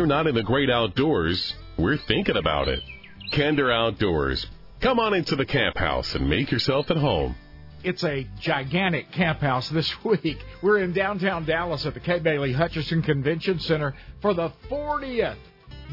[0.00, 2.82] we're not in the great outdoors, we're thinking about it.
[3.32, 4.46] Kinder Outdoors.
[4.80, 7.34] Come on into the camp house and make yourself at home.
[7.82, 10.38] It's a gigantic camp house this week.
[10.62, 15.36] We're in downtown Dallas at the Kay Bailey Hutchison Convention Center for the 40th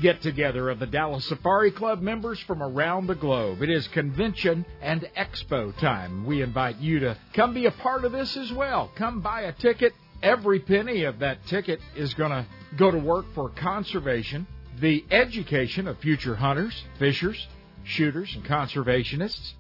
[0.01, 3.61] get together of the Dallas Safari Club members from around the globe.
[3.61, 6.25] It is convention and expo time.
[6.25, 8.91] We invite you to come be a part of this as well.
[8.95, 9.93] Come buy a ticket.
[10.23, 12.45] Every penny of that ticket is going to
[12.77, 14.47] go to work for conservation,
[14.79, 17.45] the education of future hunters, fishers,
[17.83, 19.51] shooters, and conservationists,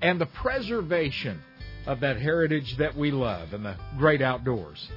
[0.00, 1.42] and the preservation
[1.86, 4.88] of that heritage that we love and the great outdoors.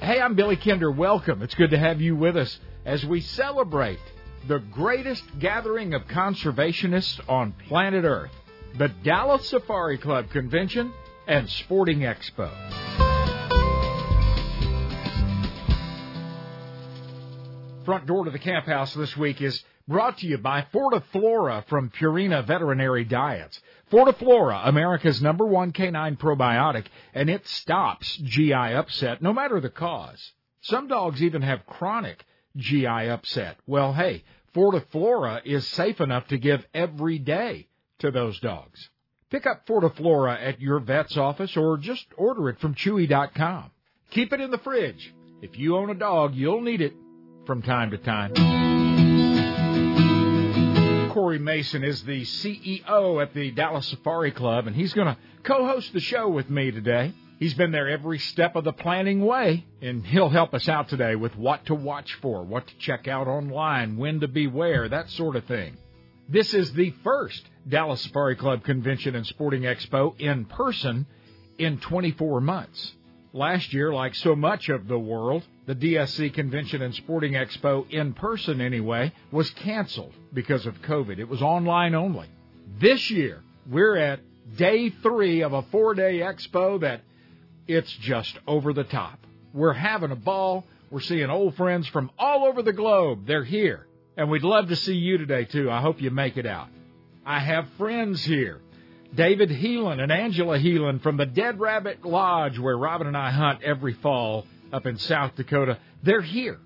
[0.00, 0.92] Hey, I'm Billy Kinder.
[0.92, 1.42] Welcome.
[1.42, 3.98] It's good to have you with us as we celebrate
[4.46, 8.30] the greatest gathering of conservationists on planet Earth,
[8.78, 10.92] the Dallas Safari Club Convention
[11.26, 13.09] and Sporting Expo.
[17.84, 21.88] Front door to the camp house this week is brought to you by Fortiflora from
[21.88, 23.58] Purina Veterinary Diets.
[23.90, 30.32] Fortiflora, America's number one canine probiotic, and it stops GI upset no matter the cause.
[30.60, 32.22] Some dogs even have chronic
[32.54, 33.56] GI upset.
[33.66, 37.66] Well, hey, Fortiflora is safe enough to give every day
[38.00, 38.90] to those dogs.
[39.30, 43.70] Pick up Fortiflora at your vet's office or just order it from Chewy.com.
[44.10, 45.14] Keep it in the fridge.
[45.40, 46.92] If you own a dog, you'll need it
[47.46, 48.32] from time to time.
[51.10, 55.66] Corey Mason is the CEO at the Dallas Safari Club, and he's going to co
[55.66, 57.12] host the show with me today.
[57.38, 61.16] He's been there every step of the planning way, and he'll help us out today
[61.16, 65.36] with what to watch for, what to check out online, when to beware, that sort
[65.36, 65.78] of thing.
[66.28, 71.06] This is the first Dallas Safari Club Convention and Sporting Expo in person
[71.58, 72.92] in 24 months.
[73.32, 78.12] Last year, like so much of the world, the DSC Convention and Sporting Expo, in
[78.12, 81.18] person anyway, was canceled because of COVID.
[81.18, 82.28] It was online only.
[82.80, 84.20] This year, we're at
[84.56, 87.02] day three of a four day expo that
[87.68, 89.18] it's just over the top.
[89.54, 90.64] We're having a ball.
[90.90, 93.26] We're seeing old friends from all over the globe.
[93.26, 93.86] They're here.
[94.16, 95.70] And we'd love to see you today, too.
[95.70, 96.68] I hope you make it out.
[97.24, 98.60] I have friends here.
[99.14, 103.62] David Heelan and Angela Heelan from the Dead Rabbit Lodge, where Robin and I hunt
[103.62, 105.78] every fall up in South Dakota.
[106.02, 106.58] They're here.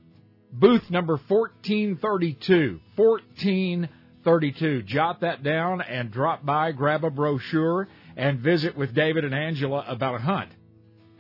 [0.53, 2.81] Booth number 1432.
[2.97, 4.83] 1432.
[4.83, 9.85] Jot that down and drop by, grab a brochure, and visit with David and Angela
[9.89, 10.51] about a hunt.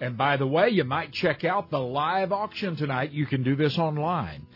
[0.00, 3.12] And by the way, you might check out the live auction tonight.
[3.12, 4.46] You can do this online.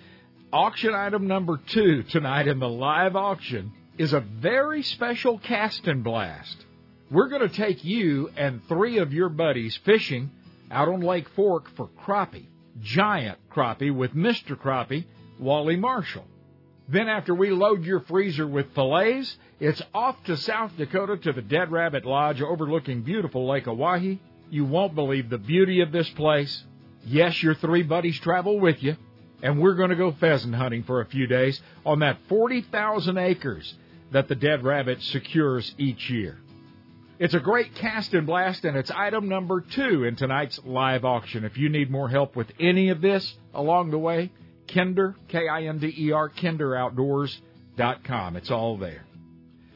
[0.53, 6.03] Auction item number two tonight in the live auction is a very special cast and
[6.03, 6.65] blast.
[7.11, 10.31] We're going to take you and three of your buddies fishing
[10.71, 12.47] out on Lake Fork for crappie,
[12.81, 14.57] giant crappie with Mr.
[14.57, 15.05] Crappie,
[15.39, 16.25] Wally Marshall.
[16.89, 21.43] Then after we load your freezer with fillets, it's off to South Dakota to the
[21.43, 24.19] Dead Rabbit Lodge overlooking beautiful Lake Oahe
[24.51, 26.65] you won't believe the beauty of this place.
[27.05, 28.97] Yes, your three buddies travel with you,
[29.43, 33.75] and we're going to go pheasant hunting for a few days on that 40,000 acres
[34.13, 36.39] that the Dead Rabbit secures each year.
[37.19, 41.45] It's a great cast and blast, and it's item number two in tonight's live auction.
[41.45, 44.31] If you need more help with any of this along the way,
[44.73, 48.37] Kinder, K-I-N-D-E-R, KinderOutdoors.com.
[48.37, 49.05] It's all there.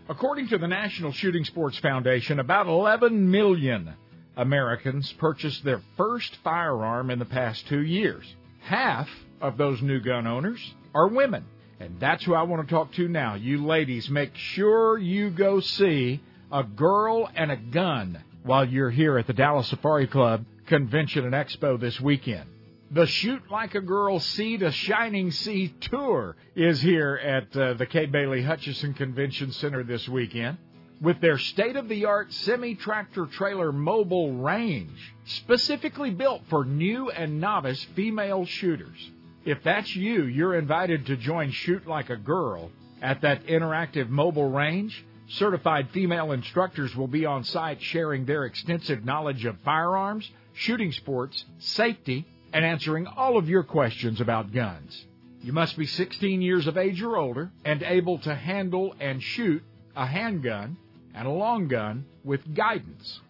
[0.08, 3.94] According to the National Shooting Sports Foundation, about 11 million
[4.36, 8.24] Americans purchased their first firearm in the past two years.
[8.60, 9.08] Half
[9.40, 10.60] of those new gun owners
[10.94, 11.44] are women.
[11.82, 13.34] And that's who I want to talk to now.
[13.34, 16.20] You ladies, make sure you go see
[16.52, 21.34] a girl and a gun while you're here at the Dallas Safari Club Convention and
[21.34, 22.48] Expo this weekend.
[22.92, 27.86] The Shoot Like a Girl See the Shining Sea tour is here at uh, the
[27.86, 30.58] Kay Bailey Hutchison Convention Center this weekend
[31.00, 37.10] with their state of the art semi tractor trailer mobile range, specifically built for new
[37.10, 39.10] and novice female shooters.
[39.44, 44.48] If that's you, you're invited to join Shoot Like a Girl at that interactive mobile
[44.48, 45.04] range.
[45.30, 51.44] Certified female instructors will be on site sharing their extensive knowledge of firearms, shooting sports,
[51.58, 55.06] safety, and answering all of your questions about guns.
[55.42, 59.64] You must be 16 years of age or older and able to handle and shoot
[59.96, 60.76] a handgun
[61.14, 63.20] and a long gun with guidance.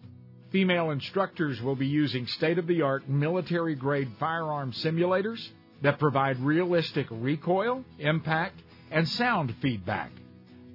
[0.51, 5.49] Female instructors will be using state of the art military grade firearm simulators
[5.83, 8.59] that provide realistic recoil, impact,
[8.89, 10.11] and sound feedback.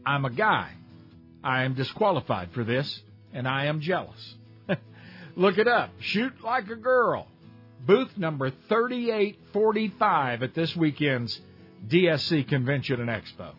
[0.06, 0.70] I'm a guy.
[1.42, 3.00] I am disqualified for this,
[3.32, 4.34] and I am jealous.
[5.36, 5.90] Look it up.
[6.00, 7.26] Shoot like a girl.
[7.86, 11.40] Booth number 3845 at this weekend's
[11.86, 13.54] DSC Convention and Expo.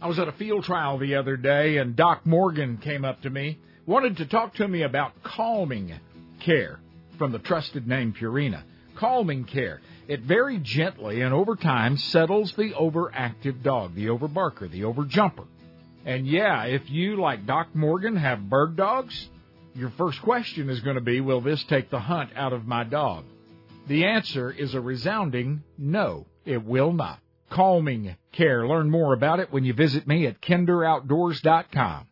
[0.00, 3.30] I was at a field trial the other day, and Doc Morgan came up to
[3.30, 5.92] me, wanted to talk to me about calming
[6.40, 6.80] care
[7.18, 8.62] from the trusted name Purina.
[8.94, 9.80] Calming care.
[10.08, 15.46] It very gently and over time settles the overactive dog, the overbarker, the overjumper.
[16.04, 19.28] And yeah, if you, like Doc Morgan, have bird dogs,
[19.74, 22.84] your first question is going to be, will this take the hunt out of my
[22.84, 23.24] dog?
[23.88, 27.18] The answer is a resounding no, it will not.
[27.50, 28.66] Calming care.
[28.66, 32.06] Learn more about it when you visit me at kinderoutdoors.com.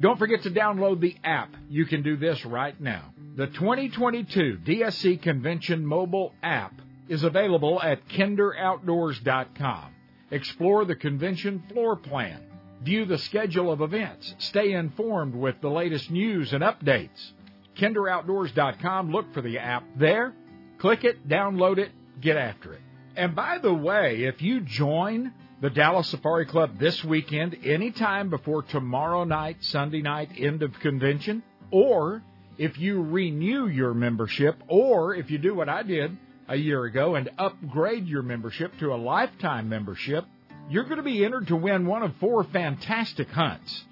[0.00, 1.54] Don't forget to download the app.
[1.68, 3.12] You can do this right now.
[3.36, 6.74] The 2022 DSC Convention mobile app
[7.08, 9.94] is available at kinderoutdoors.com.
[10.30, 12.42] Explore the convention floor plan.
[12.82, 14.34] View the schedule of events.
[14.38, 17.32] Stay informed with the latest news and updates.
[17.76, 19.12] kinderoutdoors.com.
[19.12, 20.34] Look for the app there.
[20.78, 22.80] Click it, download it, get after it.
[23.14, 28.62] And by the way, if you join the Dallas Safari Club this weekend, anytime before
[28.62, 32.22] tomorrow night, Sunday night, end of convention, or
[32.58, 36.16] if you renew your membership, or if you do what I did
[36.48, 40.24] a year ago and upgrade your membership to a lifetime membership,
[40.68, 43.84] you're going to be entered to win one of four fantastic hunts.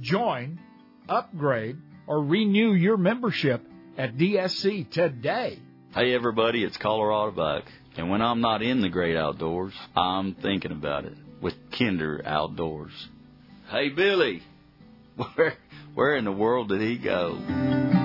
[0.00, 0.58] Join,
[1.08, 1.76] upgrade,
[2.06, 3.62] or renew your membership
[3.96, 5.58] at DSC today.
[5.94, 7.64] Hey everybody, it's Colorado Buck.
[7.96, 12.92] And when I'm not in the great outdoors, I'm thinking about it with Kinder Outdoors.
[13.70, 14.42] Hey Billy,
[15.16, 15.54] where
[15.94, 17.95] where in the world did he go?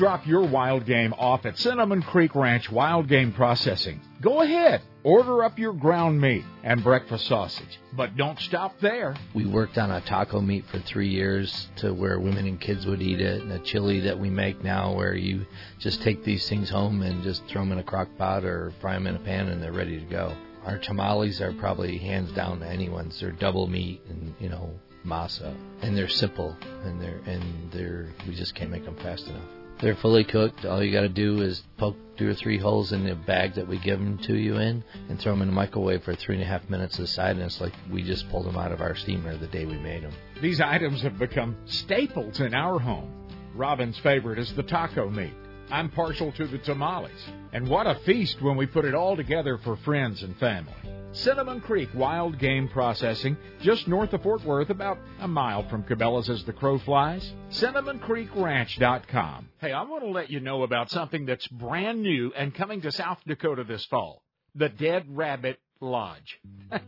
[0.00, 5.44] Drop your wild game off at Cinnamon Creek Ranch Wild Game Processing, go ahead, order
[5.44, 7.78] up your ground meat and breakfast sausage.
[7.92, 9.14] But don't stop there.
[9.34, 13.02] We worked on a taco meat for three years to where women and kids would
[13.02, 15.44] eat it, and a chili that we make now where you
[15.78, 18.94] just take these things home and just throw them in a crock pot or fry
[18.94, 20.34] them in a pan and they're ready to go.
[20.64, 23.20] Our tamales are probably hands down to anyone's.
[23.20, 24.70] They're double meat and, you know,
[25.04, 29.59] masa, and they're simple, and they're and they're we just can't make them fast enough.
[29.82, 30.66] They're fully cooked.
[30.66, 33.66] All you got to do is poke two or three holes in the bag that
[33.66, 36.44] we give them to you in, and throw them in the microwave for three and
[36.44, 39.36] a half minutes aside, and it's like we just pulled them out of our steamer
[39.38, 40.12] the day we made them.
[40.42, 43.10] These items have become staples in our home.
[43.54, 45.32] Robin's favorite is the taco meat.
[45.70, 47.10] I'm partial to the tamales.
[47.52, 50.74] And what a feast when we put it all together for friends and family.
[51.12, 56.30] Cinnamon Creek Wild Game Processing, just north of Fort Worth, about a mile from Cabela's
[56.30, 57.34] as the crow flies.
[57.50, 59.48] CinnamonCreekRanch.com.
[59.58, 62.92] Hey, I want to let you know about something that's brand new and coming to
[62.92, 64.22] South Dakota this fall.
[64.54, 66.40] The Dead Rabbit Lodge.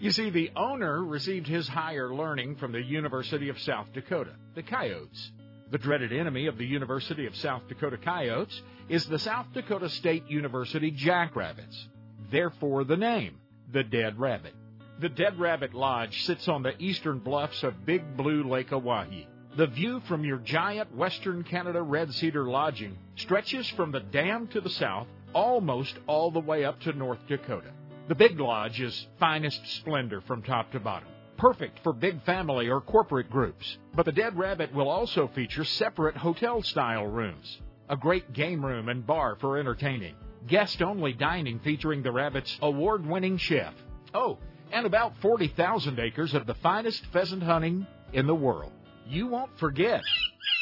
[0.00, 4.62] you see, the owner received his higher learning from the University of South Dakota, the
[4.62, 5.32] Coyotes.
[5.72, 10.28] The dreaded enemy of the University of South Dakota Coyotes is the South Dakota State
[10.28, 11.88] University Jackrabbits.
[12.30, 13.36] Therefore, the name,
[13.72, 14.54] the Dead Rabbit.
[15.00, 19.26] The Dead Rabbit Lodge sits on the eastern bluffs of Big Blue Lake Oahe.
[19.56, 24.60] The view from your giant Western Canada Red Cedar lodging stretches from the dam to
[24.60, 27.72] the south almost all the way up to North Dakota.
[28.08, 31.08] The Big Lodge is finest splendor from top to bottom
[31.40, 33.78] perfect for big family or corporate groups.
[33.94, 37.58] But the Dead Rabbit will also feature separate hotel style rooms,
[37.88, 40.14] a great game room and bar for entertaining,
[40.46, 43.74] guest only dining featuring the Rabbit's award winning chef.
[44.14, 44.38] Oh,
[44.72, 48.72] and about 40,000 acres of the finest pheasant hunting in the world.
[49.06, 50.02] You won't forget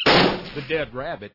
[0.04, 1.32] the Dead Rabbit.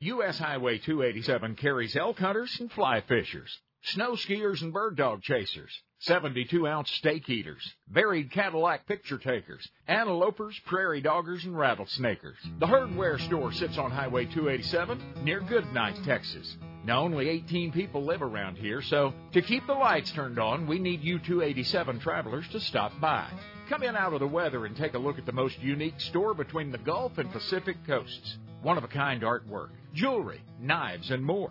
[0.00, 0.38] U.S.
[0.38, 6.66] Highway 287 carries elk hunters and fly fishers, snow skiers and bird dog chasers 72
[6.68, 12.36] ounce steak eaters, varied Cadillac picture takers, antelopers, prairie doggers, and rattlesnakers.
[12.60, 16.56] The hardware store sits on Highway 287 near Goodnight, Texas.
[16.84, 20.78] Now, only 18 people live around here, so to keep the lights turned on, we
[20.78, 23.28] need you 287 travelers to stop by.
[23.68, 26.32] Come in out of the weather and take a look at the most unique store
[26.32, 28.38] between the Gulf and Pacific coasts.
[28.62, 31.50] One of a kind artwork, jewelry, knives, and more.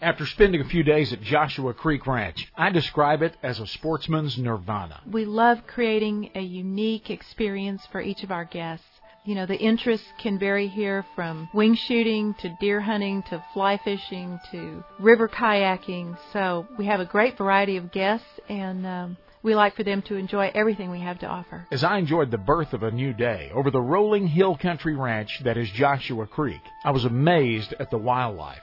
[0.00, 4.38] After spending a few days at Joshua Creek Ranch, I describe it as a sportsman's
[4.38, 5.00] nirvana.
[5.10, 8.86] We love creating a unique experience for each of our guests.
[9.24, 13.76] You know, the interests can vary here from wing shooting to deer hunting to fly
[13.78, 16.16] fishing to river kayaking.
[16.32, 20.14] So we have a great variety of guests and um, we like for them to
[20.14, 21.66] enjoy everything we have to offer.
[21.72, 25.40] As I enjoyed the birth of a new day over the rolling hill country ranch
[25.42, 28.62] that is Joshua Creek, I was amazed at the wildlife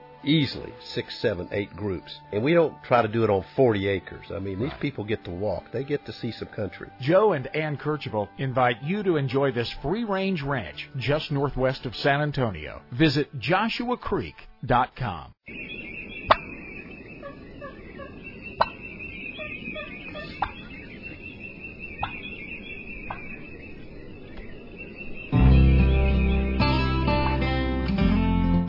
[0.23, 2.19] easily six, seven, eight groups.
[2.31, 4.27] And we don't try to do it on 40 acres.
[4.33, 5.71] I mean, these people get to walk.
[5.71, 6.89] They get to see some country.
[6.99, 12.21] Joe and Ann Kercheval invite you to enjoy this free-range ranch just northwest of San
[12.21, 12.81] Antonio.
[12.91, 15.33] Visit joshuacreek.com.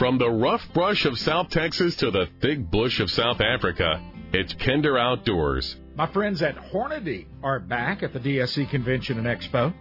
[0.03, 4.53] From the rough brush of South Texas to the thick bush of South Africa, it's
[4.55, 5.77] Kinder Outdoors.
[5.95, 9.73] My friends at Hornady are back at the DSC Convention and Expo,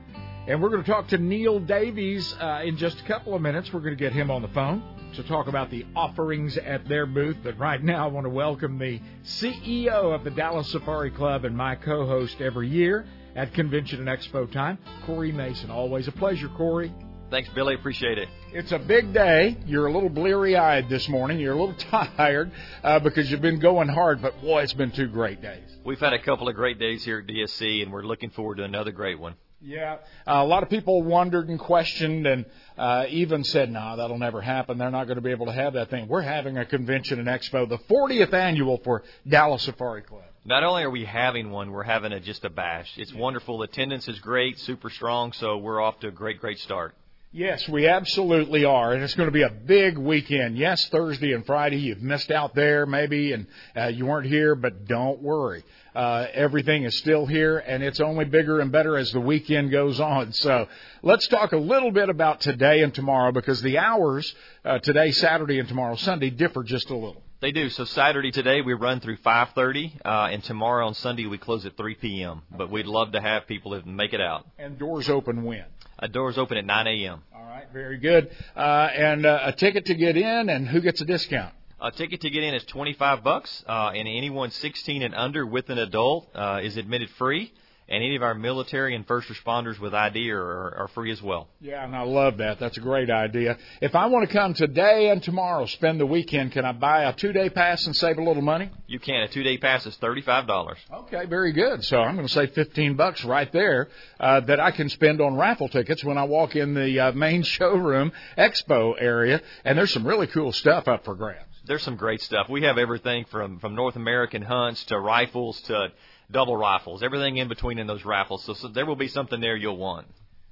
[0.47, 3.73] and we're going to talk to Neil Davies uh, in just a couple of minutes.
[3.73, 4.83] We're going to get him on the phone
[5.15, 7.37] to talk about the offerings at their booth.
[7.43, 11.57] But right now, I want to welcome the CEO of the Dallas Safari Club and
[11.57, 15.71] my co-host every year at Convention and Expo time, Corey Mason.
[15.71, 16.93] Always a pleasure, Corey.
[17.31, 17.75] Thanks, Billy.
[17.75, 18.27] Appreciate it.
[18.51, 19.55] It's a big day.
[19.65, 21.39] You're a little bleary eyed this morning.
[21.39, 21.75] You're a little
[22.17, 22.51] tired
[22.83, 25.63] uh, because you've been going hard, but boy, it's been two great days.
[25.85, 28.65] We've had a couple of great days here at DSC, and we're looking forward to
[28.65, 29.35] another great one.
[29.61, 32.45] Yeah, uh, a lot of people wondered and questioned, and
[32.77, 34.77] uh, even said, "No, nah, that'll never happen.
[34.77, 37.29] They're not going to be able to have that thing." We're having a convention and
[37.29, 40.23] expo, the 40th annual for Dallas Safari Club.
[40.43, 42.91] Not only are we having one, we're having a, just a bash.
[42.97, 43.19] It's yeah.
[43.19, 43.61] wonderful.
[43.61, 46.93] Attendance is great, super strong, so we're off to a great, great start.
[47.33, 50.57] Yes, we absolutely are, and it's going to be a big weekend.
[50.57, 54.85] Yes, Thursday and Friday, you've missed out there maybe, and uh, you weren't here, but
[54.85, 55.63] don't worry.
[55.95, 60.01] Uh, everything is still here, and it's only bigger and better as the weekend goes
[60.01, 60.33] on.
[60.33, 60.67] So
[61.03, 64.35] let's talk a little bit about today and tomorrow because the hours
[64.65, 67.23] uh, today, Saturday, and tomorrow, Sunday, differ just a little.
[67.39, 67.69] They do.
[67.69, 71.77] So Saturday today we run through 5:30, uh, and tomorrow on Sunday we close at
[71.77, 72.41] 3 p.m.
[72.51, 74.45] But we'd love to have people that make it out.
[74.59, 75.63] And doors open when?
[76.01, 77.21] Uh, doors open at 9 a.m.
[77.35, 78.31] All right, very good.
[78.55, 81.53] Uh, and uh, a ticket to get in, and who gets a discount?
[81.79, 85.69] A ticket to get in is 25 bucks, uh, and anyone 16 and under with
[85.69, 87.53] an adult uh, is admitted free
[87.91, 91.49] and any of our military and first responders with ID are, are, free as well.
[91.59, 92.57] Yeah, and I love that.
[92.57, 93.57] That's a great idea.
[93.81, 97.13] If I want to come today and tomorrow, spend the weekend, can I buy a
[97.13, 98.69] two day pass and save a little money?
[98.87, 99.23] You can.
[99.23, 100.77] A two day pass is thirty five dollars.
[100.91, 101.83] Okay, very good.
[101.83, 103.89] So I'm going to save fifteen bucks right there
[104.21, 107.43] uh, that I can spend on raffle tickets when I walk in the uh, main
[107.57, 111.45] showroom expo area, and there's some really cool stuff up for grabs.
[111.65, 112.47] There's some great stuff.
[112.49, 115.91] We have everything from from North American hunts to rifles to
[116.31, 118.43] double rifles, everything in between in those raffles.
[118.45, 120.07] So, so there will be something there you'll want.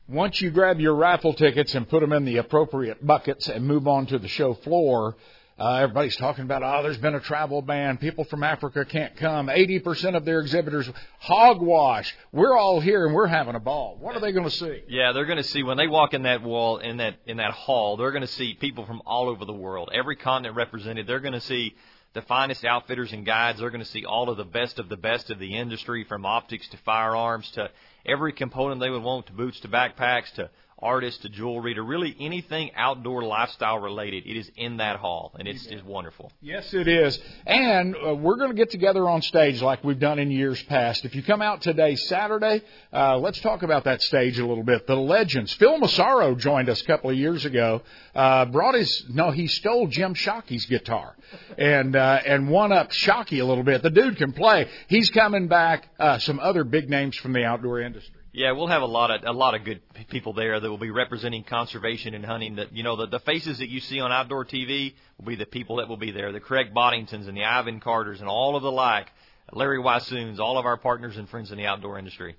[0.08, 3.88] Once you grab your raffle tickets and put them in the appropriate buckets and move
[3.88, 5.16] on to the show floor,
[5.60, 7.98] uh, everybody's talking about, oh, there's been a travel ban.
[7.98, 9.48] People from Africa can't come.
[9.48, 12.16] 80% of their exhibitors, hogwash.
[12.32, 13.98] We're all here and we're having a ball.
[14.00, 14.84] What are they going to see?
[14.88, 17.52] Yeah, they're going to see when they walk in that wall, in that, in that
[17.52, 19.90] hall, they're going to see people from all over the world.
[19.94, 21.08] Every continent represented.
[21.08, 21.76] They're going to see
[22.14, 23.60] the finest outfitters and guides.
[23.60, 26.26] They're going to see all of the best of the best of the industry, from
[26.26, 27.70] optics to firearms to
[28.06, 30.50] every component they would want, to boots to backpacks to
[30.82, 34.26] artists to jewelry to really anything outdoor lifestyle related.
[34.26, 36.32] It is in that hall, and it's, it's wonderful.
[36.42, 37.20] Yes, it is.
[37.46, 41.06] And uh, we're going to get together on stage like we've done in years past.
[41.06, 42.62] If you come out today, Saturday,
[42.94, 44.88] uh, let's talk about that stage a little bit.
[44.88, 45.54] The legends.
[45.54, 47.82] Phil Massaro joined us a couple of years ago.
[48.16, 51.16] Uh, brought his no, he stole Jim Shockey's guitar
[51.58, 53.84] and uh, and won up Shockey a little bit.
[53.84, 54.68] The dude can play.
[54.88, 55.88] He's coming back.
[56.00, 58.19] Uh, some other big names from the outdoor industry.
[58.32, 60.92] Yeah, we'll have a lot of a lot of good people there that will be
[60.92, 62.58] representing conservation and hunting.
[62.58, 65.48] That you know the the faces that you see on outdoor TV will be the
[65.48, 66.32] people that will be there.
[66.32, 69.08] The Craig Boddingtons and the Ivan Carters and all of the like.
[69.52, 72.36] Larry Weishuhns, all of our partners and friends in the outdoor industry.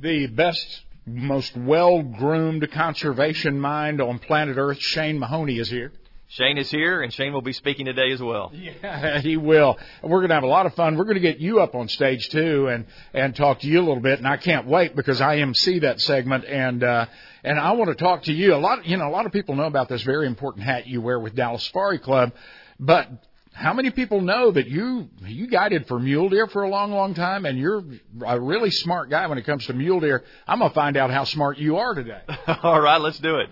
[0.00, 5.92] The best, most well groomed conservation mind on planet Earth, Shane Mahoney, is here.
[6.32, 8.50] Shane is here, and Shane will be speaking today as well.
[8.62, 9.76] Yeah, he will.
[10.02, 10.96] We're going to have a lot of fun.
[10.96, 13.84] We're going to get you up on stage too, and and talk to you a
[13.84, 14.18] little bit.
[14.18, 17.06] And I can't wait because I MC that segment, and uh,
[17.44, 18.54] and I want to talk to you.
[18.54, 21.02] A lot, you know, a lot of people know about this very important hat you
[21.02, 22.32] wear with Dallas Safari Club,
[22.80, 23.08] but
[23.52, 27.14] how many people know that you you guided for mule deer for a long, long
[27.14, 27.84] time, and you're
[28.26, 30.24] a really smart guy when it comes to mule deer?
[30.46, 32.20] I'm gonna find out how smart you are today.
[32.62, 33.50] All right, let's do it.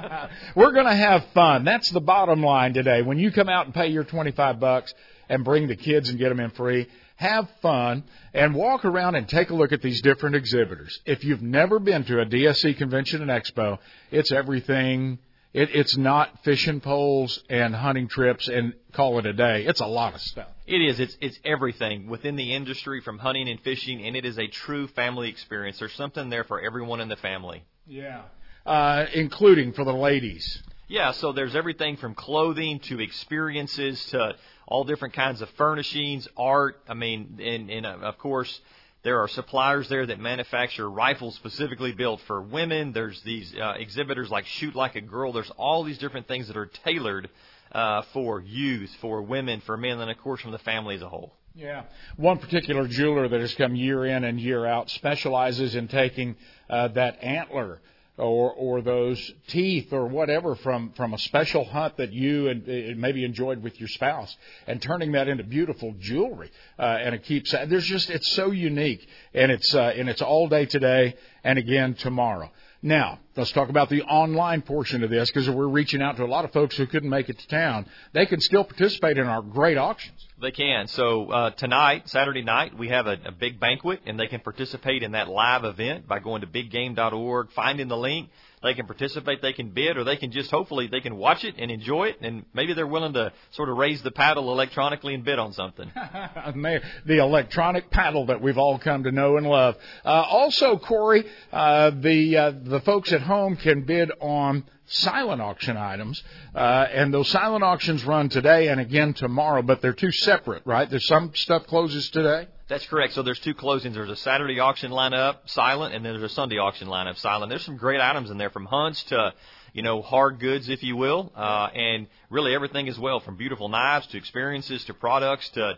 [0.56, 1.64] We're gonna have fun.
[1.64, 3.02] That's the bottom line today.
[3.02, 4.94] When you come out and pay your 25 bucks
[5.28, 9.28] and bring the kids and get them in free, have fun and walk around and
[9.28, 11.00] take a look at these different exhibitors.
[11.04, 13.78] If you've never been to a DSC convention and expo,
[14.10, 15.18] it's everything
[15.54, 19.64] it, it's not fishing poles and hunting trips and call it a day.
[19.66, 20.48] It's a lot of stuff.
[20.66, 20.98] It is.
[20.98, 24.86] It's it's everything within the industry from hunting and fishing, and it is a true
[24.88, 25.78] family experience.
[25.78, 27.64] There's something there for everyone in the family.
[27.86, 28.22] Yeah,
[28.64, 30.62] uh, including for the ladies.
[30.88, 36.80] Yeah, so there's everything from clothing to experiences to all different kinds of furnishings, art.
[36.88, 38.60] I mean, and, and uh, of course,
[39.02, 42.92] there are suppliers there that manufacture rifles specifically built for women.
[42.92, 45.32] There's these uh, exhibitors like Shoot Like a Girl.
[45.32, 47.28] There's all these different things that are tailored
[47.72, 51.08] uh, for youth, for women, for men, and of course from the family as a
[51.08, 51.34] whole.
[51.54, 51.82] Yeah.
[52.16, 56.36] One particular jeweler that has come year in and year out specializes in taking
[56.70, 57.80] uh, that antler
[58.18, 62.94] or or those teeth or whatever from from a special hunt that you and uh,
[62.96, 67.52] maybe enjoyed with your spouse and turning that into beautiful jewelry uh, and it keeps
[67.52, 71.94] there's just it's so unique and it's uh, and it's all day today and again
[71.94, 72.50] tomorrow
[72.84, 76.26] now, let's talk about the online portion of this because we're reaching out to a
[76.26, 77.86] lot of folks who couldn't make it to town.
[78.12, 80.26] They can still participate in our great auctions.
[80.40, 80.88] They can.
[80.88, 85.04] So uh, tonight, Saturday night, we have a, a big banquet, and they can participate
[85.04, 88.30] in that live event by going to biggame.org, finding the link,
[88.62, 91.54] they can participate, they can bid, or they can just hopefully they can watch it
[91.58, 95.24] and enjoy it, and maybe they're willing to sort of raise the paddle electronically and
[95.24, 95.90] bid on something.
[97.06, 99.76] the electronic paddle that we've all come to know and love.
[100.04, 105.76] Uh, also, Corey, uh, the uh, the folks at home can bid on silent auction
[105.76, 106.22] items,
[106.54, 110.88] uh, and those silent auctions run today and again tomorrow, but they're two separate, right?
[110.88, 112.48] There's some stuff closes today.
[112.68, 113.14] That's correct.
[113.14, 113.94] So there's two closings.
[113.94, 117.50] There's a Saturday auction lineup, silent, and then there's a Sunday auction lineup, silent.
[117.50, 119.34] There's some great items in there from hunts to,
[119.72, 123.68] you know, hard goods, if you will, uh, and really everything as well, from beautiful
[123.68, 125.74] knives to experiences to products to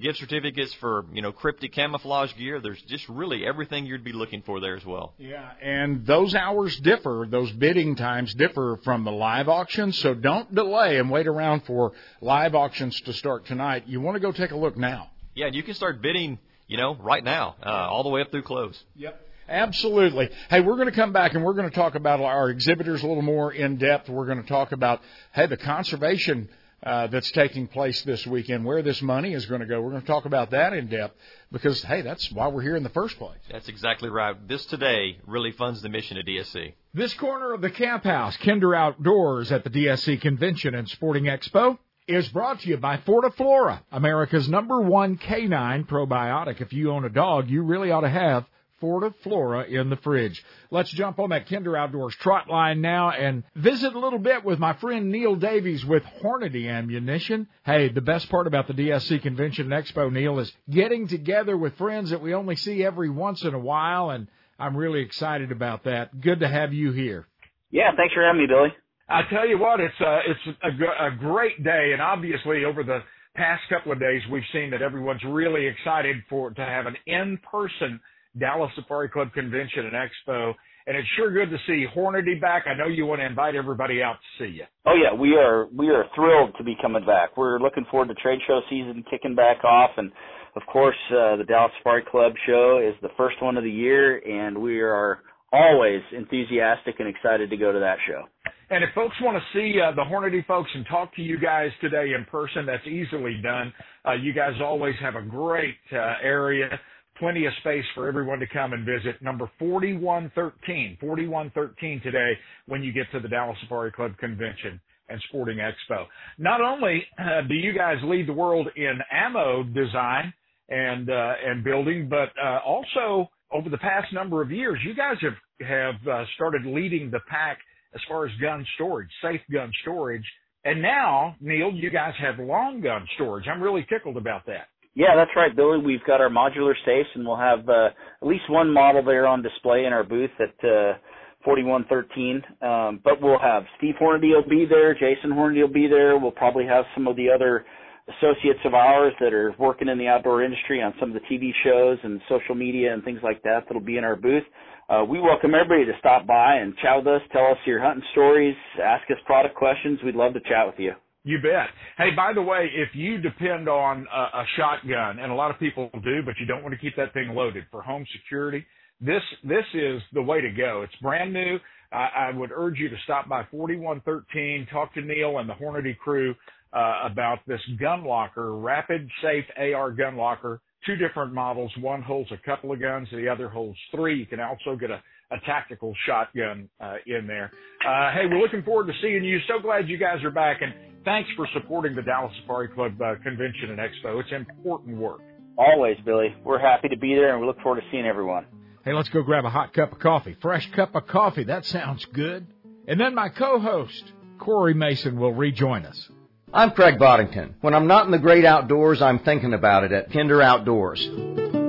[0.00, 2.60] gift certificates for you know cryptic camouflage gear.
[2.60, 5.14] There's just really everything you'd be looking for there as well.
[5.18, 7.26] Yeah, and those hours differ.
[7.28, 9.98] Those bidding times differ from the live auctions.
[9.98, 13.84] So don't delay and wait around for live auctions to start tonight.
[13.86, 15.10] You want to go take a look now.
[15.34, 18.30] Yeah, and you can start bidding, you know, right now, uh, all the way up
[18.30, 18.82] through close.
[18.96, 19.28] Yep.
[19.48, 20.30] Absolutely.
[20.48, 23.06] Hey, we're going to come back and we're going to talk about our exhibitors a
[23.06, 24.08] little more in depth.
[24.08, 25.00] We're going to talk about,
[25.32, 26.48] hey, the conservation
[26.82, 29.80] uh, that's taking place this weekend, where this money is going to go.
[29.80, 31.16] We're going to talk about that in depth
[31.50, 33.38] because, hey, that's why we're here in the first place.
[33.50, 34.36] That's exactly right.
[34.48, 36.74] This today really funds the mission of DSC.
[36.94, 41.78] This corner of the camp house, Kinder Outdoors at the DSC Convention and Sporting Expo,
[42.08, 46.60] is brought to you by Fortiflora, America's number one canine probiotic.
[46.60, 48.44] If you own a dog, you really ought to have
[48.82, 50.44] Fortiflora in the fridge.
[50.70, 54.58] Let's jump on that Kinder Outdoors trot line now and visit a little bit with
[54.58, 57.46] my friend Neil Davies with Hornady Ammunition.
[57.64, 61.76] Hey, the best part about the DSC Convention and Expo, Neil, is getting together with
[61.76, 64.26] friends that we only see every once in a while, and
[64.58, 66.20] I'm really excited about that.
[66.20, 67.26] Good to have you here.
[67.70, 68.68] Yeah, thanks for having me, Billy.
[69.08, 73.00] I tell you what, it's a, it's a, a great day, and obviously over the
[73.34, 78.00] past couple of days, we've seen that everyone's really excited for to have an in-person
[78.38, 80.54] Dallas Safari Club convention and expo.
[80.86, 82.64] And it's sure good to see Hornady back.
[82.66, 84.64] I know you want to invite everybody out to see you.
[84.84, 87.36] Oh yeah, we are we are thrilled to be coming back.
[87.36, 90.10] We're looking forward to trade show season kicking back off, and
[90.56, 94.18] of course uh, the Dallas Safari Club show is the first one of the year,
[94.18, 95.20] and we are
[95.52, 98.24] always enthusiastic and excited to go to that show.
[98.70, 101.68] And if folks want to see uh, the Hornady folks and talk to you guys
[101.82, 103.70] today in person, that's easily done.
[104.06, 106.80] Uh, you guys always have a great uh, area,
[107.18, 109.20] plenty of space for everyone to come and visit.
[109.22, 112.32] Number 4113, 4113 today
[112.66, 116.06] when you get to the Dallas Safari Club Convention and Sporting Expo.
[116.38, 120.32] Not only uh, do you guys lead the world in ammo design
[120.68, 125.16] and uh, and building, but uh, also over the past number of years, you guys
[125.20, 127.58] have have uh, started leading the pack
[127.94, 130.24] as far as gun storage, safe gun storage.
[130.64, 133.46] And now, Neil, you guys have long gun storage.
[133.48, 134.68] I'm really tickled about that.
[134.94, 135.78] Yeah, that's right, Billy.
[135.78, 137.88] We've got our modular safes, and we'll have uh,
[138.20, 140.98] at least one model there on display in our booth at uh,
[141.44, 142.42] 4113.
[142.60, 146.18] Um, but we'll have Steve Hornady will be there, Jason Hornady will be there.
[146.18, 147.64] We'll probably have some of the other
[148.08, 151.52] associates of ours that are working in the outdoor industry on some of the TV
[151.64, 154.42] shows and social media and things like that that'll be in our booth.
[154.90, 158.04] Uh, we welcome everybody to stop by and chat with us, tell us your hunting
[158.12, 160.00] stories, ask us product questions.
[160.04, 160.92] We'd love to chat with you.
[161.24, 161.68] You bet.
[161.98, 165.58] Hey, by the way, if you depend on a, a shotgun, and a lot of
[165.60, 168.66] people do, but you don't want to keep that thing loaded for home security,
[169.00, 170.82] this this is the way to go.
[170.82, 171.58] It's brand new.
[171.92, 175.96] I, I would urge you to stop by 4113, talk to Neil and the Hornady
[175.96, 176.34] crew
[176.72, 180.60] uh, about this gun locker, rapid safe AR gun locker.
[180.86, 181.70] Two different models.
[181.80, 184.18] One holds a couple of guns, the other holds three.
[184.18, 185.00] You can also get a
[185.32, 187.50] a tactical shotgun uh, in there.
[187.86, 189.38] Uh, hey, we're looking forward to seeing you.
[189.48, 193.14] So glad you guys are back, and thanks for supporting the Dallas Safari Club uh,
[193.22, 194.20] convention and expo.
[194.20, 195.20] It's important work.
[195.56, 196.34] Always, Billy.
[196.44, 198.46] We're happy to be there, and we look forward to seeing everyone.
[198.84, 200.36] Hey, let's go grab a hot cup of coffee.
[200.40, 201.44] Fresh cup of coffee.
[201.44, 202.46] That sounds good.
[202.88, 206.08] And then my co-host, Corey Mason, will rejoin us.
[206.52, 207.54] I'm Craig Boddington.
[207.60, 211.61] When I'm not in the great outdoors, I'm thinking about it at Kinder Outdoors.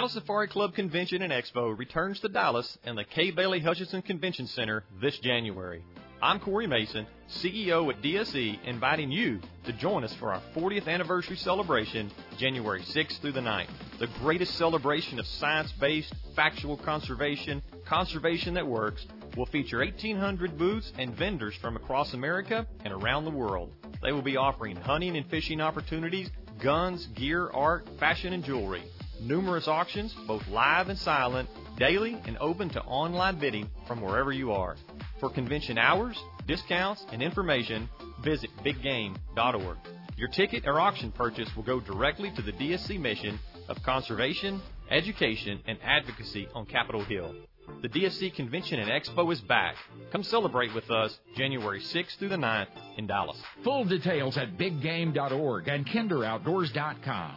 [0.00, 4.46] Dallas Safari Club Convention and Expo returns to Dallas and the Kay Bailey Hutchison Convention
[4.46, 5.84] Center this January.
[6.22, 11.36] I'm Corey Mason, CEO at DSC, inviting you to join us for our 40th anniversary
[11.36, 13.68] celebration, January 6th through the 9th.
[13.98, 19.04] The greatest celebration of science based, factual conservation, conservation that works,
[19.36, 23.70] will feature 1,800 booths and vendors from across America and around the world.
[24.00, 28.82] They will be offering hunting and fishing opportunities, guns, gear, art, fashion, and jewelry.
[29.20, 34.52] Numerous auctions, both live and silent, daily and open to online bidding from wherever you
[34.52, 34.76] are.
[35.18, 37.88] For convention hours, discounts, and information,
[38.24, 39.76] visit biggame.org.
[40.16, 45.60] Your ticket or auction purchase will go directly to the DSC mission of conservation, education,
[45.66, 47.34] and advocacy on Capitol Hill.
[47.82, 49.74] The DSC Convention and Expo is back.
[50.12, 53.40] Come celebrate with us January 6th through the 9th in Dallas.
[53.64, 57.36] Full details at biggame.org and kinderoutdoors.com.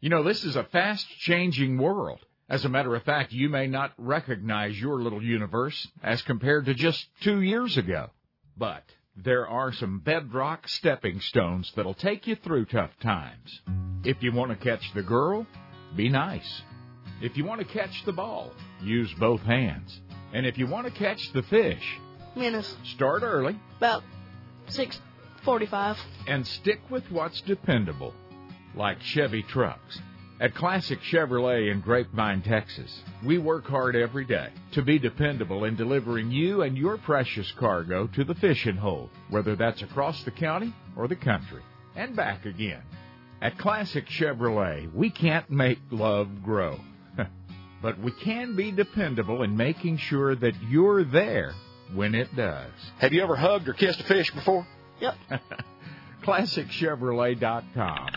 [0.00, 2.20] You know, this is a fast changing world.
[2.48, 6.74] As a matter of fact, you may not recognize your little universe as compared to
[6.74, 8.10] just two years ago.
[8.56, 8.82] But
[9.16, 13.60] there are some bedrock stepping stones that'll take you through tough times.
[14.04, 15.46] If you want to catch the girl,
[15.96, 16.62] be nice.
[17.20, 20.00] If you want to catch the ball, use both hands.
[20.32, 21.98] And if you want to catch the fish,
[22.34, 22.76] minutes.
[22.84, 23.58] Start early.
[23.76, 24.02] About
[24.68, 25.98] 6:45.
[26.26, 28.14] And stick with what's dependable,
[28.74, 30.00] like Chevy trucks.
[30.40, 35.76] At Classic Chevrolet in Grapevine, Texas, we work hard every day to be dependable in
[35.76, 40.72] delivering you and your precious cargo to the fishing hole, whether that's across the county
[40.96, 41.60] or the country,
[41.94, 42.80] and back again.
[43.42, 46.80] At Classic Chevrolet, we can't make love grow,
[47.82, 51.54] but we can be dependable in making sure that you're there
[51.94, 52.70] when it does.
[52.98, 54.66] Have you ever hugged or kissed a fish before?
[55.00, 55.16] Yep.
[56.24, 58.08] ClassicChevrolet.com.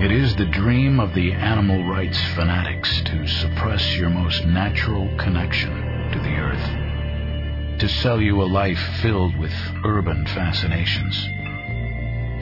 [0.00, 5.72] It is the dream of the animal rights fanatics to suppress your most natural connection
[6.12, 6.87] to the earth,
[7.78, 9.52] to sell you a life filled with
[9.84, 11.16] urban fascinations,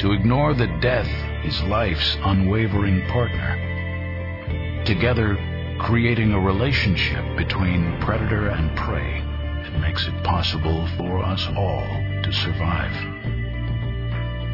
[0.01, 1.11] to ignore that death
[1.45, 5.37] is life's unwavering partner, together
[5.79, 9.21] creating a relationship between predator and prey
[9.63, 11.85] that makes it possible for us all
[12.23, 12.95] to survive.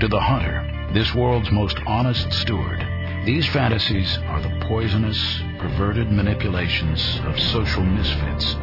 [0.01, 2.85] To the hunter, this world's most honest steward,
[3.25, 8.57] these fantasies are the poisonous, perverted manipulations of social misfits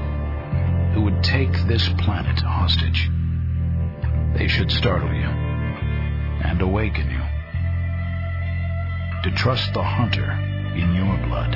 [0.94, 3.10] who would take this planet hostage.
[4.38, 5.30] They should startle you
[6.44, 7.24] and awaken you
[9.24, 10.32] to trust the hunter
[10.76, 11.56] in your blood.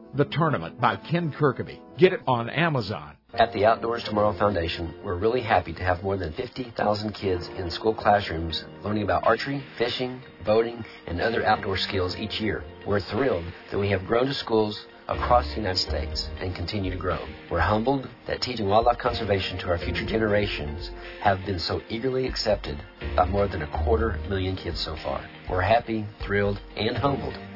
[0.13, 1.79] The Tournament by Ken Kirkaby.
[1.97, 3.15] Get it on Amazon.
[3.33, 7.69] At the Outdoors Tomorrow Foundation, we're really happy to have more than 50,000 kids in
[7.69, 12.61] school classrooms learning about archery, fishing, boating, and other outdoor skills each year.
[12.85, 16.97] We're thrilled that we have grown to schools across the United States and continue to
[16.97, 17.19] grow.
[17.49, 22.77] We're humbled that teaching wildlife conservation to our future generations have been so eagerly accepted
[23.15, 25.25] by more than a quarter million kids so far.
[25.49, 27.37] We're happy, thrilled, and humbled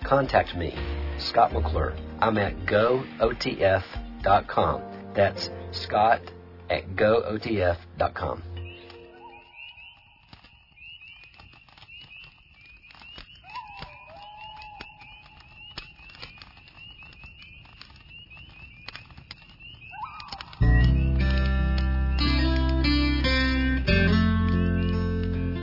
[0.00, 0.74] contact me,
[1.18, 1.94] Scott McClure.
[2.20, 3.82] I'm at gootf.com.
[5.14, 6.20] That's Scott
[6.70, 8.42] at gootf.com.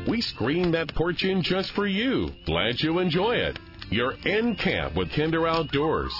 [0.08, 2.32] We screened that porch in just for you.
[2.46, 3.60] Glad you enjoy it.
[3.90, 6.14] You're in camp with Kinder Outdoors.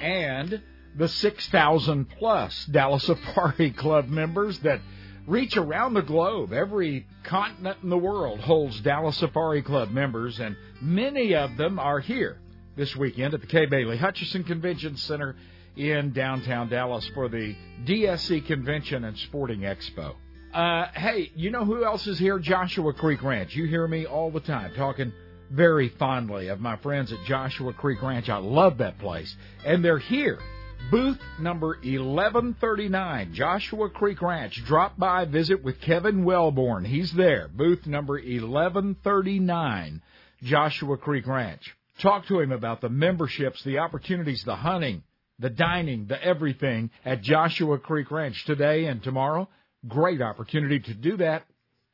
[0.00, 0.62] And
[0.96, 4.80] the 6,000 plus Dallas Safari Club members that
[5.26, 6.52] reach around the globe.
[6.52, 12.00] Every continent in the world holds Dallas Safari Club members, and many of them are
[12.00, 12.38] here
[12.76, 15.36] this weekend at the Kay Bailey Hutchison Convention Center
[15.76, 20.14] in downtown Dallas for the DSC Convention and Sporting Expo.
[20.52, 22.38] Uh, hey, you know who else is here?
[22.38, 23.54] Joshua Creek Ranch.
[23.54, 25.12] You hear me all the time talking
[25.52, 28.28] very fondly of my friends at Joshua Creek Ranch.
[28.28, 29.34] I love that place.
[29.64, 30.38] And they're here.
[30.90, 34.60] Booth number 1139, Joshua Creek Ranch.
[34.66, 36.84] Drop by, visit with Kevin Wellborn.
[36.84, 37.48] He's there.
[37.48, 40.02] Booth number 1139,
[40.42, 41.62] Joshua Creek Ranch.
[42.00, 45.04] Talk to him about the memberships, the opportunities, the hunting,
[45.38, 49.48] the dining, the everything at Joshua Creek Ranch today and tomorrow.
[49.86, 51.44] Great opportunity to do that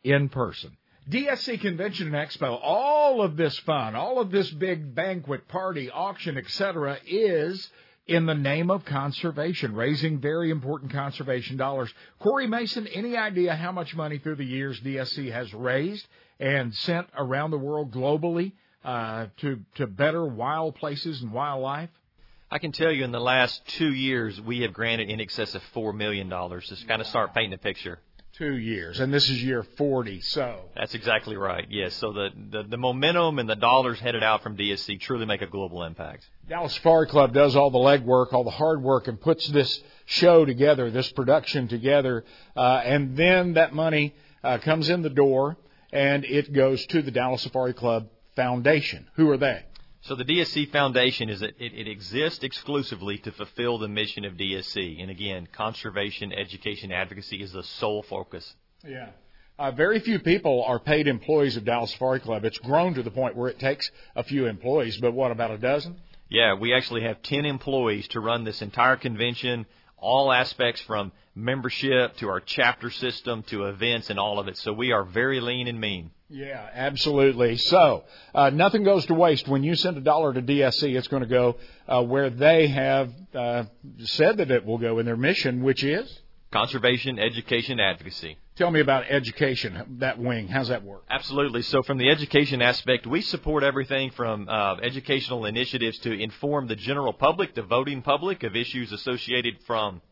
[0.02, 0.77] in person.
[1.08, 6.36] DSC Convention and Expo, all of this fun, all of this big banquet, party, auction,
[6.36, 7.70] etc., is
[8.06, 11.92] in the name of conservation, raising very important conservation dollars.
[12.18, 16.06] Corey Mason, any idea how much money through the years DSC has raised
[16.40, 18.52] and sent around the world globally
[18.84, 21.90] uh, to to better wild places and wildlife?
[22.50, 25.62] I can tell you in the last two years we have granted in excess of
[25.74, 27.98] four million dollars to kind of start painting a picture.
[28.38, 30.20] Two years, and this is year forty.
[30.20, 31.66] So that's exactly right.
[31.68, 31.94] Yes.
[31.94, 35.46] So the, the the momentum and the dollars headed out from DSC truly make a
[35.46, 36.24] global impact.
[36.48, 40.44] Dallas Safari Club does all the legwork, all the hard work, and puts this show
[40.44, 42.24] together, this production together,
[42.56, 45.56] uh, and then that money uh, comes in the door
[45.92, 49.08] and it goes to the Dallas Safari Club Foundation.
[49.14, 49.64] Who are they?
[50.02, 55.02] So the DSC Foundation is it, it, exists exclusively to fulfill the mission of DSC,
[55.02, 58.54] and again, conservation, education, advocacy is the sole focus.
[58.86, 59.10] Yeah.
[59.58, 62.44] Uh, very few people are paid employees of Dallas Safari Club.
[62.44, 65.58] It's grown to the point where it takes a few employees, but what about a
[65.58, 65.96] dozen?
[66.28, 69.66] Yeah, we actually have 10 employees to run this entire convention,
[70.00, 74.56] all aspects from membership to our chapter system to events and all of it.
[74.58, 76.10] So we are very lean and mean.
[76.30, 77.56] Yeah, absolutely.
[77.56, 80.94] So uh, nothing goes to waste when you send a dollar to DSC.
[80.96, 81.56] It's going to go
[81.88, 83.64] uh, where they have uh,
[84.00, 88.36] said that it will go in their mission, which is conservation, education, advocacy.
[88.58, 90.48] Tell me about education, that wing.
[90.48, 91.04] How's that work?
[91.08, 91.62] Absolutely.
[91.62, 96.74] So, from the education aspect, we support everything from uh, educational initiatives to inform the
[96.74, 100.02] general public, the voting public, of issues associated from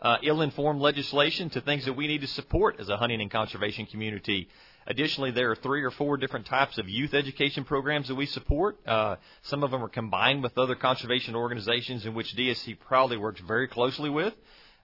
[0.00, 3.84] uh, ill-informed legislation to things that we need to support as a hunting and conservation
[3.84, 4.48] community.
[4.86, 8.78] Additionally, there are three or four different types of youth education programs that we support.
[8.88, 13.42] Uh, some of them are combined with other conservation organizations in which DSC proudly works
[13.42, 14.32] very closely with.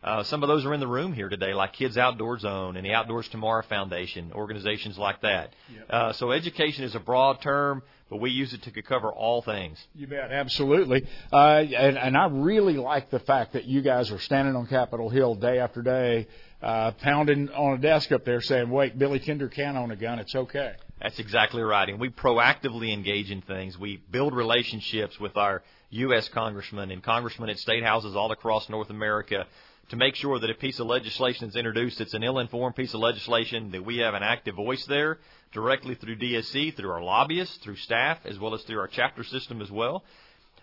[0.06, 2.86] Uh, some of those are in the room here today, like Kids Outdoor Zone and
[2.86, 5.52] the Outdoors Tomorrow Foundation, organizations like that.
[5.74, 5.86] Yep.
[5.90, 9.84] Uh, so education is a broad term, but we use it to cover all things.
[9.96, 11.08] You bet, absolutely.
[11.32, 15.10] Uh, and, and I really like the fact that you guys are standing on Capitol
[15.10, 16.28] Hill day after day,
[16.62, 20.20] uh, pounding on a desk up there saying, wait, Billy Kinder can own a gun.
[20.20, 20.74] It's okay.
[21.02, 21.88] That's exactly right.
[21.88, 23.76] And we proactively engage in things.
[23.76, 26.28] We build relationships with our U.S.
[26.28, 29.46] congressmen and congressmen at state houses all across North America
[29.90, 33.00] to make sure that a piece of legislation is introduced it's an ill-informed piece of
[33.00, 35.18] legislation that we have an active voice there
[35.52, 39.62] directly through DSC, through our lobbyists, through staff, as well as through our chapter system
[39.62, 40.04] as well.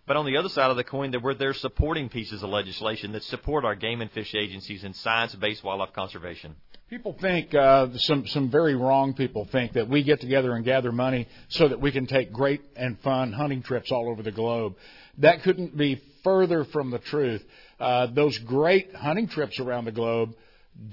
[0.06, 3.14] But on the other side of the coin, there were there supporting pieces of legislation
[3.14, 6.56] that support our game and fish agencies and science-based wildlife conservation.
[6.90, 10.92] People think uh, some some very wrong people think that we get together and gather
[10.92, 14.76] money so that we can take great and fun hunting trips all over the globe.
[15.18, 17.44] That couldn't be further from the truth.
[17.80, 20.36] Uh, those great hunting trips around the globe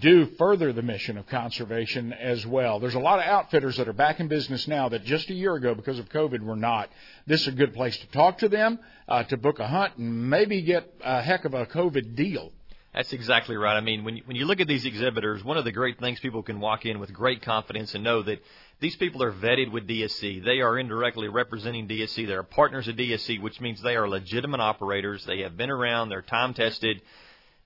[0.00, 2.80] do further the mission of conservation as well.
[2.80, 5.54] There's a lot of outfitters that are back in business now that just a year
[5.54, 6.90] ago, because of COVID, were not.
[7.26, 10.28] This is a good place to talk to them, uh, to book a hunt, and
[10.28, 12.52] maybe get a heck of a COVID deal.
[12.92, 13.76] That's exactly right.
[13.76, 16.18] I mean, when you, when you look at these exhibitors, one of the great things
[16.18, 18.42] people can walk in with great confidence and know that
[18.80, 20.42] these people are vetted with DSC.
[20.42, 22.26] They are indirectly representing DSC.
[22.26, 25.24] They're partners of DSC, which means they are legitimate operators.
[25.26, 26.08] They have been around.
[26.08, 27.02] They're time tested.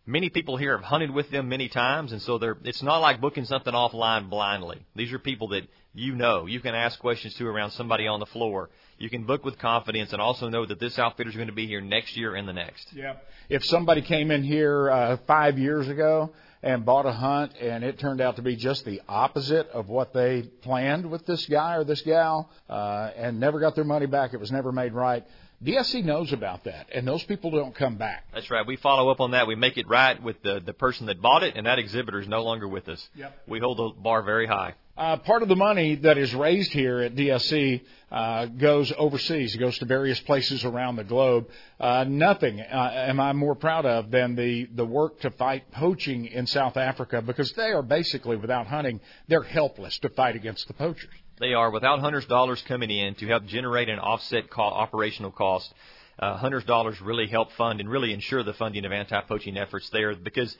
[0.07, 3.21] Many people here have hunted with them many times, and so they're, it's not like
[3.21, 4.85] booking something offline blindly.
[4.95, 5.63] These are people that
[5.95, 6.47] you know.
[6.47, 8.69] You can ask questions to around somebody on the floor.
[8.99, 11.67] You can book with confidence and also know that this outfitter is going to be
[11.67, 12.93] here next year and the next.
[12.93, 13.15] Yeah.
[13.49, 16.33] If somebody came in here uh, five years ago
[16.65, 20.15] and bought a hunt and it turned out to be just the opposite of what
[20.15, 24.33] they planned with this guy or this gal uh, and never got their money back,
[24.33, 25.25] it was never made right
[25.65, 28.25] DSC knows about that, and those people don't come back.
[28.35, 28.67] That's right.
[28.67, 29.47] We follow up on that.
[29.47, 32.29] We make it right with the the person that bought it, and that exhibitor is
[32.29, 33.09] no longer with us.
[33.15, 33.43] Yep.
[33.49, 34.75] We hold the bar very high.
[34.97, 37.81] Uh, part of the money that is raised here at DSC
[38.13, 39.53] uh, goes overseas.
[39.53, 41.49] It goes to various places around the globe.
[41.81, 46.27] Uh, nothing uh, am I more proud of than the, the work to fight poaching
[46.27, 50.75] in South Africa because they are basically, without hunting, they're helpless to fight against the
[50.75, 51.11] poachers.
[51.41, 55.73] They are without hunters' dollars coming in to help generate an offset co- operational cost.
[56.19, 60.15] Uh, hunters' dollars really help fund and really ensure the funding of anti-poaching efforts there
[60.15, 60.57] because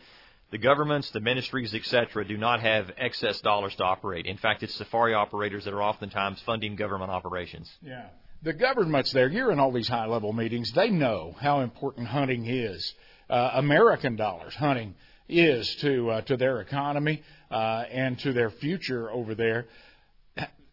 [0.51, 4.27] the governments, the ministries, etc., do not have excess dollars to operate.
[4.27, 7.73] In fact, it's safari operators that are oftentimes funding government operations.
[7.81, 8.07] Yeah.
[8.43, 12.47] The governments there, you're in all these high level meetings, they know how important hunting
[12.47, 12.95] is.
[13.31, 14.95] Uh, American dollars, hunting
[15.29, 19.67] is to uh, to their economy uh, and to their future over there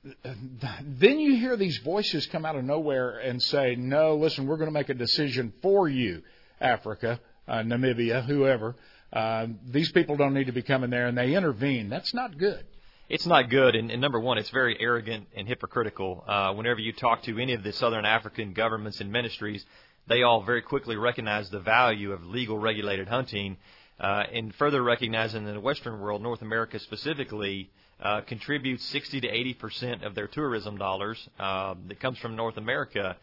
[0.04, 4.70] then you hear these voices come out of nowhere and say, "No, listen, we're going
[4.70, 6.24] to make a decision for you,
[6.60, 8.76] Africa, uh, Namibia, whoever.
[9.14, 11.90] Uh, these people don't need to be coming there," and they intervene.
[11.90, 12.66] That's not good.
[13.10, 16.24] It's not good, and, and number one, it's very arrogant and hypocritical.
[16.26, 19.66] Uh, whenever you talk to any of the Southern African governments and ministries,
[20.08, 23.58] they all very quickly recognize the value of legal regulated hunting,
[24.00, 27.70] uh, and further recognizing in the Western world, North America specifically,
[28.02, 32.58] uh, contributes 60 to 80 percent of their tourism dollars uh, that comes from North
[32.58, 33.18] America.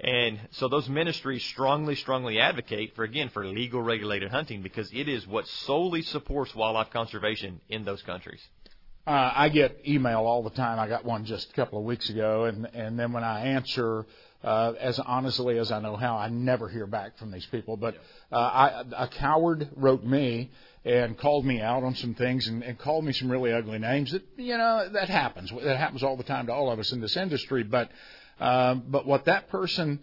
[0.00, 5.08] And so those ministries strongly, strongly advocate for, again, for legal regulated hunting because it
[5.08, 8.40] is what solely supports wildlife conservation in those countries.
[9.08, 10.78] Uh, I get email all the time.
[10.78, 14.04] I got one just a couple of weeks ago, and and then when I answer
[14.42, 17.76] uh, as honestly as I know how, I never hear back from these people.
[17.76, 17.96] But
[18.30, 20.50] uh, I, a coward wrote me
[20.84, 24.12] and called me out on some things and, and called me some really ugly names.
[24.12, 25.50] That you know that happens.
[25.62, 27.64] That happens all the time to all of us in this industry.
[27.64, 27.90] But
[28.38, 30.00] um, but what that person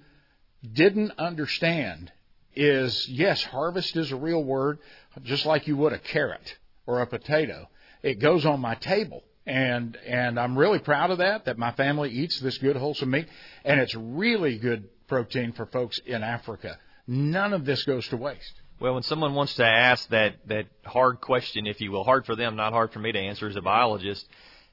[0.74, 2.12] didn't understand
[2.56, 4.80] is yes, harvest is a real word,
[5.24, 7.70] just like you would a carrot or a potato.
[8.04, 9.24] It goes on my table.
[9.46, 13.28] And and I'm really proud of that that my family eats this good wholesome meat
[13.64, 16.78] and it's really good protein for folks in Africa.
[17.08, 18.54] None of this goes to waste.
[18.80, 22.36] Well, when someone wants to ask that that hard question, if you will, hard for
[22.36, 24.26] them, not hard for me to answer as a biologist,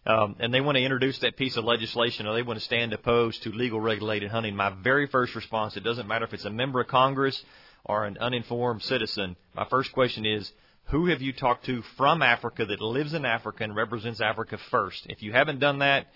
[0.04, 2.92] um, and they want to introduce that piece of legislation or they want to stand
[2.92, 6.50] opposed to legal regulated hunting, my very first response, it doesn't matter if it's a
[6.50, 7.44] member of Congress
[7.84, 10.50] or an uninformed citizen, my first question is,
[10.86, 15.06] who have you talked to from Africa that lives in Africa and represents Africa first?
[15.08, 16.08] If you haven't done that,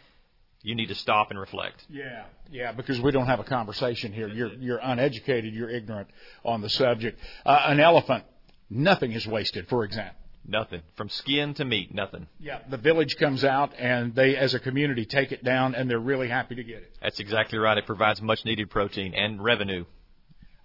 [0.62, 1.84] you need to stop and reflect.
[1.88, 4.28] Yeah, yeah, because we don't have a conversation here.
[4.28, 5.54] You're you're uneducated.
[5.54, 6.08] You're ignorant
[6.44, 7.20] on the subject.
[7.44, 8.24] Uh, an elephant,
[8.68, 9.68] nothing is wasted.
[9.68, 10.16] For example.
[10.48, 12.28] Nothing from skin to meat, nothing.
[12.38, 15.98] Yeah, the village comes out and they, as a community, take it down, and they're
[15.98, 16.96] really happy to get it.
[17.02, 17.76] That's exactly right.
[17.76, 19.86] It provides much needed protein and revenue.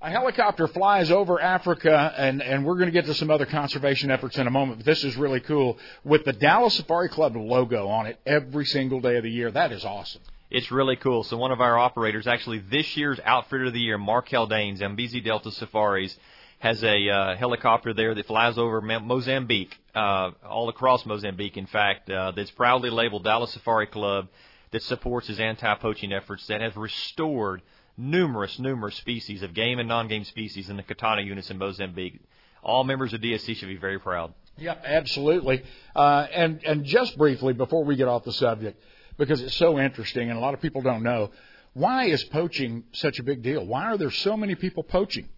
[0.04, 4.10] A helicopter flies over Africa, and, and we're going to get to some other conservation
[4.10, 5.78] efforts in a moment, but this is really cool.
[6.04, 9.52] With the Dallas Safari Club logo on it every single day of the year.
[9.52, 10.24] That is awesome.
[10.50, 11.24] It's really cool.
[11.24, 15.22] So one of our operators, actually this year's Outfitter of the Year, Mark Haldanes, Zambezi
[15.22, 16.18] Delta Safaris,
[16.58, 22.10] has a uh, helicopter there that flies over Mozambique, uh, all across Mozambique, in fact,
[22.10, 24.30] uh, that's proudly labeled Dallas Safari Club
[24.72, 27.62] that supports his anti-poaching efforts that have restored–
[28.02, 32.20] numerous, numerous species of game and non-game species in the Coutada units in Mozambique.
[32.64, 34.34] All members of DSC should be very proud.
[34.58, 35.64] Yep, absolutely.
[35.96, 38.82] Uh, and and just briefly before we get off the subject,
[39.18, 41.32] because it's so interesting and a lot of people don't know,
[41.74, 43.66] Why is poaching such a big deal?
[43.66, 45.30] Why are there so many people poaching?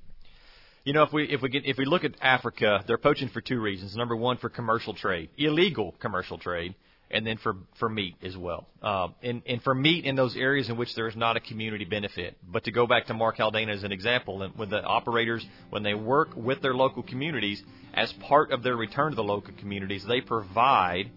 [0.84, 3.39] You know, if we if we get if we look at Africa, they're poaching for
[3.39, 3.95] two reasons.
[3.95, 6.76] Number one, for commercial trade, illegal commercial trade,
[7.14, 8.68] and then for for meat as well.
[8.82, 11.86] Uh, and and for meat in those areas in which there is not a community
[11.86, 12.38] benefit.
[12.45, 15.84] But to go back to Mark Haldane as an example, and when the operators when
[15.84, 20.03] they work with their local communities as part of their return to the local communities,
[20.05, 21.11] they provide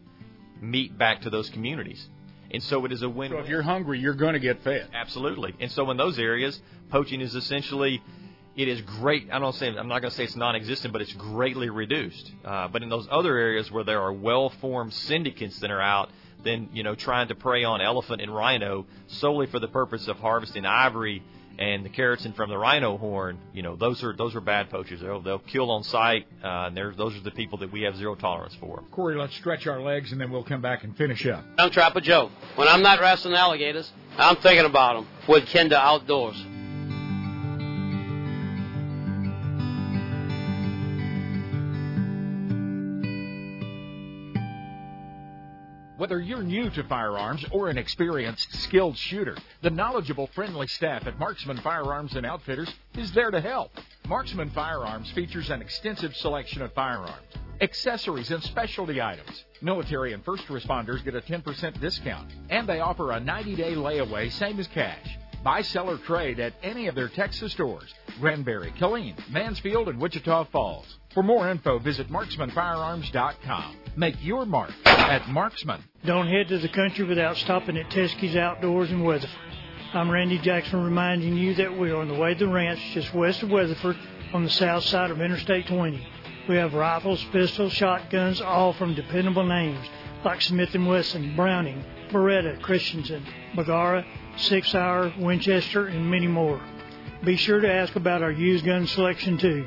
[0.61, 2.07] meat back to those communities.
[2.51, 3.33] And so it is a win.
[3.33, 4.89] So if you're hungry, you're going to get fed.
[4.95, 5.55] Absolutely.
[5.59, 8.01] And so in those areas, poaching is essentially
[8.57, 9.29] it is great.
[9.31, 12.33] I don't say I'm not going to say it's non-existent, but it's greatly reduced.
[12.45, 16.11] Uh, but in those other areas where there are well-formed syndicates that are out,
[16.43, 20.17] then you know trying to prey on elephant and rhino solely for the purpose of
[20.19, 21.23] harvesting ivory
[21.59, 25.01] and the keratin from the rhino horn, you know those are those are bad poachers.
[25.01, 28.15] They'll, they'll kill on sight, uh, and those are the people that we have zero
[28.15, 28.83] tolerance for.
[28.91, 31.45] Corey, let's stretch our legs and then we'll come back and finish up.
[31.59, 32.31] I'm Trapper Joe.
[32.57, 36.43] When I'm not wrestling alligators, I'm thinking about them with Kinder Outdoors.
[46.07, 51.19] Whether you're new to firearms or an experienced, skilled shooter, the knowledgeable, friendly staff at
[51.19, 53.73] Marksman Firearms and Outfitters is there to help.
[54.07, 57.27] Marksman Firearms features an extensive selection of firearms,
[57.61, 59.47] accessories, and specialty items.
[59.61, 64.31] Military and first responders get a 10% discount, and they offer a 90 day layaway,
[64.31, 65.19] same as cash.
[65.47, 70.47] Buy, sell, or trade at any of their Texas stores Granbury, Killeen, Mansfield, and Wichita
[70.51, 70.97] Falls.
[71.15, 73.77] For more info, visit marksmanfirearms.com.
[73.95, 75.85] Make your mark at Marksman.
[76.05, 79.39] Don't head to the country without stopping at Teskey's Outdoors in Weatherford.
[79.95, 83.15] I'm Randy Jackson reminding you that we are on the way to the ranch just
[83.15, 83.97] west of Weatherford
[84.33, 86.09] on the south side of Interstate 20.
[86.49, 89.87] We have rifles, pistols, shotguns, all from dependable names
[90.25, 93.25] like Smith & Wesson, Browning, Beretta, Christensen,
[93.55, 94.05] Bergara,
[94.37, 96.61] Sig Sauer Winchester, and many more.
[97.25, 99.67] Be sure to ask about our used gun selection too.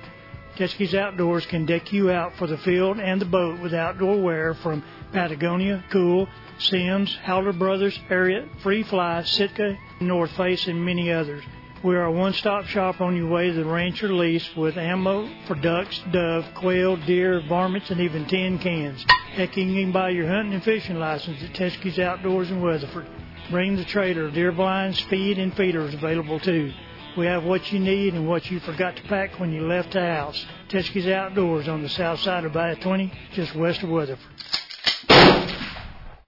[0.55, 4.53] Teskey's Outdoors can deck you out for the field and the boat with outdoor wear
[4.55, 11.43] from Patagonia, Cool, Simms, Howler Brothers, Harriet, Free Fly, Sitka, North Face, and many others.
[11.81, 15.29] We are a one-stop shop on your way to the ranch or lease with ammo
[15.47, 19.05] for ducks, dove, quail, deer, varmints, and even tin cans.
[19.31, 23.07] Heck, you can buy your hunting and fishing license at Teskey's Outdoors in Weatherford.
[23.49, 26.71] Bring the trailer, deer blinds, feed, and feeders available too.
[27.17, 30.01] We have what you need and what you forgot to pack when you left the
[30.01, 30.45] house.
[30.69, 34.23] Teskey's Outdoors on the south side of I 20, just west of Weatherford.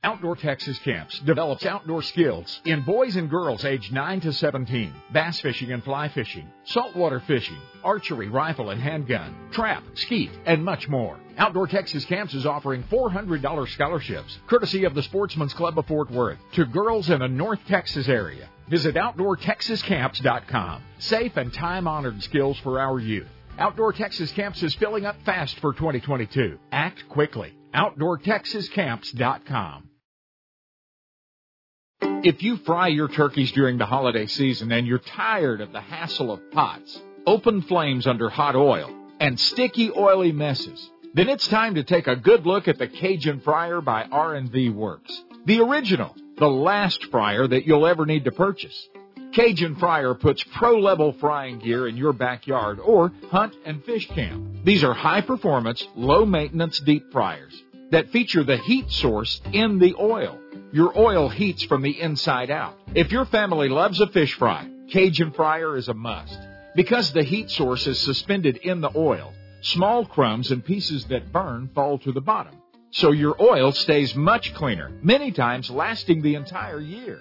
[0.04, 5.40] Outdoor Texas Camps develops outdoor skills in boys and girls aged 9 to 17, bass
[5.42, 11.20] fishing and fly fishing, saltwater fishing, archery, rifle and handgun, trap, skeet, and much more.
[11.38, 16.40] Outdoor Texas Camps is offering $400 scholarships, courtesy of the Sportsman's Club of Fort Worth,
[16.54, 18.50] to girls in the North Texas area.
[18.70, 20.82] Visit OutdoorTexasCamps.com.
[20.98, 23.28] Safe and time honored skills for our youth.
[23.60, 26.58] Outdoor Texas Camps is filling up fast for 2022.
[26.72, 27.54] Act quickly.
[27.76, 29.91] OutdoorTexasCamps.com.
[32.02, 36.32] If you fry your turkeys during the holiday season and you're tired of the hassle
[36.32, 41.84] of pots, open flames under hot oil, and sticky oily messes, then it's time to
[41.84, 45.24] take a good look at the Cajun Fryer by R&V Works.
[45.46, 48.90] The original, the last fryer that you'll ever need to purchase.
[49.34, 54.66] Cajun Fryer puts pro-level frying gear in your backyard or hunt and fish camp.
[54.66, 60.41] These are high-performance, low-maintenance deep fryers that feature the heat source in the oil.
[60.74, 62.78] Your oil heats from the inside out.
[62.96, 66.38] If your family loves a fish fry, Cajun Fryer is a must.
[66.76, 71.70] Because the heat source is suspended in the oil, small crumbs and pieces that burn
[71.76, 72.56] fall to the bottom.
[72.92, 77.20] So your oil stays much cleaner, many times lasting the entire year.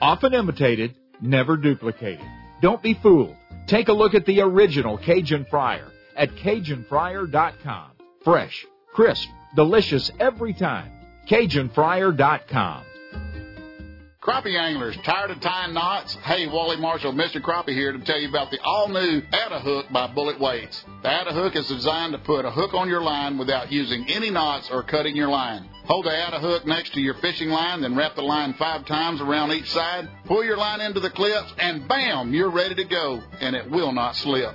[0.00, 2.26] Often imitated, never duplicated.
[2.60, 3.36] Don't be fooled.
[3.68, 5.86] Take a look at the original Cajun Fryer
[6.16, 7.90] at CajunFryer.com.
[8.24, 10.90] Fresh, crisp, delicious every time.
[11.30, 12.84] CajunFryer.com.
[14.20, 16.14] Crappie anglers, tired of tying knots?
[16.16, 17.40] Hey, Wally Marshall, Mr.
[17.40, 20.84] Crappie here to tell you about the all-new Atta Hook by Bullet Weights.
[21.02, 24.28] The Atta Hook is designed to put a hook on your line without using any
[24.28, 25.70] knots or cutting your line.
[25.84, 29.22] Hold the Atta Hook next to your fishing line, then wrap the line five times
[29.22, 30.06] around each side.
[30.26, 33.92] Pull your line into the clips, and bam, you're ready to go, and it will
[33.92, 34.54] not slip.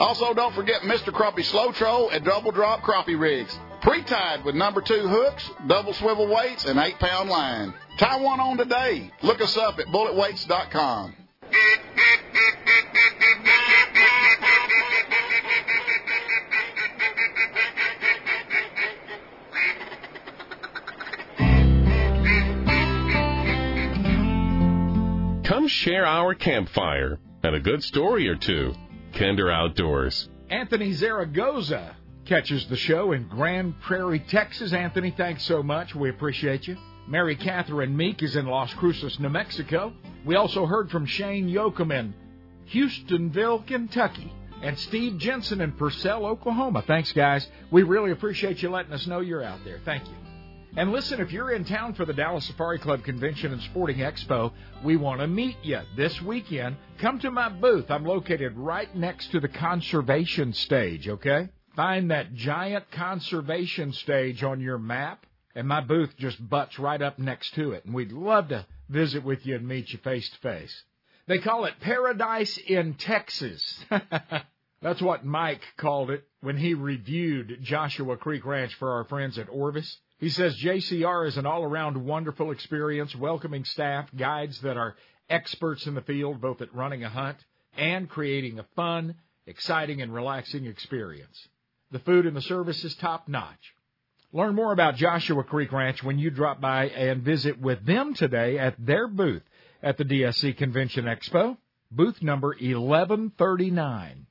[0.00, 1.12] Also, don't forget Mr.
[1.12, 3.58] Crappie Slow Troll and Double Drop Crappie rigs.
[3.82, 7.74] Pre-tied with number two hooks, double swivel weights, and eight pound line.
[7.98, 9.10] Tie one on today.
[9.22, 11.14] Look us up at bulletweights.com.
[25.44, 28.74] Come share our campfire and a good story or two.
[29.18, 30.28] Kinder Outdoors.
[30.48, 34.72] Anthony Zaragoza catches the show in Grand Prairie, Texas.
[34.72, 35.92] Anthony, thanks so much.
[35.92, 36.76] We appreciate you.
[37.08, 39.92] Mary Catherine Meek is in Las Cruces, New Mexico.
[40.24, 42.14] We also heard from Shane Yoakum in
[42.72, 46.84] Hustonville, Kentucky, and Steve Jensen in Purcell, Oklahoma.
[46.86, 47.48] Thanks, guys.
[47.72, 49.80] We really appreciate you letting us know you're out there.
[49.84, 50.27] Thank you.
[50.76, 54.52] And listen, if you're in town for the Dallas Safari Club Convention and Sporting Expo,
[54.84, 56.76] we want to meet you this weekend.
[56.98, 57.90] Come to my booth.
[57.90, 61.48] I'm located right next to the conservation stage, okay?
[61.74, 67.18] Find that giant conservation stage on your map, and my booth just butts right up
[67.18, 67.84] next to it.
[67.84, 70.84] And we'd love to visit with you and meet you face to face.
[71.26, 73.84] They call it Paradise in Texas.
[74.82, 79.48] That's what Mike called it when he reviewed Joshua Creek Ranch for our friends at
[79.48, 79.98] Orvis.
[80.18, 84.96] He says JCR is an all around wonderful experience, welcoming staff, guides that are
[85.30, 87.38] experts in the field, both at running a hunt
[87.76, 89.14] and creating a fun,
[89.46, 91.48] exciting, and relaxing experience.
[91.92, 93.74] The food and the service is top notch.
[94.32, 98.58] Learn more about Joshua Creek Ranch when you drop by and visit with them today
[98.58, 99.42] at their booth
[99.82, 101.56] at the DSC Convention Expo,
[101.90, 104.26] booth number 1139.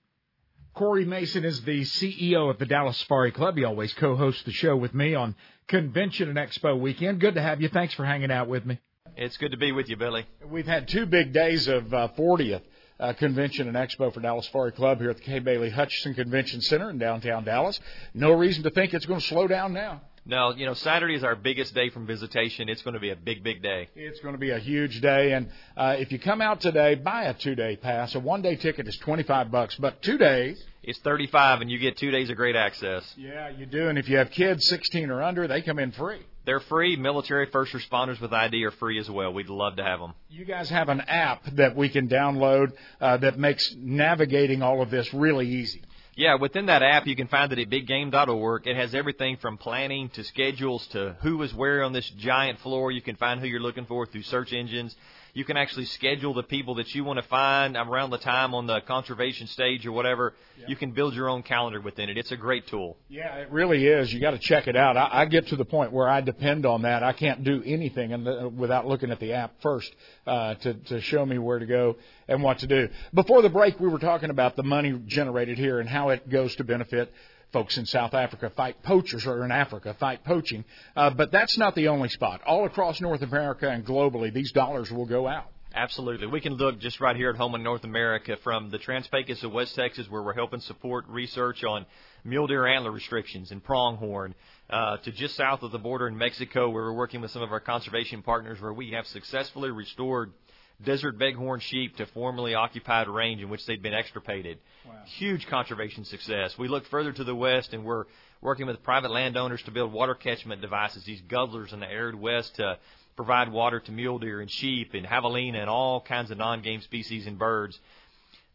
[0.77, 3.57] Corey Mason is the CEO of the Dallas Safari Club.
[3.57, 5.33] He always co-hosts the show with me on
[5.67, 7.19] Convention and Expo weekend.
[7.19, 7.67] Good to have you.
[7.67, 8.79] Thanks for hanging out with me.
[9.15, 10.27] It's good to be with you, Billy.
[10.45, 12.61] We've had two big days of uh, 40th
[12.99, 16.61] uh, Convention and Expo for Dallas Safari Club here at the Kay Bailey Hutchison Convention
[16.61, 17.79] Center in downtown Dallas.
[18.13, 20.01] No reason to think it's going to slow down now.
[20.27, 22.67] No, you know, Saturday is our biggest day from visitation.
[22.67, 23.87] It's going to be a big, big day.
[23.95, 27.23] It's going to be a huge day, and uh, if you come out today, buy
[27.23, 28.13] a two-day pass.
[28.13, 32.11] A one-day ticket is twenty-five bucks, but two days it's thirty-five, and you get two
[32.11, 33.03] days of great access.
[33.15, 36.19] Yeah, you do, and if you have kids sixteen or under, they come in free.
[36.45, 36.97] They're free.
[36.97, 39.33] Military first responders with ID are free as well.
[39.33, 40.13] We'd love to have them.
[40.29, 44.89] You guys have an app that we can download uh, that makes navigating all of
[44.89, 45.83] this really easy.
[46.17, 48.65] Yeah, within that app, you can find it at biggame.org.
[48.65, 52.91] It has everything from planning to schedules to who is where on this giant floor.
[52.91, 54.95] You can find who you're looking for through search engines.
[55.37, 58.65] You can actually schedule the people that you want to find around the time on
[58.65, 60.33] the conservation stage or whatever.
[60.65, 62.17] You can build your own calendar within it.
[62.17, 62.97] It's a great tool.
[63.07, 64.11] Yeah, it really is.
[64.11, 64.97] You got to check it out.
[64.97, 67.03] I, I get to the point where I depend on that.
[67.03, 69.93] I can't do anything in without looking at the app first
[70.25, 72.89] uh, to to show me where to go and what to do.
[73.13, 76.55] Before the break, we were talking about the money generated here and how it goes
[76.55, 77.13] to benefit
[77.53, 80.65] folks in South Africa fight poachers, or in Africa fight poaching.
[80.95, 82.41] Uh, but that's not the only spot.
[82.45, 85.45] All across North America and globally, these dollars will go out.
[85.73, 86.27] Absolutely.
[86.27, 89.51] We can look just right here at home in North America from the Trans-Pecos of
[89.51, 91.85] West Texas, where we're helping support research on
[92.23, 94.33] mule deer antler restrictions and pronghorn,
[94.69, 97.51] uh, to just south of the border in Mexico, where we're working with some of
[97.51, 100.31] our conservation partners, where we have successfully restored–
[100.83, 104.59] desert bighorn sheep to formerly occupied range in which they'd been extirpated.
[104.85, 104.93] Wow.
[105.17, 106.57] Huge conservation success.
[106.57, 108.05] We look further to the west and we're
[108.41, 112.55] working with private landowners to build water catchment devices, these guzzlers in the arid west
[112.57, 112.77] to
[113.15, 117.25] provide water to mule deer and sheep and javelina and all kinds of non-game species
[117.25, 117.79] and birds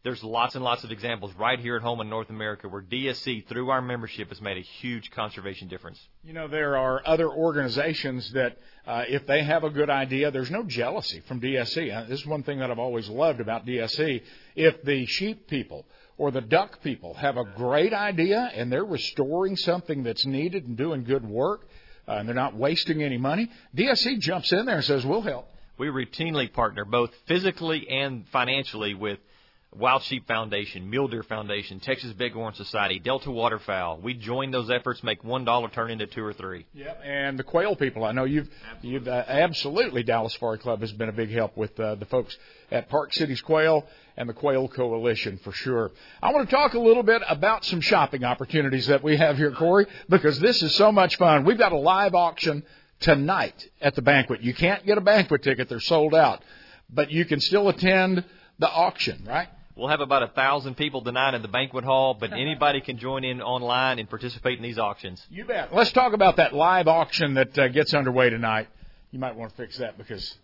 [0.03, 3.47] there's lots and lots of examples right here at home in North America where DSC,
[3.47, 5.97] through our membership, has made a huge conservation difference.
[6.25, 10.51] You know, there are other organizations that, uh, if they have a good idea, there's
[10.51, 11.95] no jealousy from DSC.
[11.95, 14.21] Uh, this is one thing that I've always loved about DSC.
[14.57, 15.85] If the sheep people
[16.17, 20.75] or the duck people have a great idea and they're restoring something that's needed and
[20.75, 21.65] doing good work,
[22.09, 25.47] uh, and they're not wasting any money, DSC jumps in there and says, we'll help.
[25.77, 29.19] We routinely partner both physically and financially with–
[29.75, 33.99] Wild Sheep Foundation, Mule Deer Foundation, Texas Bighorn Society, Delta Waterfowl.
[34.01, 36.65] We join those efforts, make one dollar turn into two or three.
[36.73, 38.03] Yep, and the quail people.
[38.03, 38.89] I know you've absolutely.
[38.89, 42.37] you've uh, absolutely Dallas Safari Club has been a big help with uh, the folks
[42.71, 45.91] at Park Cities Quail and the Quail Coalition for sure.
[46.21, 49.51] I want to talk a little bit about some shopping opportunities that we have here,
[49.51, 51.45] Corey, because this is so much fun.
[51.45, 52.63] We've got a live auction
[52.99, 54.41] tonight at the banquet.
[54.41, 56.43] You can't get a banquet ticket; they're sold out,
[56.91, 58.23] but you can still attend
[58.59, 59.47] the auction, right?
[59.75, 63.23] We'll have about a thousand people tonight in the banquet hall, but anybody can join
[63.23, 65.25] in online and participate in these auctions.
[65.31, 65.73] You bet.
[65.73, 68.67] Let's talk about that live auction that uh, gets underway tonight.
[69.11, 70.37] You might want to fix that because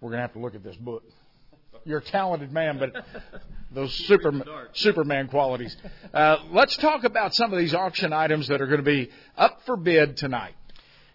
[0.00, 1.04] we're going to have to look at this book.
[1.84, 3.04] You're a talented man, but
[3.70, 4.32] those super,
[4.72, 5.76] Superman qualities.
[6.12, 9.60] Uh, let's talk about some of these auction items that are going to be up
[9.66, 10.54] for bid tonight.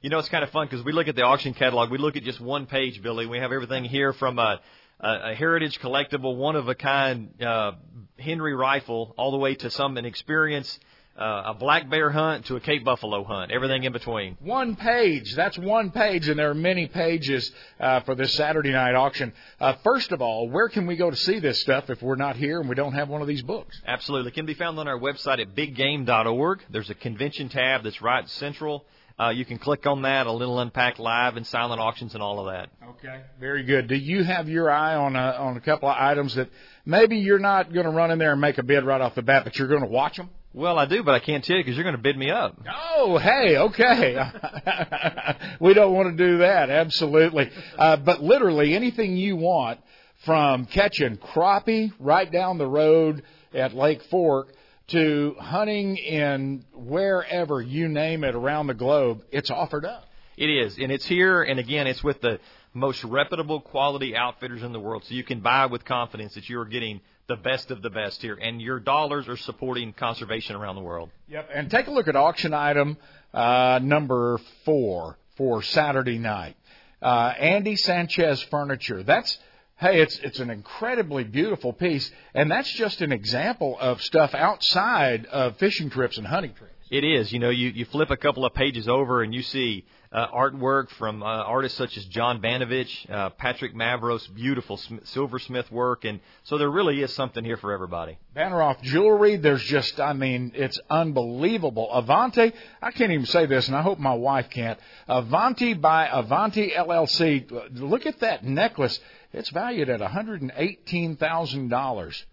[0.02, 1.92] You know, it's kind of fun because we look at the auction catalog.
[1.92, 3.26] We look at just one page, Billy.
[3.26, 4.62] We have everything here from a,
[5.00, 7.74] a, a heritage collectible, one of a kind uh,
[8.18, 10.80] Henry rifle, all the way to some an experience
[11.20, 14.38] uh, a black bear hunt to a Cape buffalo hunt, everything in between.
[14.40, 15.36] One page.
[15.36, 19.34] That's one page, and there are many pages uh, for this Saturday night auction.
[19.60, 22.38] Uh, first of all, where can we go to see this stuff if we're not
[22.38, 23.80] here and we don't have one of these books?
[23.86, 24.30] Absolutely.
[24.30, 26.62] It can be found on our website at biggame.org.
[26.70, 28.86] There's a convention tab that's right central.
[29.20, 32.40] Uh, you can click on that, a little unpacked live and silent auctions and all
[32.40, 32.70] of that.
[32.92, 33.88] Okay, very good.
[33.88, 36.50] Do you have your eye on a, on a couple of items that
[36.86, 39.22] maybe you're not going to run in there and make a bid right off the
[39.22, 40.30] bat, but you're going to watch them?
[40.54, 42.60] Well, I do, but I can't tell you because you're going to bid me up.
[42.74, 44.18] Oh, hey, okay.
[45.60, 47.52] we don't want to do that, absolutely.
[47.78, 49.80] Uh, but literally anything you want
[50.26, 54.54] from catching crappie right down the road at Lake Fork
[54.90, 60.06] to hunting in wherever you name it around the globe, it's offered up.
[60.38, 62.40] It is, and it's here, and again, it's with the
[62.74, 66.66] most reputable quality outfitters in the world, so you can buy with confidence that you're
[66.66, 70.82] getting the best of the best here, and your dollars are supporting conservation around the
[70.82, 71.10] world.
[71.28, 72.98] Yep, and take a look at auction item
[73.34, 76.56] uh, number four for Saturday night.
[77.02, 79.04] Uh, Andy Sanchez Furniture.
[79.04, 79.38] That's
[79.80, 85.26] hey, it's it's an incredibly beautiful piece, and that's just an example of stuff outside
[85.28, 86.74] of fishing trips and hunting trips.
[86.92, 87.32] It is.
[87.32, 90.90] You know, you you flip a couple of pages over and you see uh, artwork
[90.92, 96.20] from uh, artists such as John Banovich, uh, Patrick Mavros, beautiful sm- silversmith work, and
[96.44, 98.18] so there really is something here for everybody.
[98.36, 101.92] Banneroff jewelry, there's just, I mean, it's unbelievable.
[101.92, 102.52] Avanti,
[102.82, 104.80] I can't even say this, and I hope my wife can't.
[105.08, 107.80] Avanti by Avanti LLC.
[107.80, 109.00] Look at that necklace.
[109.32, 112.24] It's valued at $118,000.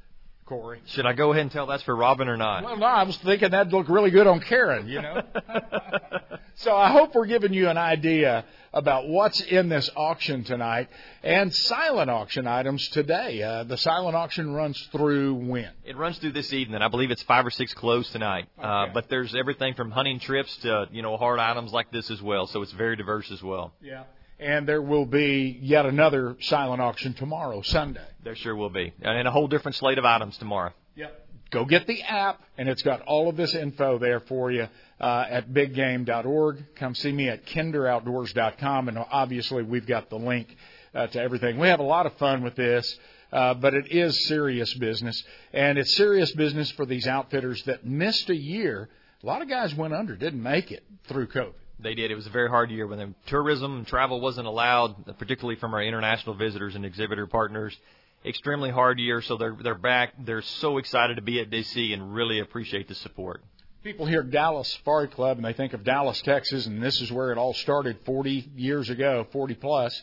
[0.47, 0.81] Corey.
[0.87, 2.62] Should I go ahead and tell that's for Robin or not?
[2.62, 5.22] Well, no, I was thinking that'd look really good on Karen, you know.
[6.57, 10.88] so I hope we're giving you an idea about what's in this auction tonight
[11.22, 13.42] and silent auction items today.
[13.42, 15.70] Uh, the silent auction runs through when?
[15.84, 16.82] It runs through this evening.
[16.82, 18.48] I believe it's five or six closed tonight.
[18.59, 18.90] Uh, okay.
[18.90, 22.20] Uh, but there's everything from hunting trips to you know hard items like this as
[22.20, 22.46] well.
[22.46, 23.72] So it's very diverse as well.
[23.80, 24.04] Yeah
[24.38, 28.07] and there will be yet another silent auction tomorrow, Sunday.
[28.22, 30.72] There sure will be, and a whole different slate of items tomorrow.
[30.94, 31.26] Yep.
[31.51, 34.66] Go get the app, and it's got all of this info there for you
[35.01, 36.64] uh, at biggame.org.
[36.76, 40.57] Come see me at kinderoutdoors.com, and obviously we've got the link
[40.94, 41.59] uh, to everything.
[41.59, 42.99] We have a lot of fun with this.
[43.32, 45.22] Uh, but it is serious business,
[45.53, 48.88] and it's serious business for these outfitters that missed a year.
[49.22, 51.53] A lot of guys went under, didn't make it through COVID.
[51.80, 52.11] They did.
[52.11, 55.82] It was a very hard year when tourism and travel wasn't allowed, particularly from our
[55.82, 57.76] international visitors and exhibitor partners.
[58.24, 60.14] Extremely hard year, so they're they're back.
[60.18, 63.42] They're so excited to be at DC and really appreciate the support.
[63.84, 67.30] People hear Dallas Safari Club and they think of Dallas, Texas, and this is where
[67.30, 70.02] it all started 40 years ago, 40 plus.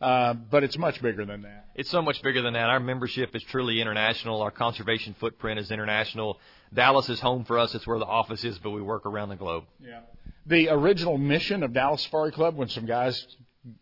[0.00, 1.66] Uh, but it's much bigger than that.
[1.74, 2.68] It's so much bigger than that.
[2.68, 4.42] Our membership is truly international.
[4.42, 6.38] Our conservation footprint is international.
[6.72, 7.74] Dallas is home for us.
[7.74, 9.64] It's where the office is, but we work around the globe.
[9.82, 10.00] Yeah
[10.46, 13.26] the original mission of Dallas Safari Club when some guys,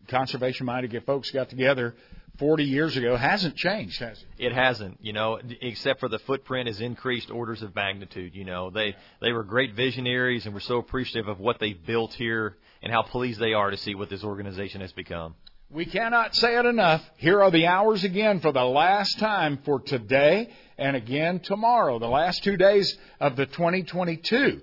[0.07, 1.95] conservation minded folks got together
[2.43, 4.47] 40 years ago hasn't changed, has it?
[4.47, 8.35] It hasn't, you know, except for the footprint has increased orders of magnitude.
[8.35, 12.13] You know, they they were great visionaries, and we're so appreciative of what they've built
[12.13, 15.35] here and how pleased they are to see what this organization has become.
[15.69, 17.01] We cannot say it enough.
[17.15, 22.09] Here are the hours again for the last time for today and again tomorrow, the
[22.09, 24.61] last two days of the 2022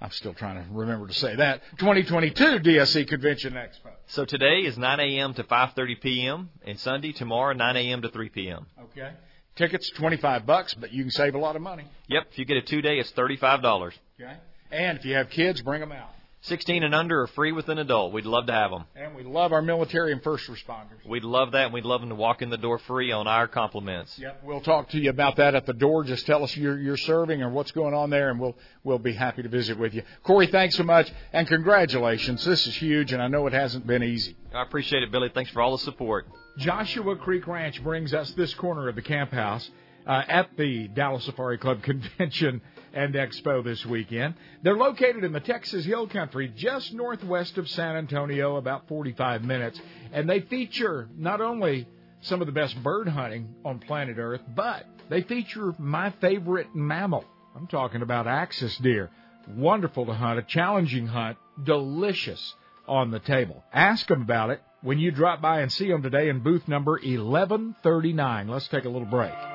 [0.00, 1.62] I'm still trying to remember to say that.
[1.78, 3.90] 2022 DSC Convention Expo.
[4.06, 5.34] So today is 9 a.m.
[5.34, 6.50] to 5:30 p.m.
[6.66, 8.02] and Sunday tomorrow 9 a.m.
[8.02, 8.66] to 3 p.m.
[8.82, 9.10] Okay.
[9.56, 11.84] Tickets 25 bucks, but you can save a lot of money.
[12.08, 12.28] Yep.
[12.32, 13.92] If you get a two day, it's $35.
[14.18, 14.36] Okay.
[14.70, 16.10] And if you have kids, bring them out.
[16.42, 18.14] 16 and under are free with an adult.
[18.14, 18.84] We'd love to have them.
[18.96, 21.06] And we love our military and first responders.
[21.06, 23.46] We'd love that, and we'd love them to walk in the door free on our
[23.46, 24.18] compliments.
[24.18, 26.02] Yep, we'll talk to you about that at the door.
[26.02, 29.12] Just tell us you're, you're serving or what's going on there, and we'll we'll be
[29.12, 30.02] happy to visit with you.
[30.22, 32.42] Corey, thanks so much, and congratulations.
[32.42, 34.34] This is huge, and I know it hasn't been easy.
[34.54, 35.30] I appreciate it, Billy.
[35.34, 36.26] Thanks for all the support.
[36.56, 39.70] Joshua Creek Ranch brings us this corner of the camp house
[40.06, 42.62] uh, at the Dallas Safari Club convention
[42.92, 44.34] and Expo this weekend.
[44.62, 49.80] They're located in the Texas Hill Country, just northwest of San Antonio, about 45 minutes,
[50.12, 51.86] and they feature not only
[52.22, 57.24] some of the best bird hunting on planet Earth, but they feature my favorite mammal.
[57.56, 59.10] I'm talking about axis deer.
[59.56, 62.54] Wonderful to hunt, a challenging hunt, delicious
[62.86, 63.64] on the table.
[63.72, 66.92] Ask them about it when you drop by and see them today in booth number
[66.92, 68.48] 1139.
[68.48, 69.49] Let's take a little break.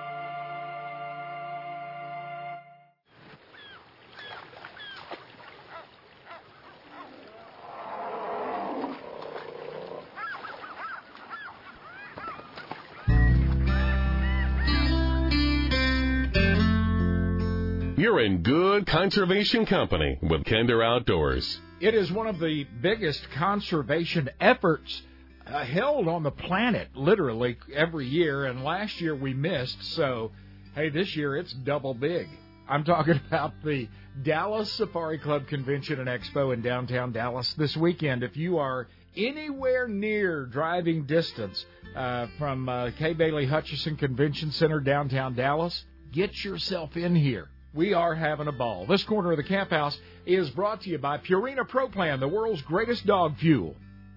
[18.06, 21.60] You're in good conservation company with Kinder Outdoors.
[21.80, 25.02] It is one of the biggest conservation efforts
[25.48, 28.46] uh, held on the planet, literally every year.
[28.46, 30.32] And last year we missed, so
[30.76, 32.28] hey, this year it's double big.
[32.70, 33.90] I'm talking about the
[34.22, 38.22] Dallas Safari Club Convention and Expo in downtown Dallas this weekend.
[38.22, 38.88] If you are
[39.18, 46.44] anywhere near driving distance uh, from uh, Kay Bailey Hutchison Convention Center downtown Dallas, get
[46.44, 47.50] yourself in here.
[47.76, 48.86] We are having a ball.
[48.86, 52.28] This corner of the camp house is brought to you by Purina Pro Plan, the
[52.28, 53.76] world's greatest dog fuel.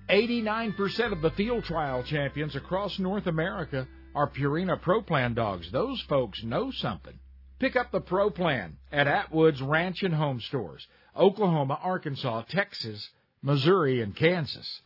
[0.08, 5.72] 89% of the field trial champions across North America are Purina Pro Plan dogs.
[5.72, 7.18] Those folks know something.
[7.58, 10.86] Pick up the Pro Plan at Atwood's Ranch and Home Stores,
[11.16, 13.10] Oklahoma, Arkansas, Texas,
[13.42, 14.82] Missouri, and Kansas.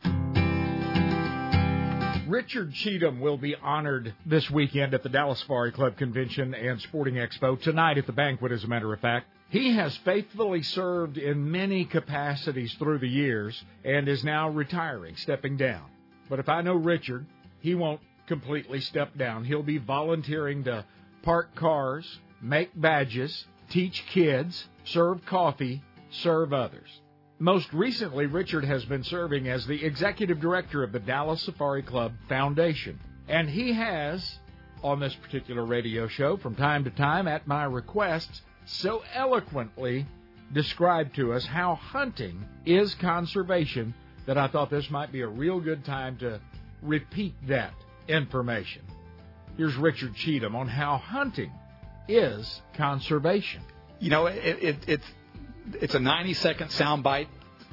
[2.33, 7.13] Richard Cheatham will be honored this weekend at the Dallas Safari Club Convention and Sporting
[7.13, 9.27] Expo, tonight at the banquet, as a matter of fact.
[9.49, 15.57] He has faithfully served in many capacities through the years and is now retiring, stepping
[15.57, 15.83] down.
[16.27, 17.27] But if I know Richard,
[17.59, 19.45] he won't completely step down.
[19.45, 20.85] He'll be volunteering to
[21.21, 26.89] park cars, make badges, teach kids, serve coffee, serve others.
[27.43, 32.13] Most recently, Richard has been serving as the executive director of the Dallas Safari Club
[32.29, 32.97] Foundation.
[33.27, 34.39] And he has,
[34.81, 38.29] on this particular radio show, from time to time, at my request,
[38.63, 40.07] so eloquently
[40.53, 43.93] described to us how hunting is conservation
[44.25, 46.39] that I thought this might be a real good time to
[46.81, 47.73] repeat that
[48.07, 48.83] information.
[49.57, 51.51] Here's Richard Cheatham on how hunting
[52.07, 53.63] is conservation.
[53.99, 55.05] You know, it, it, it's
[55.73, 57.27] it's a 90 second soundbite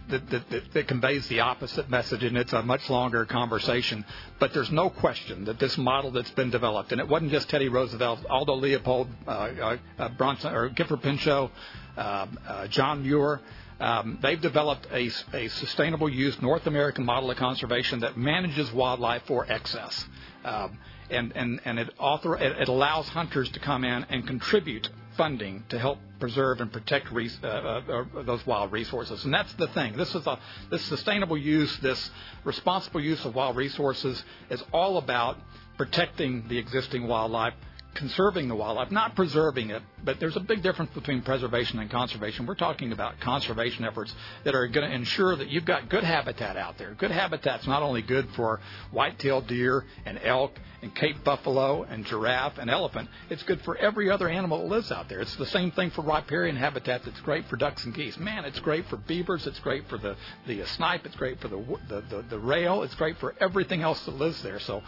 [0.09, 4.05] that, that, that, conveys the opposite message, and it's a much longer conversation.
[4.39, 7.69] But there's no question that this model that's been developed, and it wasn't just Teddy
[7.69, 11.51] Roosevelt, Aldo Leopold, uh, uh, uh Bronson, or Gifford Pinchot,
[11.97, 13.41] um, uh, John Muir.
[13.79, 19.23] Um, they've developed a, a, sustainable use North American model of conservation that manages wildlife
[19.27, 20.05] for excess.
[20.45, 20.79] Um,
[21.09, 25.65] and, and, and it, author, it, it allows hunters to come in and contribute funding
[25.69, 29.25] to help preserve and protect uh, uh, uh, those wild resources.
[29.25, 29.97] And that's the thing.
[29.97, 30.39] This is a
[30.71, 32.11] this sustainable use, this
[32.45, 35.39] responsible use of wild resources is all about
[35.77, 37.55] protecting the existing wildlife
[37.95, 42.47] conserving the wildlife, not preserving it, but there's a big difference between preservation and conservation.
[42.47, 44.15] We're talking about conservation efforts
[44.45, 46.95] that are going to ensure that you've got good habitat out there.
[46.95, 48.61] Good habitat's not only good for
[48.93, 54.11] white-tailed deer and elk and Cape buffalo and giraffe and elephant, it's good for every
[54.11, 55.21] other animal that lives out there.
[55.21, 58.19] It's the same thing for riparian habitat that's great for ducks and geese.
[58.19, 60.17] Man, it's great for beavers, it's great for the,
[60.47, 64.05] the snipe, it's great for the, the, the, the rail, it's great for everything else
[64.05, 64.61] that lives there.
[64.61, 64.83] So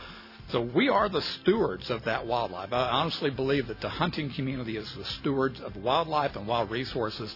[0.48, 2.72] so we are the stewards of that wildlife.
[2.72, 7.34] I honestly believe that the hunting community is the stewards of wildlife and wild resources.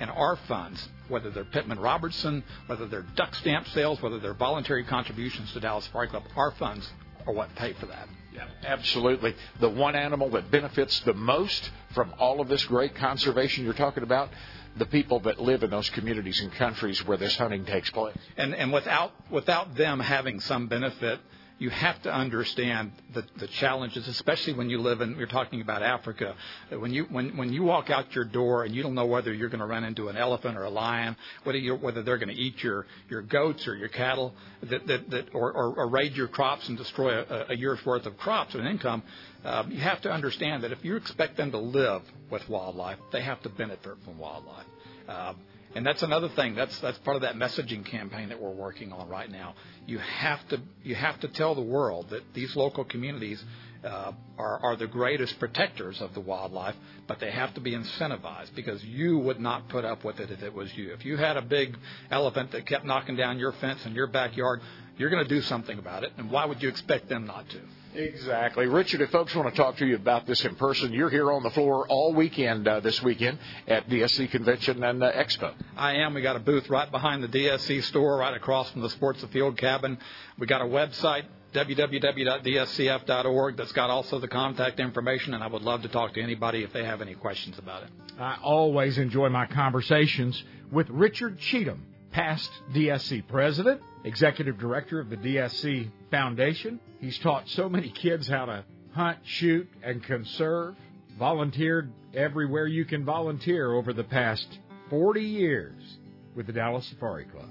[0.00, 4.84] And our funds, whether they're Pittman Robertson, whether they're duck stamp sales, whether they're voluntary
[4.84, 6.88] contributions to Dallas Safari Club, our funds
[7.26, 8.08] are what pay for that.
[8.34, 9.34] Yeah, absolutely.
[9.60, 14.02] The one animal that benefits the most from all of this great conservation you're talking
[14.02, 14.30] about,
[14.76, 18.16] the people that live in those communities and countries where this hunting takes place.
[18.36, 21.20] And and without without them having some benefit,
[21.62, 25.16] you have to understand the, the challenges, especially when you live in.
[25.16, 26.34] We're talking about Africa.
[26.70, 29.48] When you when when you walk out your door and you don't know whether you're
[29.48, 32.42] going to run into an elephant or a lion, whether you whether they're going to
[32.42, 34.34] eat your your goats or your cattle,
[34.64, 38.06] that that, that or, or, or raid your crops and destroy a, a year's worth
[38.06, 39.04] of crops and income.
[39.44, 43.22] Um, you have to understand that if you expect them to live with wildlife, they
[43.22, 44.66] have to benefit from wildlife.
[45.08, 45.36] Um,
[45.74, 46.54] and that's another thing.
[46.54, 49.54] That's that's part of that messaging campaign that we're working on right now.
[49.86, 53.42] You have to you have to tell the world that these local communities
[53.84, 58.54] uh, are are the greatest protectors of the wildlife, but they have to be incentivized
[58.54, 60.92] because you would not put up with it if it was you.
[60.92, 61.76] If you had a big
[62.10, 64.60] elephant that kept knocking down your fence in your backyard,
[64.98, 66.12] you're going to do something about it.
[66.18, 67.60] And why would you expect them not to?
[67.94, 68.66] Exactly.
[68.66, 71.42] Richard, if folks want to talk to you about this in person, you're here on
[71.42, 73.38] the floor all weekend uh, this weekend
[73.68, 75.52] at DSC Convention and uh, Expo.
[75.76, 76.14] I am.
[76.14, 79.58] We got a booth right behind the DSC store, right across from the Sports Afield
[79.58, 79.98] cabin.
[80.38, 85.82] We got a website, www.dscf.org that's got also the contact information, and I would love
[85.82, 87.90] to talk to anybody if they have any questions about it.
[88.18, 95.16] I always enjoy my conversations with Richard Cheatham, past DSC president, executive director of the
[95.16, 96.78] DSC Foundation.
[97.00, 100.76] He's taught so many kids how to hunt, shoot, and conserve,
[101.18, 104.46] volunteered everywhere you can volunteer over the past
[104.90, 105.98] 40 years
[106.34, 107.48] with the Dallas Safari Club.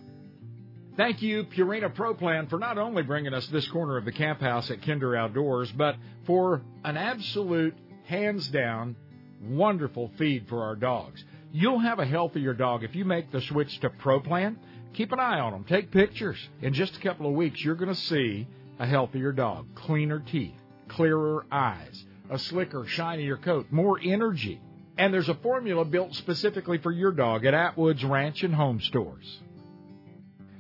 [0.98, 4.42] Thank you, Purina Pro Plan, for not only bringing us this corner of the camp
[4.42, 5.96] house at Kinder Outdoors, but
[6.28, 8.96] for an absolute, hands down,
[9.42, 11.24] wonderful feed for our dogs.
[11.54, 14.58] You'll have a healthier dog if you make the switch to Pro Plan.
[14.94, 15.66] Keep an eye on them.
[15.66, 16.38] Take pictures.
[16.62, 18.48] In just a couple of weeks, you're going to see
[18.80, 20.56] a healthier dog, cleaner teeth,
[20.88, 24.62] clearer eyes, a slicker, shinier coat, more energy.
[24.98, 29.40] And there's a formula built specifically for your dog at Atwood's Ranch and Home Stores.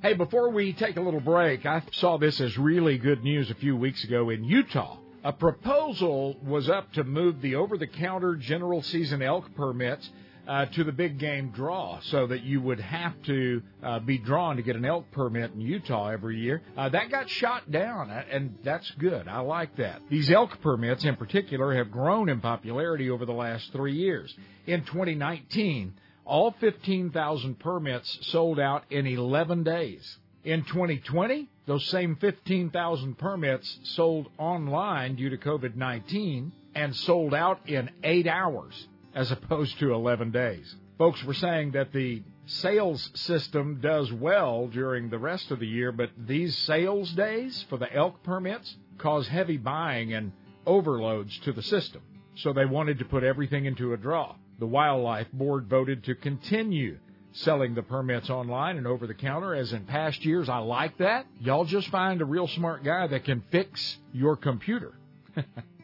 [0.02, 3.56] Hey, before we take a little break, I saw this as really good news a
[3.56, 4.98] few weeks ago in Utah.
[5.24, 10.10] A proposal was up to move the over the counter general season elk permits
[10.48, 14.58] uh, to the big game draw so that you would have to uh, be drawn
[14.58, 16.62] to get an elk permit in Utah every year.
[16.78, 19.28] Uh, that got shot down, uh, and that's good.
[19.28, 20.02] I like that.
[20.10, 24.34] These elk permits in particular have grown in popularity over the last three years.
[24.66, 25.94] In 2019,
[26.26, 30.18] all 15,000 permits sold out in 11 days.
[30.44, 37.70] In 2020, those same 15,000 permits sold online due to COVID 19 and sold out
[37.70, 40.76] in eight hours as opposed to 11 days.
[40.98, 45.92] Folks were saying that the sales system does well during the rest of the year,
[45.92, 50.32] but these sales days for the elk permits cause heavy buying and
[50.66, 52.02] overloads to the system.
[52.36, 54.36] So they wanted to put everything into a draw.
[54.60, 57.00] The Wildlife Board voted to continue
[57.34, 60.50] selling the permits online and over the counter as in past years.
[60.50, 61.26] I like that.
[61.40, 64.94] Y'all just find a real smart guy that can fix your computer.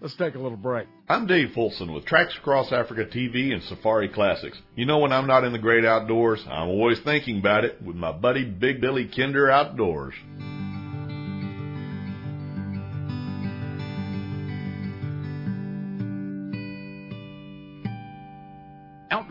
[0.00, 0.86] Let's take a little break.
[1.08, 4.56] I'm Dave Fulson with Tracks Across Africa TV and Safari Classics.
[4.76, 7.96] You know, when I'm not in the great outdoors, I'm always thinking about it with
[7.96, 10.14] my buddy Big Billy Kinder Outdoors.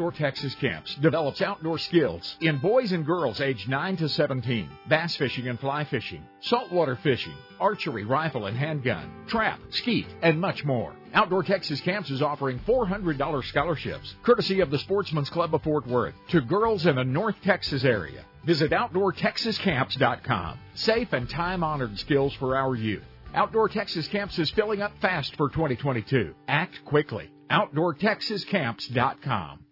[0.07, 5.17] Outdoor Texas Camps develops outdoor skills in boys and girls aged 9 to 17, bass
[5.17, 10.93] fishing and fly fishing, saltwater fishing, archery, rifle and handgun, trap, skeet, and much more.
[11.13, 16.15] Outdoor Texas Camps is offering $400 scholarships, courtesy of the Sportsman's Club of Fort Worth,
[16.29, 18.23] to girls in the North Texas area.
[18.45, 20.57] Visit OutdoorTexasCamps.com.
[20.75, 23.03] Safe and time honored skills for our youth.
[23.33, 26.33] Outdoor Texas Camps is filling up fast for 2022.
[26.47, 27.29] Act quickly.
[27.51, 29.66] OutdoorTexasCamps.com.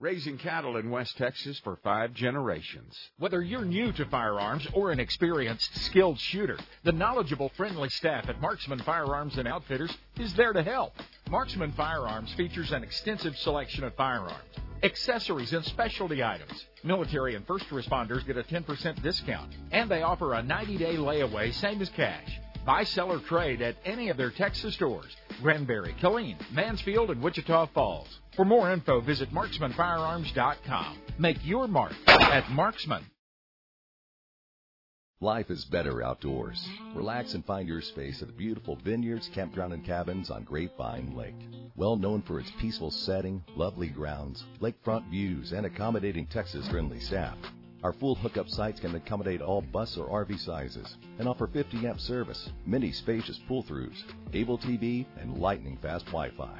[0.00, 2.96] Raising cattle in West Texas for five generations.
[3.18, 8.40] Whether you're new to firearms or an experienced, skilled shooter, the knowledgeable, friendly staff at
[8.40, 10.92] Marksman Firearms and Outfitters is there to help.
[11.28, 14.38] Marksman Firearms features an extensive selection of firearms,
[14.84, 16.66] accessories, and specialty items.
[16.84, 21.52] Military and first responders get a 10% discount, and they offer a 90 day layaway,
[21.52, 22.38] same as cash.
[22.68, 27.68] Buy, sell, or trade at any of their Texas stores Granbury, Killeen, Mansfield, and Wichita
[27.72, 28.20] Falls.
[28.36, 30.98] For more info, visit marksmanfirearms.com.
[31.18, 33.06] Make your mark at Marksman.
[35.22, 36.62] Life is better outdoors.
[36.94, 41.40] Relax and find your space at the beautiful vineyards, campground, and cabins on Grapevine Lake.
[41.74, 47.38] Well known for its peaceful setting, lovely grounds, lakefront views, and accommodating Texas friendly staff.
[47.84, 52.00] Our full hookup sites can accommodate all bus or RV sizes and offer 50 amp
[52.00, 54.02] service, many spacious pull throughs,
[54.32, 56.58] cable TV, and lightning fast Wi Fi.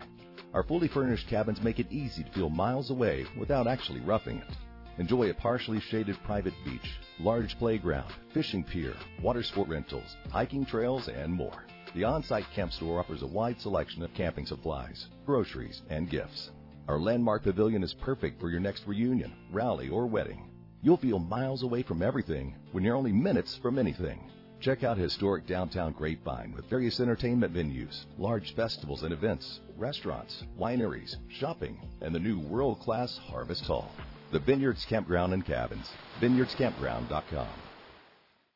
[0.55, 4.57] Our fully furnished cabins make it easy to feel miles away without actually roughing it.
[4.99, 11.09] Enjoy a partially shaded private beach, large playground, fishing pier, water sport rentals, hiking trails,
[11.09, 11.65] and more.
[11.95, 16.51] The on site camp store offers a wide selection of camping supplies, groceries, and gifts.
[16.87, 20.48] Our landmark pavilion is perfect for your next reunion, rally, or wedding.
[20.83, 24.31] You'll feel miles away from everything when you're only minutes from anything.
[24.61, 31.17] Check out historic downtown Grapevine with various entertainment venues, large festivals and events, restaurants, wineries,
[31.29, 33.91] shopping, and the new world class Harvest Hall.
[34.31, 35.91] The Vineyards Campground and Cabins.
[36.21, 37.68] VineyardsCampground.com.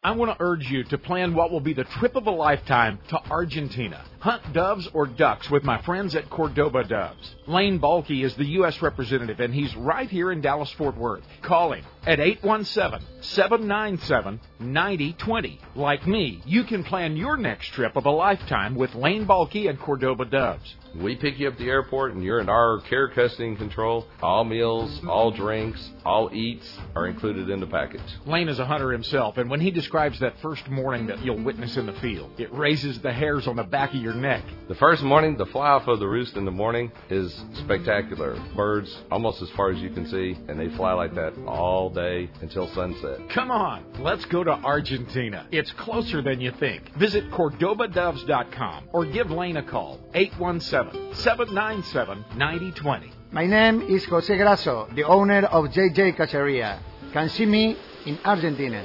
[0.05, 2.99] I want to urge you to plan what will be the trip of a lifetime
[3.11, 4.05] to Argentina.
[4.19, 7.37] Hunt doves or ducks with my friends at Cordoba Doves.
[7.47, 8.83] Lane Balky is the U.S.
[8.83, 11.23] representative, and he's right here in Dallas Fort Worth.
[11.43, 15.61] Call him at 817 797 9020.
[15.77, 19.79] Like me, you can plan your next trip of a lifetime with Lane Balky and
[19.79, 20.75] Cordoba Doves.
[20.95, 24.07] We pick you up at the airport and you're in our care, custody, and control.
[24.23, 28.03] All meals, all drinks, all eats are included in the package.
[28.27, 31.77] Lane is a hunter himself, and when he describes that first morning that you'll witness
[31.77, 34.45] in the field, it raises the hairs on the back of your neck.
[34.69, 38.39] The first morning, the fly off of the roost in the morning is spectacular.
[38.55, 42.29] Birds almost as far as you can see, and they fly like that all day
[42.43, 43.31] until sunset.
[43.31, 45.47] Come on, let's go to Argentina.
[45.51, 46.95] It's closer than you think.
[46.97, 50.82] Visit CordobaDoves.com or give Lane a call, 817
[51.13, 53.13] 797 9020.
[53.31, 56.79] My name is Jose Grasso, the owner of JJ Caceria.
[57.13, 57.77] Can see me
[58.07, 58.85] in Argentina.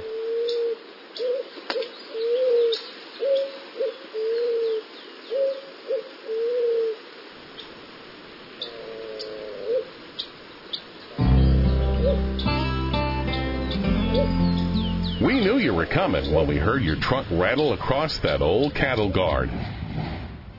[15.19, 19.09] We knew you were coming when we heard your truck rattle across that old cattle
[19.09, 19.49] guard.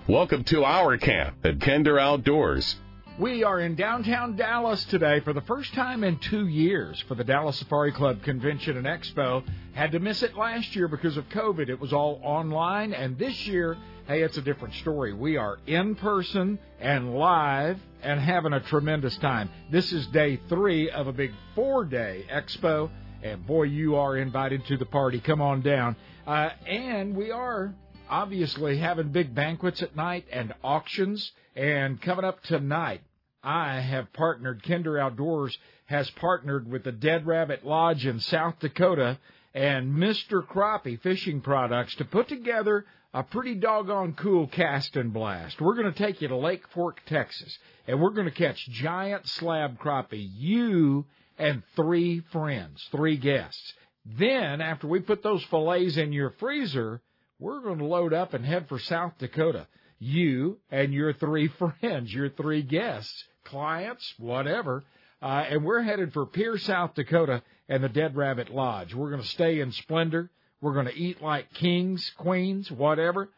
[0.08, 2.76] Welcome to our camp at Kinder Outdoors.
[3.18, 7.24] We are in downtown Dallas today for the first time in two years for the
[7.24, 9.44] Dallas Safari Club Convention and Expo.
[9.74, 11.68] Had to miss it last year because of COVID.
[11.68, 15.12] It was all online, and this year, hey, it's a different story.
[15.12, 19.50] We are in person and live and having a tremendous time.
[19.70, 22.88] This is day three of a big four day expo,
[23.22, 25.20] and boy, you are invited to the party.
[25.20, 25.96] Come on down.
[26.26, 27.74] Uh, and we are
[28.08, 31.32] obviously having big banquets at night and auctions.
[31.54, 33.02] And coming up tonight,
[33.42, 35.56] I have partnered, Kinder Outdoors
[35.86, 39.18] has partnered with the Dead Rabbit Lodge in South Dakota
[39.54, 40.46] and Mr.
[40.46, 42.84] Crappie Fishing Products to put together
[43.14, 45.60] a pretty doggone cool cast and blast.
[45.60, 49.26] We're going to take you to Lake Fork, Texas, and we're going to catch giant
[49.26, 50.28] slab crappie.
[50.36, 51.06] You
[51.38, 53.72] and three friends, three guests.
[54.04, 57.00] Then, after we put those fillets in your freezer,
[57.38, 59.66] we're going to load up and head for South Dakota.
[59.98, 61.48] You and your three
[61.80, 64.84] friends, your three guests, clients, whatever.
[65.20, 68.94] Uh, and we're headed for Pierre, South Dakota and the Dead Rabbit Lodge.
[68.94, 70.30] We're going to stay in splendor.
[70.60, 73.28] We're going to eat like kings, queens, whatever.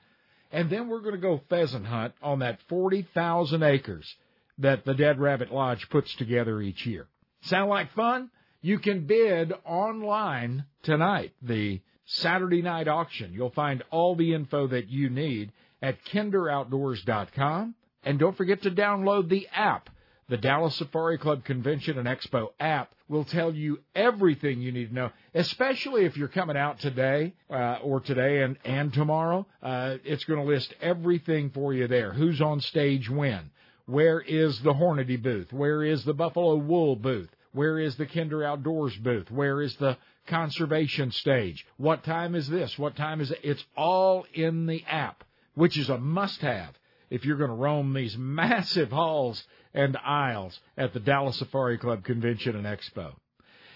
[0.53, 4.15] And then we're going to go pheasant hunt on that 40,000 acres
[4.59, 7.07] that the Dead Rabbit Lodge puts together each year.
[7.43, 8.31] Sound like fun?
[8.61, 11.33] You can bid online tonight.
[11.41, 11.81] The
[12.13, 13.33] Saturday night auction.
[13.33, 17.75] You'll find all the info that you need at kinderoutdoors.com.
[18.03, 19.91] And don't forget to download the app.
[20.29, 24.95] The Dallas Safari Club Convention and Expo app will tell you everything you need to
[24.95, 29.45] know, especially if you're coming out today uh, or today and, and tomorrow.
[29.63, 32.13] Uh, it's going to list everything for you there.
[32.13, 33.51] Who's on stage when?
[33.87, 35.53] Where is the Hornady booth?
[35.53, 37.31] Where is the Buffalo Wool booth?
[37.53, 39.31] Where is the Kinder Outdoors booth?
[39.33, 39.97] Where is the
[40.31, 41.67] conservation stage?
[41.77, 42.79] What time is this?
[42.79, 43.41] What time is it?
[43.43, 45.25] It's all in the app,
[45.55, 46.79] which is a must have
[47.11, 52.05] if you're going to roam these massive halls and aisles at the Dallas Safari Club
[52.05, 53.13] Convention and Expo.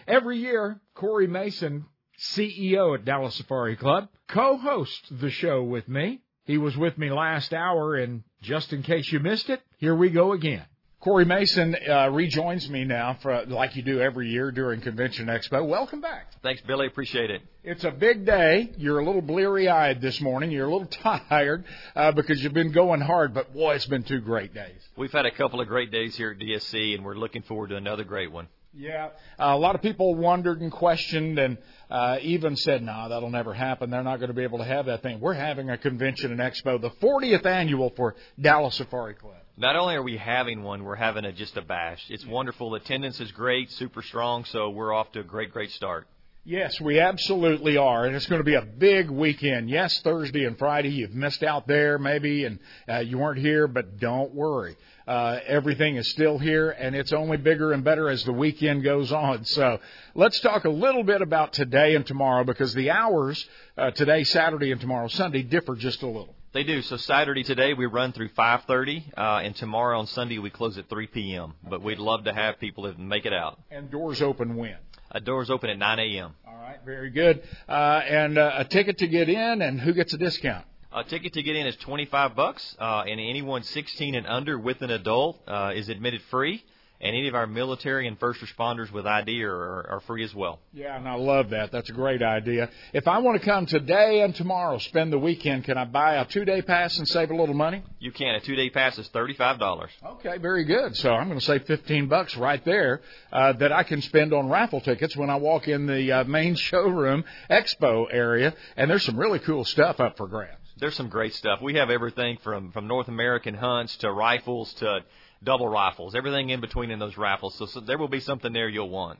[0.07, 1.87] Every year, Corey Mason,
[2.19, 6.21] CEO at Dallas Safari Club, co-hosts the show with me.
[6.45, 10.11] He was with me last hour, and just in case you missed it, here we
[10.11, 10.65] go again.
[11.05, 15.69] Corey Mason uh, rejoins me now, for, like you do every year during Convention Expo.
[15.69, 16.29] Welcome back.
[16.43, 16.87] Thanks, Billy.
[16.87, 17.43] Appreciate it.
[17.63, 18.73] It's a big day.
[18.79, 20.51] You're a little bleary eyed this morning.
[20.51, 20.87] You're a little
[21.29, 24.81] tired uh, because you've been going hard, but boy, it's been two great days.
[24.97, 27.77] We've had a couple of great days here at DSC, and we're looking forward to
[27.77, 28.49] another great one.
[28.73, 31.59] Yeah, uh, a lot of people wondered and questioned, and
[31.91, 33.91] uh, even said, "No, nah, that'll never happen.
[33.91, 36.41] They're not going to be able to have that thing." We're having a convention and
[36.41, 39.44] expo, the 40th annual for Dallas Safari Club.
[39.57, 42.05] Not only are we having one, we're having a, just a bash.
[42.11, 42.75] It's wonderful.
[42.75, 46.09] Attendance is great, super strong, so we're off to a great, great start.
[46.43, 49.71] Yes, we absolutely are, and it's going to be a big weekend.
[49.71, 54.01] Yes, Thursday and Friday, you've missed out there maybe, and uh, you weren't here, but
[54.01, 54.77] don't worry.
[55.07, 59.13] Uh, everything is still here, and it's only bigger and better as the weekend goes
[59.13, 59.45] on.
[59.45, 59.79] So
[60.17, 63.49] let's talk a little bit about today and tomorrow because the hours
[63.79, 66.35] uh, today, Saturday, and tomorrow, Sunday, differ just a little.
[66.55, 66.83] They do.
[66.83, 70.89] So Saturday today we run through 5:30, uh, and tomorrow on Sunday we close at
[70.89, 71.55] 3 p.m.
[71.69, 73.59] But we'd love to have people that make it out.
[73.73, 74.77] And doors open when?
[75.11, 76.37] Uh, doors open at 9 a.m.
[76.47, 77.43] All right, very good.
[77.69, 80.65] Uh, and uh, a ticket to get in, and who gets a discount?
[80.93, 84.81] A ticket to get in is 25 bucks, uh, and anyone 16 and under with
[84.83, 86.65] an adult uh, is admitted free.
[87.05, 90.61] And any of our military and first responders with ID are, are, free as well.
[90.73, 91.71] Yeah, and I love that.
[91.71, 92.71] That's a great idea.
[92.95, 96.25] If I want to come today and tomorrow, spend the weekend, can I buy a
[96.25, 97.83] two day pass and save a little money?
[97.99, 98.35] You can.
[98.37, 99.87] A two day pass is $35.
[100.03, 100.97] Okay, very good.
[100.97, 104.49] So I'm going to save 15 bucks right there uh, that I can spend on
[104.49, 108.55] raffle tickets when I walk in the uh, main showroom expo area.
[108.79, 110.57] And there's some really cool stuff up for grabs.
[110.79, 111.61] There's some great stuff.
[111.63, 115.05] We have everything from from North American hunts to rifles to
[115.45, 117.55] double rifles, everything in between in those raffles.
[117.57, 119.19] So, so there will be something there you'll want.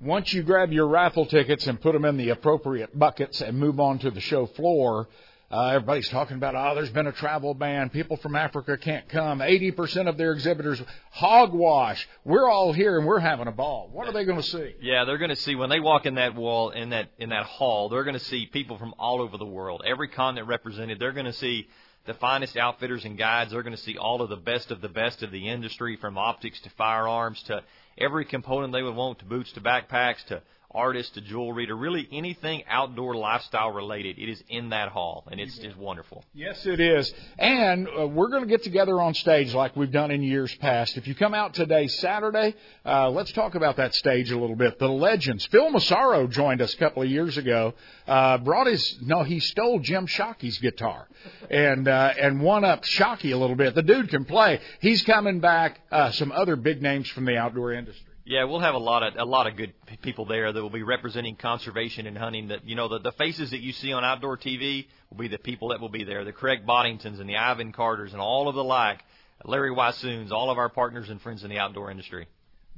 [0.00, 3.78] Once you grab your raffle tickets and put them in the appropriate buckets and move
[3.78, 5.08] on to the show floor,
[5.52, 7.90] uh, everybody's talking about, oh, there's been a travel ban.
[7.90, 9.40] People from Africa can't come.
[9.40, 12.08] 80% of their exhibitors hogwash.
[12.24, 13.90] We're all here and we're having a ball.
[13.92, 14.74] What are they going to see?
[14.80, 17.44] Yeah, they're going to see when they walk in that wall in that in that
[17.44, 17.90] hall.
[17.90, 20.98] They're going to see people from all over the world, every continent represented.
[20.98, 21.68] They're going to see
[22.06, 23.52] the finest outfitters and guides.
[23.52, 26.18] They're going to see all of the best of the best of the industry, from
[26.18, 27.62] optics to firearms to
[27.98, 30.42] every component they would want, to boots to backpacks to
[30.74, 34.18] artists to jewelry to really anything outdoor lifestyle related.
[34.18, 36.24] It is in that hall, and it's just wonderful.
[36.34, 37.12] Yes, it is.
[37.38, 40.96] And uh, we're going to get together on stage like we've done in years past.
[40.96, 42.54] If you come out today, Saturday,
[42.84, 44.78] uh, let's talk about that stage a little bit.
[44.78, 45.46] The legends.
[45.46, 47.74] Phil Massaro joined us a couple of years ago.
[48.06, 51.08] Uh, brought his no, he stole Jim Shockey's guitar,
[51.50, 53.74] and uh, and won up Shockey a little bit.
[53.74, 54.60] The dude can play.
[54.80, 55.80] He's coming back.
[55.90, 58.11] Uh, some other big names from the outdoor industry.
[58.24, 60.84] Yeah, we'll have a lot of a lot of good people there that will be
[60.84, 62.48] representing conservation and hunting.
[62.48, 65.38] That you know the the faces that you see on outdoor TV will be the
[65.38, 66.24] people that will be there.
[66.24, 69.00] The Craig Boddingtons and the Ivan Carters and all of the like.
[69.44, 72.28] Larry Weishuhns, all of our partners and friends in the outdoor industry.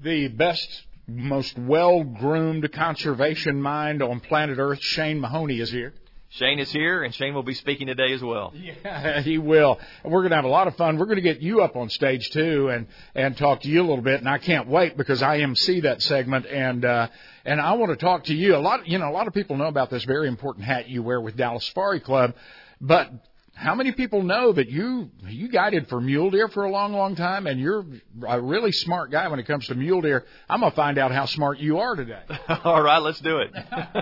[0.03, 5.93] The best, most well groomed conservation mind on planet Earth, Shane Mahoney, is here.
[6.37, 8.53] Shane is here, and Shane will be speaking today as well.
[8.65, 9.79] Yeah, he will.
[10.03, 10.99] We're going to have a lot of fun.
[10.99, 13.87] We're going to get you up on stage too, and and talk to you a
[13.87, 14.21] little bit.
[14.21, 17.09] And I can't wait because I MC that segment, and uh,
[17.45, 18.57] and I want to talk to you.
[18.57, 21.03] A lot, you know, a lot of people know about this very important hat you
[21.03, 22.35] wear with Dallas Safari Club,
[22.81, 23.11] but
[23.55, 27.15] how many people know that you you guided for mule deer for a long, long
[27.15, 27.85] time, and you're
[28.27, 30.25] a really smart guy when it comes to mule deer?
[30.49, 32.23] I'm gonna find out how smart you are today.
[32.65, 33.53] All right, let's do it.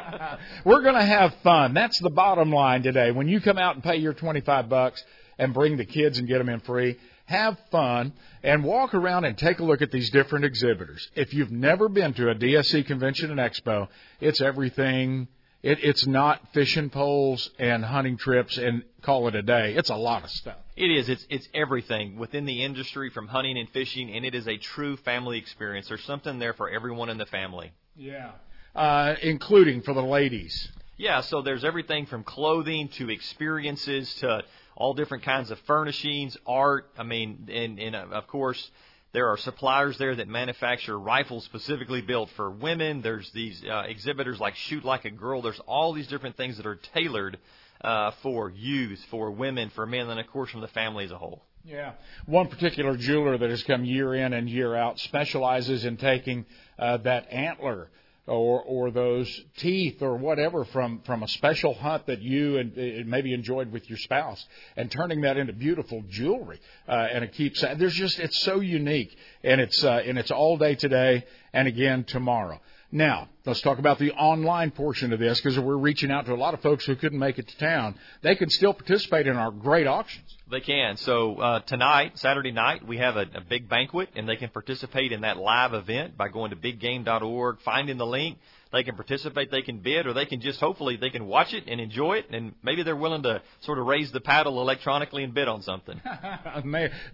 [0.64, 1.74] We're gonna have fun.
[1.74, 3.11] That's the bottom line today.
[3.11, 5.05] When you come out and pay your 25 bucks
[5.38, 9.36] and bring the kids and get them in free, have fun and walk around and
[9.36, 11.07] take a look at these different exhibitors.
[11.14, 13.88] If you've never been to a DSC convention and expo,
[14.20, 15.28] it's everything
[15.63, 19.75] it, it's not fishing poles and hunting trips and call it a day.
[19.75, 20.57] It's a lot of stuff.
[20.77, 21.09] It is.
[21.09, 24.97] It's it's everything within the industry from hunting and fishing, and it is a true
[24.97, 25.89] family experience.
[25.89, 27.73] There's something there for everyone in the family.
[27.97, 28.33] Yeah,
[28.75, 30.69] uh, including for the ladies.
[30.97, 31.21] Yeah.
[31.21, 34.43] So there's everything from clothing to experiences to
[34.77, 36.89] all different kinds of furnishings, art.
[36.99, 38.71] I mean, and, and uh, of course
[39.13, 43.03] there are suppliers there that manufacture rifles specifically built for women.
[43.03, 45.43] There's these uh, exhibitors like Shoot Like a Girl.
[45.43, 47.39] There's all these different things that are tailored
[47.83, 51.19] uh, for youth, for women, for men, and of course from the family as a
[51.19, 51.43] whole.
[51.65, 51.93] Yeah.
[52.27, 56.47] One particular jeweler that has come year in and year out specializes in taking
[56.79, 57.89] uh, that antler
[58.27, 63.35] or or those teeth or whatever from from a special hunt that you and maybe
[63.35, 64.45] enjoyed with your spouse
[64.77, 69.16] and turning that into beautiful jewelry uh, and it keeps there's just it's so unique
[69.43, 72.61] and it's uh, and it's all day today and again tomorrow.
[72.91, 76.37] Now, let's talk about the online portion of this because we're reaching out to a
[76.37, 77.97] lot of folks who couldn't make it to town.
[78.23, 80.37] They can still participate in our great auctions.
[80.51, 80.97] They can.
[80.99, 85.13] So uh, tonight, Saturday night, we have a, a big banquet, and they can participate
[85.13, 88.39] in that live event by going to biggame.org, finding the link,
[88.73, 91.64] they can participate, they can bid, or they can just hopefully they can watch it
[91.67, 95.35] and enjoy it, and maybe they're willing to sort of raise the paddle electronically and
[95.35, 96.01] bid on something.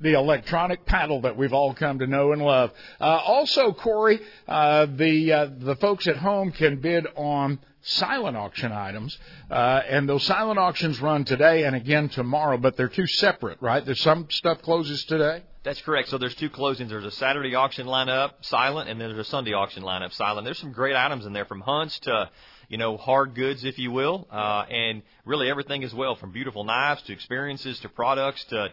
[0.01, 2.71] the electronic paddle that we've all come to know and love.
[3.01, 8.73] Uh, also, Corey, uh, the uh, the folks at home can bid on silent auction
[8.73, 9.17] items,
[9.51, 13.85] uh, and those silent auctions run today and again tomorrow, but they're two separate, right?
[13.85, 15.43] There's some stuff closes today.
[15.65, 16.09] That's correct.
[16.09, 16.89] So there's two closings.
[16.89, 20.45] There's a Saturday auction lineup, silent, and then there's a Sunday auction lineup, silent.
[20.45, 22.31] There's some great items in there from hunts to,
[22.69, 26.65] you know, hard goods, if you will, uh, and really everything as well, from beautiful
[26.65, 28.69] knives to experiences to products to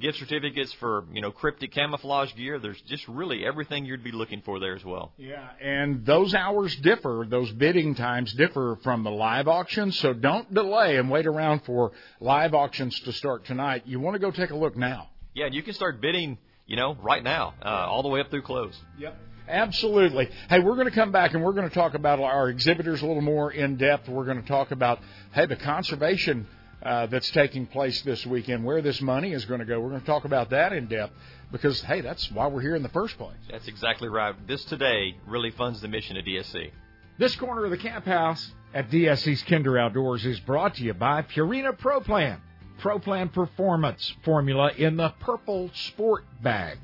[0.00, 2.58] gift certificates for you know cryptic camouflage gear.
[2.58, 5.12] There's just really everything you'd be looking for there as well.
[5.16, 7.26] Yeah, and those hours differ.
[7.28, 9.98] Those bidding times differ from the live auctions.
[9.98, 13.82] So don't delay and wait around for live auctions to start tonight.
[13.86, 15.08] You want to go take a look now.
[15.34, 16.38] Yeah, and you can start bidding.
[16.66, 18.78] You know, right now, uh, all the way up through close.
[18.96, 19.16] Yep.
[19.48, 20.28] Absolutely.
[20.48, 23.06] Hey, we're going to come back and we're going to talk about our exhibitors a
[23.06, 24.08] little more in depth.
[24.08, 25.00] We're going to talk about,
[25.32, 26.46] hey, the conservation
[26.82, 29.80] uh, that's taking place this weekend, where this money is going to go.
[29.80, 31.12] We're going to talk about that in depth
[31.50, 33.36] because, hey, that's why we're here in the first place.
[33.50, 34.34] That's exactly right.
[34.46, 36.70] This today really funds the mission of DSC.
[37.18, 41.22] This corner of the camp house at DSC's Kinder Outdoors is brought to you by
[41.22, 42.40] Purina Pro Plan.
[42.78, 46.78] Pro Plan Performance formula in the purple sport bag.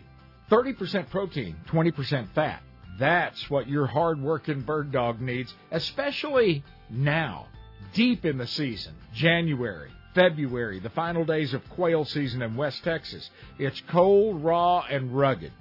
[0.51, 2.63] 30% protein, 20% fat.
[2.99, 7.47] That's what your hard-working bird dog needs, especially now,
[7.93, 13.29] deep in the season, January, February, the final days of quail season in West Texas.
[13.59, 15.53] It's cold, raw, and rugged.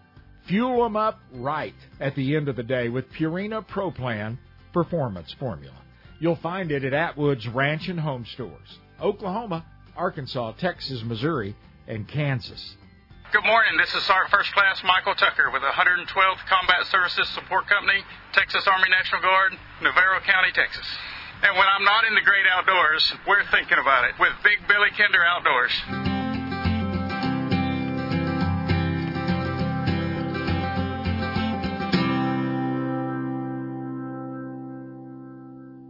[0.47, 4.39] Fuel them up right at the end of the day with Purina Pro Plan
[4.73, 5.75] Performance Formula.
[6.19, 11.55] You'll find it at Atwood's Ranch and Home Stores, Oklahoma, Arkansas, Texas, Missouri,
[11.87, 12.75] and Kansas.
[13.33, 13.75] Good morning.
[13.77, 17.99] This is Sergeant First Class Michael Tucker with the 112th Combat Services Support Company,
[18.31, 19.51] Texas Army National Guard,
[19.81, 20.87] Navarro County, Texas.
[21.43, 24.89] And when I'm not in the great outdoors, we're thinking about it with Big Billy
[24.97, 25.71] Kinder Outdoors.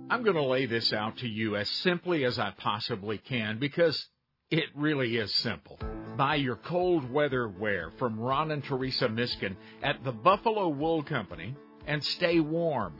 [0.09, 4.07] I'm going to lay this out to you as simply as I possibly can because
[4.49, 5.79] it really is simple.
[6.17, 11.55] Buy your cold weather wear from Ron and Teresa Miskin at the Buffalo Wool Company
[11.85, 12.95] and stay warm.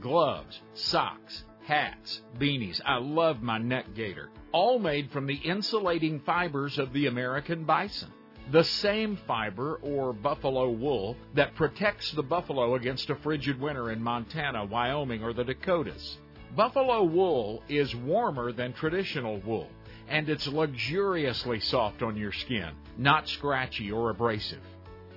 [0.00, 2.80] Gloves, socks, hats, beanies.
[2.84, 4.30] I love my neck gaiter.
[4.52, 8.12] All made from the insulating fibers of the American bison.
[8.50, 14.02] The same fiber or buffalo wool that protects the buffalo against a frigid winter in
[14.02, 16.18] Montana, Wyoming, or the Dakotas.
[16.56, 19.68] Buffalo wool is warmer than traditional wool
[20.08, 24.60] and it's luxuriously soft on your skin, not scratchy or abrasive.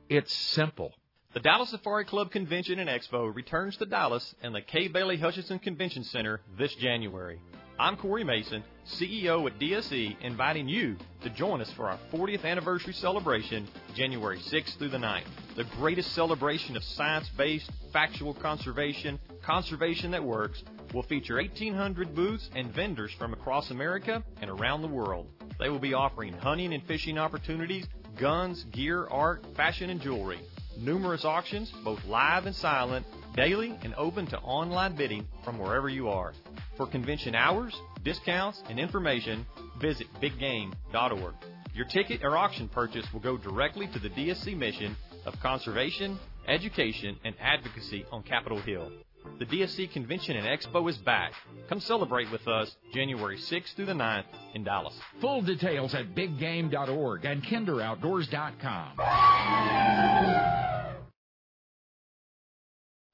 [0.09, 0.93] It's simple.
[1.35, 5.59] The Dallas Safari Club Convention and Expo returns to Dallas and the Kay Bailey Hutchison
[5.59, 7.39] Convention Center this January.
[7.79, 12.93] I'm Corey Mason, CEO at DSC, inviting you to join us for our 40th anniversary
[12.93, 15.27] celebration, January 6th through the 9th.
[15.55, 22.49] The greatest celebration of science based, factual conservation, conservation that works, will feature 1,800 booths
[22.55, 25.27] and vendors from across America and around the world.
[25.59, 27.85] They will be offering hunting and fishing opportunities,
[28.19, 30.39] guns, gear, art, fashion, and jewelry
[30.79, 33.05] numerous auctions, both live and silent,
[33.37, 36.33] daily and open to online bidding from wherever you are.
[36.75, 37.73] For convention hours,
[38.03, 39.45] discounts, and information,
[39.79, 41.33] visit biggame.org.
[41.73, 47.15] Your ticket or auction purchase will go directly to the DSC mission of conservation, education,
[47.23, 48.91] and advocacy on Capitol Hill.
[49.39, 51.33] The DSC Convention and Expo is back.
[51.69, 54.23] Come celebrate with us January 6th through the 9th
[54.55, 54.97] in Dallas.
[55.21, 58.97] Full details at biggame.org and kinderoutdoors.com.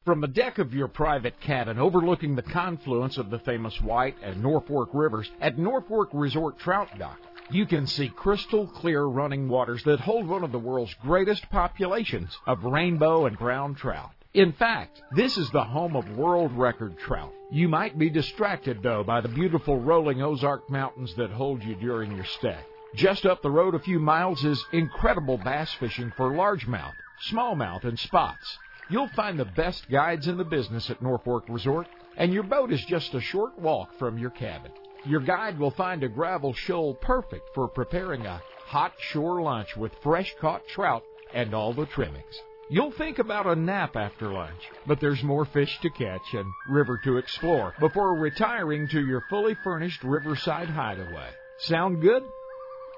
[0.06, 4.44] From the deck of your private cabin overlooking the confluence of the famous White and
[4.44, 7.20] Norfork rivers at Norfork Resort Trout Dock,
[7.50, 12.38] you can see crystal clear running waters that hold one of the world's greatest populations
[12.46, 14.12] of rainbow and brown trout.
[14.34, 17.32] In fact, this is the home of world record trout.
[17.50, 22.14] You might be distracted, though, by the beautiful rolling Ozark Mountains that hold you during
[22.14, 22.60] your stay.
[22.94, 26.96] Just up the road a few miles is incredible bass fishing for largemouth,
[27.32, 28.58] smallmouth, and spots.
[28.90, 31.88] You'll find the best guides in the business at Norfork Resort,
[32.18, 34.72] and your boat is just a short walk from your cabin.
[35.06, 39.92] Your guide will find a gravel shoal perfect for preparing a hot shore lunch with
[40.02, 41.04] fresh caught trout
[41.34, 42.42] and all the trimmings.
[42.70, 47.00] You'll think about a nap after lunch, but there's more fish to catch and river
[47.04, 51.30] to explore before retiring to your fully furnished riverside hideaway.
[51.60, 52.24] Sound good?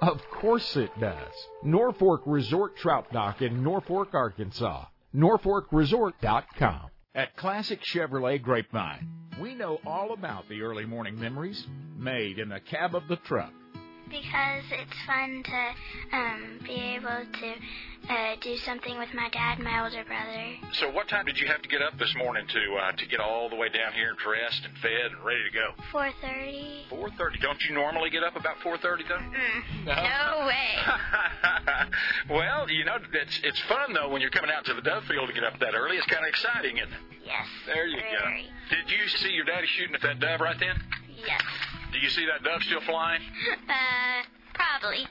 [0.02, 1.34] Of course it does.
[1.64, 4.86] Norfork Resort Trout Dock in Norfork, Arkansas.
[5.16, 6.90] NorforkResort.com.
[7.16, 9.08] At Classic Chevrolet Grapevine,
[9.40, 11.66] we know all about the early morning memories
[11.98, 13.54] made in the cab of the truck.
[14.10, 17.54] Because it's fun to um, be able to
[18.14, 20.56] uh, do something with my dad and my older brother.
[20.74, 23.20] So, what time did you have to get up this morning to uh, to get
[23.20, 25.74] all the way down here and dressed and fed and ready to go?
[25.92, 26.88] 4:30.
[26.92, 27.42] 4:30.
[27.42, 29.16] Don't you normally get up about 4:30 though?
[29.16, 29.94] Mm, No.
[29.96, 30.76] no way.
[32.30, 35.28] well, you know it's it's fun though when you're coming out to the dove field
[35.28, 35.98] to get up that early.
[35.98, 37.00] It's kind of exciting, isn't it?
[37.26, 37.48] Yes.
[37.66, 38.44] There you very.
[38.70, 38.76] go.
[38.78, 40.76] Did you see your daddy shooting at that dove right then?
[41.26, 41.42] Yes.
[41.96, 43.22] Do you see that dove still flying?
[43.70, 44.24] Uh,
[44.54, 45.08] probably.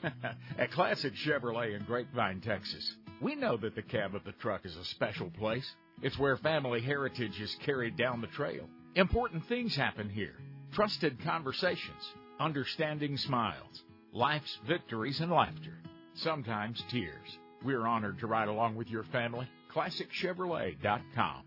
[0.59, 4.75] At Classic Chevrolet in Grapevine, Texas, we know that the cab of the truck is
[4.75, 5.69] a special place.
[6.01, 8.67] It's where family heritage is carried down the trail.
[8.95, 10.35] Important things happen here.
[10.73, 13.83] Trusted conversations, understanding smiles,
[14.13, 15.77] life's victories and laughter,
[16.15, 17.37] sometimes tears.
[17.63, 19.47] We're honored to ride along with your family.
[19.73, 21.43] ClassicChevrolet.com.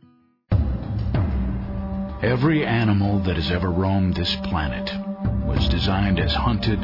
[2.22, 5.07] Every animal that has ever roamed this planet
[5.48, 6.78] was designed as hunted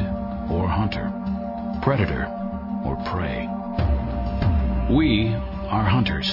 [0.49, 1.13] or hunter,
[1.83, 2.25] predator
[2.83, 3.47] or prey.
[4.89, 5.35] We
[5.69, 6.27] are hunters.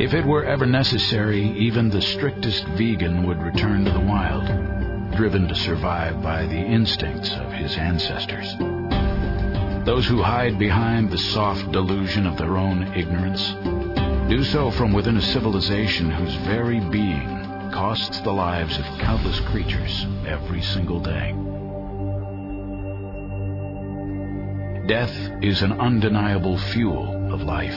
[0.00, 4.46] If it were ever necessary, even the strictest vegan would return to the wild,
[5.16, 8.54] driven to survive by the instincts of his ancestors.
[9.84, 13.52] Those who hide behind the soft delusion of their own ignorance
[14.28, 20.06] do so from within a civilization whose very being costs the lives of countless creatures
[20.26, 21.32] every single day.
[24.86, 27.76] Death is an undeniable fuel of life.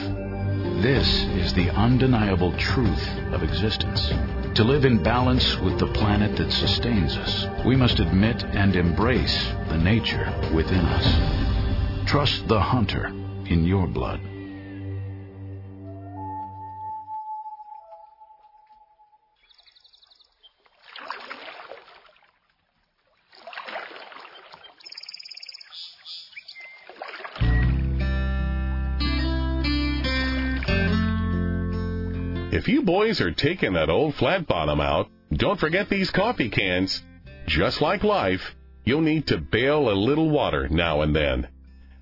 [0.82, 4.12] This is the undeniable truth of existence.
[4.54, 9.46] To live in balance with the planet that sustains us, we must admit and embrace
[9.68, 12.08] the nature within us.
[12.08, 13.06] Trust the hunter
[13.46, 14.20] in your blood.
[32.88, 37.02] Boys are taking that old flat bottom out, don't forget these coffee cans.
[37.46, 38.40] Just like life,
[38.82, 41.48] you'll need to bail a little water now and then.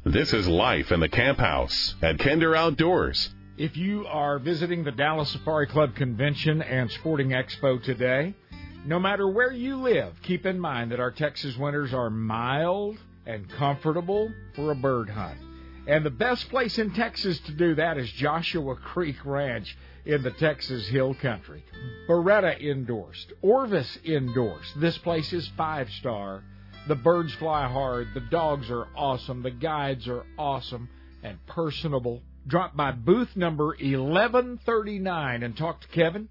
[0.04, 3.34] This is life in the camp house at Kinder Outdoors.
[3.58, 8.36] If you are visiting the Dallas Safari Club Convention and Sporting Expo today,
[8.84, 12.96] no matter where you live, keep in mind that our Texas winters are mild
[13.26, 15.40] and comfortable for a bird hunt.
[15.88, 19.76] And the best place in Texas to do that is Joshua Creek Ranch
[20.06, 21.64] in the Texas Hill Country.
[22.08, 24.80] Beretta endorsed, Orvis endorsed.
[24.80, 26.44] This place is five star.
[26.86, 30.88] The birds fly hard, the dogs are awesome, the guides are awesome
[31.24, 32.22] and personable.
[32.46, 36.28] Drop by booth number 1139 and talk to Kevin.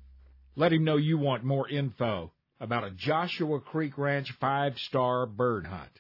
[0.56, 2.32] Let him know you want more info
[2.62, 5.92] about a Joshua Creek Ranch five star bird hunt.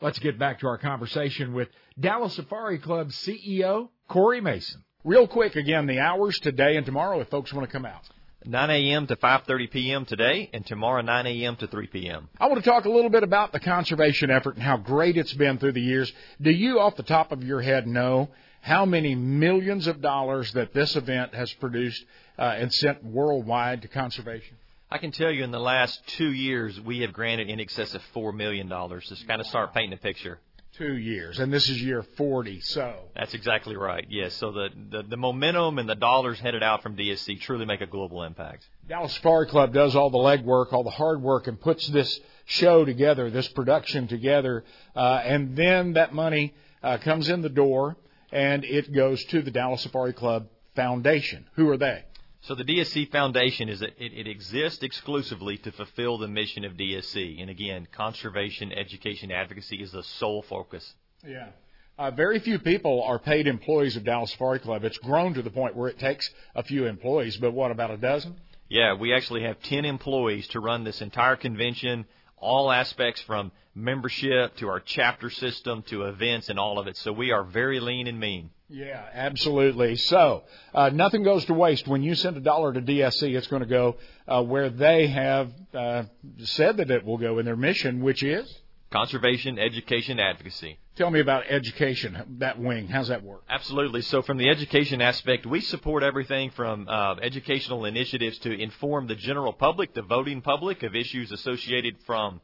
[0.00, 1.68] Let's get back to our conversation with
[1.98, 4.82] Dallas Safari Club CEO Corey Mason.
[5.04, 8.02] Real quick, again, the hours today and tomorrow if folks want to come out.
[8.44, 9.06] 9 a.m.
[9.08, 10.04] to 5:30 p.m.
[10.04, 11.56] today, and tomorrow 9 a.m.
[11.56, 12.28] to 3 p.m.
[12.40, 15.34] I want to talk a little bit about the conservation effort and how great it's
[15.34, 16.12] been through the years.
[16.40, 18.28] Do you, off the top of your head, know
[18.60, 22.04] how many millions of dollars that this event has produced
[22.38, 24.56] uh, and sent worldwide to conservation?
[24.88, 28.02] I can tell you in the last two years, we have granted in excess of
[28.14, 28.68] $4 million.
[29.00, 30.38] Just kind of start painting a picture.
[30.78, 32.94] Two years, and this is year 40, so.
[33.14, 34.06] That's exactly right.
[34.08, 34.32] Yes.
[34.34, 37.86] So the, the, the momentum and the dollars headed out from DSC truly make a
[37.86, 38.66] global impact.
[38.88, 42.86] Dallas Safari Club does all the legwork, all the hard work, and puts this show
[42.86, 44.64] together, this production together,
[44.96, 47.96] uh, and then that money uh, comes in the door
[48.32, 51.46] and it goes to the Dallas Safari Club Foundation.
[51.54, 52.04] Who are they?
[52.42, 56.72] So the DSC Foundation is a, it, it exists exclusively to fulfill the mission of
[56.72, 60.92] DSC, and again, conservation, education, advocacy is the sole focus.
[61.24, 61.50] Yeah.
[61.96, 64.82] Uh, very few people are paid employees of Dallas Safari Club.
[64.82, 67.96] It's grown to the point where it takes a few employees, but what, about a
[67.96, 68.34] dozen?
[68.68, 72.06] Yeah, we actually have 10 employees to run this entire convention,
[72.36, 76.96] all aspects from membership to our chapter system to events and all of it.
[76.96, 78.50] So we are very lean and mean.
[78.72, 79.96] Yeah, absolutely.
[79.96, 80.44] So
[80.74, 81.86] uh, nothing goes to waste.
[81.86, 83.96] When you send a dollar to DSC, it's going to go
[84.26, 86.04] uh, where they have uh,
[86.38, 88.50] said that it will go in their mission, which is
[88.90, 90.78] conservation, education, advocacy.
[90.96, 92.88] Tell me about education, that wing.
[92.88, 93.42] How's that work?
[93.48, 94.02] Absolutely.
[94.02, 99.16] So, from the education aspect, we support everything from uh, educational initiatives to inform the
[99.16, 102.40] general public, the voting public, of issues associated from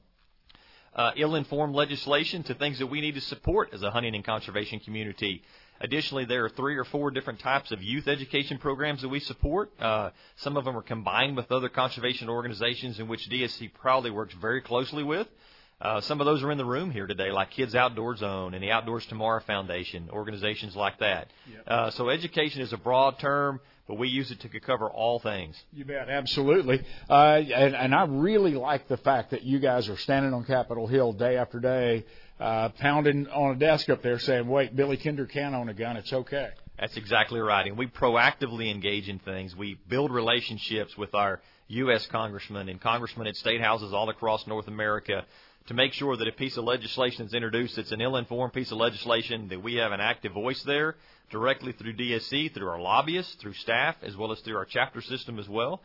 [0.94, 4.80] uh, ill-informed legislation to things that we need to support as a hunting and conservation
[4.80, 5.42] community.
[5.80, 9.70] Additionally, there are three or four different types of youth education programs that we support.
[9.80, 14.34] Uh, some of them are combined with other conservation organizations in which DSC proudly works
[14.40, 15.28] very closely with.
[15.80, 18.62] Uh, some of those are in the room here today, like Kids Outdoor Zone and
[18.62, 21.28] the Outdoors Tomorrow Foundation, organizations like that.
[21.48, 21.62] Yep.
[21.68, 25.56] Uh, so education is a broad term, but we use it to cover all things.
[25.72, 26.82] You bet, absolutely.
[27.08, 27.12] Uh,
[27.54, 31.12] and, and I really like the fact that you guys are standing on Capitol Hill
[31.12, 32.04] day after day,
[32.40, 35.96] uh, pounding on a desk up there saying, wait, Billy Kinder can own a gun.
[35.96, 36.50] It's okay.
[36.78, 37.66] That's exactly right.
[37.66, 39.56] And we proactively engage in things.
[39.56, 42.06] We build relationships with our U.S.
[42.06, 45.24] congressmen and congressmen at state houses all across North America
[45.66, 48.78] to make sure that a piece of legislation is introduced that's an ill-informed piece of
[48.78, 50.96] legislation, that we have an active voice there
[51.30, 55.38] directly through DSC, through our lobbyists, through staff, as well as through our chapter system
[55.38, 55.82] as well.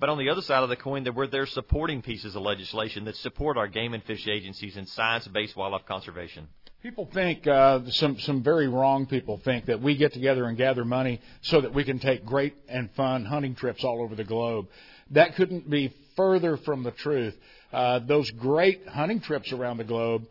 [0.00, 3.04] But on the other side of the coin, that we're there supporting pieces of legislation
[3.04, 6.48] that support our game and fish agencies and science-based wildlife conservation.
[6.82, 10.86] People think uh, some some very wrong people think that we get together and gather
[10.86, 14.68] money so that we can take great and fun hunting trips all over the globe.
[15.10, 17.36] That couldn't be further from the truth.
[17.70, 20.24] Uh, those great hunting trips around the globe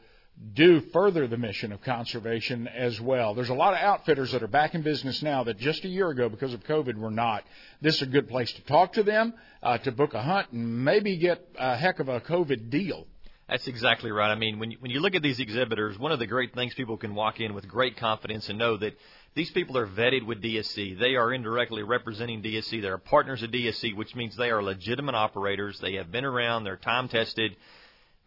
[0.53, 3.33] do further the mission of conservation as well.
[3.33, 6.09] There's a lot of outfitters that are back in business now that just a year
[6.09, 7.43] ago, because of COVID, were not.
[7.81, 10.85] This is a good place to talk to them, uh, to book a hunt, and
[10.85, 13.05] maybe get a heck of a COVID deal.
[13.49, 14.31] That's exactly right.
[14.31, 16.73] I mean, when you, when you look at these exhibitors, one of the great things
[16.75, 18.95] people can walk in with great confidence and know that
[19.33, 20.99] these people are vetted with DSC.
[20.99, 22.81] They are indirectly representing DSC.
[22.81, 25.79] They're partners of DSC, which means they are legitimate operators.
[25.79, 26.63] They have been around.
[26.63, 27.55] They're time tested.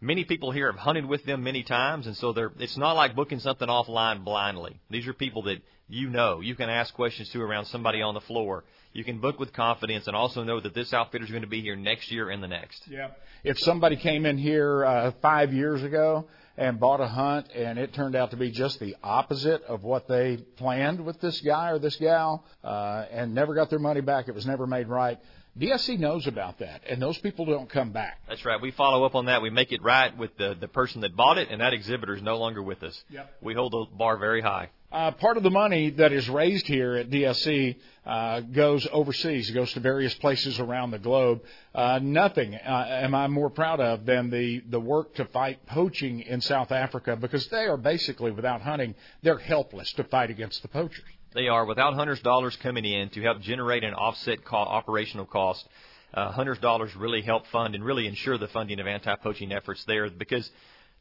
[0.03, 3.39] Many people here have hunted with them many times, and so it's not like booking
[3.39, 4.81] something offline blindly.
[4.89, 6.41] These are people that you know.
[6.41, 8.65] You can ask questions to around somebody on the floor.
[8.91, 11.61] You can book with confidence and also know that this outfitter is going to be
[11.61, 12.83] here next year and the next.
[12.89, 13.11] Yeah.
[13.45, 16.27] If somebody came in here uh, five years ago
[16.57, 20.09] and bought a hunt and it turned out to be just the opposite of what
[20.09, 24.27] they planned with this guy or this gal uh, and never got their money back,
[24.27, 25.17] it was never made right.
[25.59, 28.19] DSC knows about that, and those people don't come back.
[28.27, 28.59] That's right.
[28.59, 29.41] We follow up on that.
[29.41, 32.23] We make it right with the the person that bought it, and that exhibitor is
[32.23, 33.03] no longer with us.
[33.09, 33.37] Yep.
[33.41, 34.69] We hold the bar very high.
[34.91, 37.75] Uh, part of the money that is raised here at DSC
[38.05, 39.49] uh, goes overseas.
[39.49, 41.41] It goes to various places around the globe.
[41.73, 46.19] Uh, nothing uh, am I more proud of than the, the work to fight poaching
[46.19, 48.93] in South Africa because they are basically, without hunting,
[49.23, 51.09] they're helpless to fight against the poachers.
[51.33, 55.67] They are without hunters' dollars coming in to help generate an offset co- operational cost.
[56.13, 60.09] Uh, hunters' dollars really help fund and really ensure the funding of anti-poaching efforts there
[60.11, 60.49] because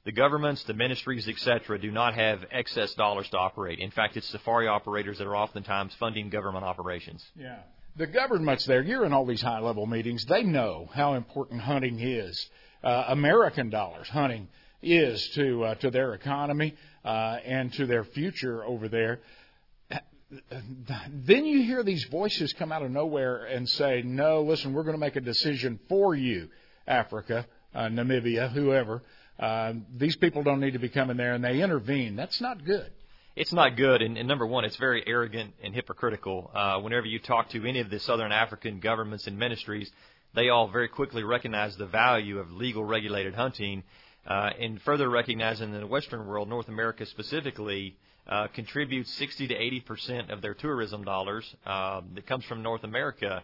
[0.04, 3.78] the governments, the ministries, etc., do not have excess dollars to operate.
[3.78, 7.24] In fact, it's safari operators that are oftentimes funding government operations.
[7.36, 7.59] Yeah.
[7.96, 12.00] The governments there, you're in all these high level meetings, they know how important hunting
[12.00, 12.48] is.
[12.82, 14.48] Uh, American dollars, hunting
[14.82, 19.20] is to, uh, to their economy, uh, and to their future over there
[21.10, 24.94] then you hear these voices come out of nowhere and say, "No, listen, we're going
[24.94, 26.48] to make a decision for you,
[26.86, 29.02] Africa, uh, Namibia, whoever.
[29.38, 32.16] Uh, these people don't need to be coming there," and they intervene.
[32.16, 32.90] That's not good.
[33.34, 36.50] It's not good, and, and number one, it's very arrogant and hypocritical.
[36.54, 39.90] Uh, whenever you talk to any of the Southern African governments and ministries,
[40.34, 43.84] they all very quickly recognize the value of legal regulated hunting,
[44.26, 48.11] uh, and further recognizing in the Western world, North America specifically, uh,
[48.55, 53.43] contributes 60 to 80 percent of their tourism dollars uh, that comes from North America.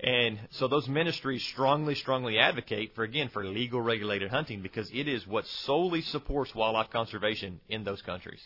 [0.00, 5.06] And so those ministries strongly, strongly advocate for, again, for legal regulated hunting because it
[5.06, 8.40] is what solely supports wildlife conservation in those countries.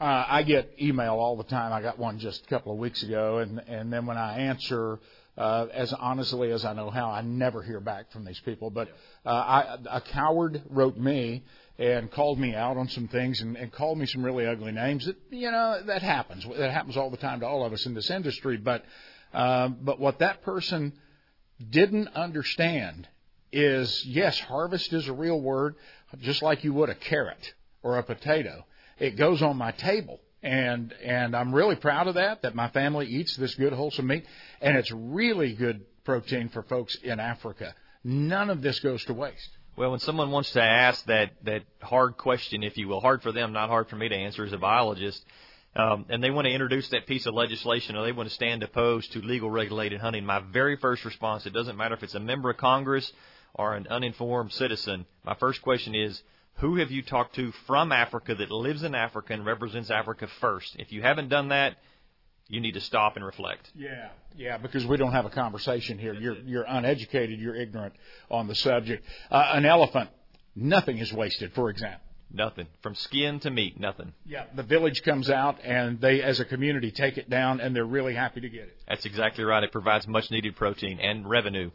[0.00, 1.72] Uh, I get email all the time.
[1.72, 4.98] I got one just a couple of weeks ago, and and then when I answer
[5.38, 8.68] uh, as honestly as I know how, I never hear back from these people.
[8.68, 8.88] But
[9.24, 11.44] uh, I, a coward wrote me
[11.78, 15.06] and called me out on some things and, and called me some really ugly names.
[15.06, 16.46] That you know that happens.
[16.56, 18.56] That happens all the time to all of us in this industry.
[18.56, 18.84] But
[19.32, 20.94] uh, but what that person
[21.70, 23.08] didn't understand
[23.52, 25.76] is yes, harvest is a real word,
[26.20, 28.64] just like you would a carrot or a potato.
[28.98, 30.20] It goes on my table.
[30.42, 32.42] And and I'm really proud of that.
[32.42, 34.24] That my family eats this good wholesome meat,
[34.60, 37.74] and it's really good protein for folks in Africa.
[38.04, 39.55] None of this goes to waste.
[39.76, 43.30] Well, when someone wants to ask that that hard question, if you will, hard for
[43.30, 45.22] them, not hard for me to answer as a biologist,
[45.74, 48.62] um, and they want to introduce that piece of legislation or they want to stand
[48.62, 52.20] opposed to legal regulated hunting, my very first response, it doesn't matter if it's a
[52.20, 53.12] member of Congress
[53.54, 56.22] or an uninformed citizen, my first question is,
[56.54, 60.74] who have you talked to from Africa that lives in Africa and represents Africa first?
[60.78, 61.76] If you haven't done that,
[62.48, 63.70] you need to stop and reflect.
[63.74, 66.14] Yeah, yeah, because we don't have a conversation here.
[66.14, 67.40] You're you're uneducated.
[67.40, 67.94] You're ignorant
[68.30, 69.04] on the subject.
[69.30, 70.10] Uh, an elephant,
[70.54, 71.52] nothing is wasted.
[71.54, 72.00] For example.
[72.28, 74.12] Nothing from skin to meat, nothing.
[74.26, 77.84] Yeah, the village comes out and they, as a community, take it down and they're
[77.84, 78.76] really happy to get it.
[78.88, 79.62] That's exactly right.
[79.62, 81.70] It provides much needed protein and revenue.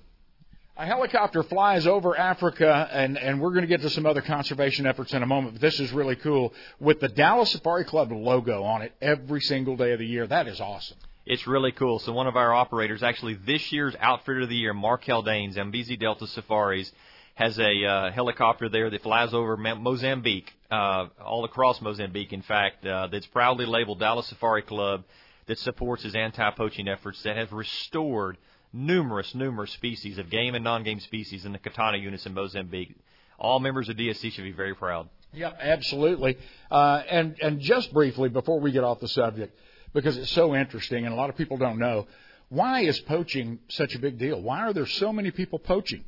[0.77, 4.87] A helicopter flies over Africa, and, and we're going to get to some other conservation
[4.87, 8.63] efforts in a moment, but this is really cool with the Dallas Safari Club logo
[8.63, 10.25] on it every single day of the year.
[10.25, 10.97] That is awesome.
[11.25, 11.99] It's really cool.
[11.99, 15.97] So one of our operators, actually this year's Outfitter of the Year, Mark Haldane's, Zambezi
[15.97, 16.89] Delta Safaris,
[17.35, 22.85] has a uh, helicopter there that flies over Mozambique, uh, all across Mozambique, in fact,
[22.85, 25.03] uh, that's proudly labeled Dallas Safari Club
[25.47, 28.37] that supports his anti-poaching efforts that have restored–
[28.73, 32.95] numerous, numerous species of game and non-game species in the Coutada units in Mozambique.
[33.39, 35.09] All members of DSC should be very proud.
[35.33, 36.37] Yeah, absolutely.
[36.69, 39.57] Uh, and and just briefly before we get off the subject,
[39.93, 42.07] because it's so interesting and a lot of people don't know,
[42.49, 44.41] why is poaching such a big deal?
[44.41, 46.03] Why are there so many people poaching?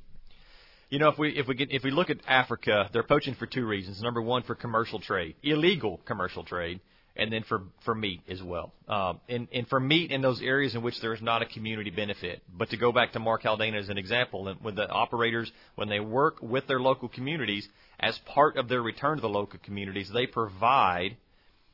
[0.90, 3.46] You know, if we if we get if we look at Africa, they're poaching for
[3.46, 4.02] two reasons.
[4.02, 6.82] Number one, for commercial trade, illegal commercial trade,
[7.16, 8.74] and then for for meat as well.
[8.88, 11.90] Um, and and for meat in those areas in which there is not a community
[11.90, 12.42] benefit.
[12.52, 16.00] But to go back to Mark Haldane as an example, with the operators when they
[16.00, 17.68] work with their local communities
[18.00, 21.18] as part of their return to the local communities, they provide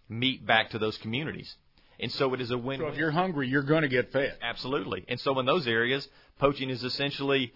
[0.09, 1.53] meat back to those communities.
[1.99, 2.79] And so it is a win.
[2.79, 4.37] So if you're hungry, you're going to get fed.
[4.41, 5.03] Absolutely.
[5.07, 6.07] And so in those areas,
[6.39, 7.51] poaching is essentially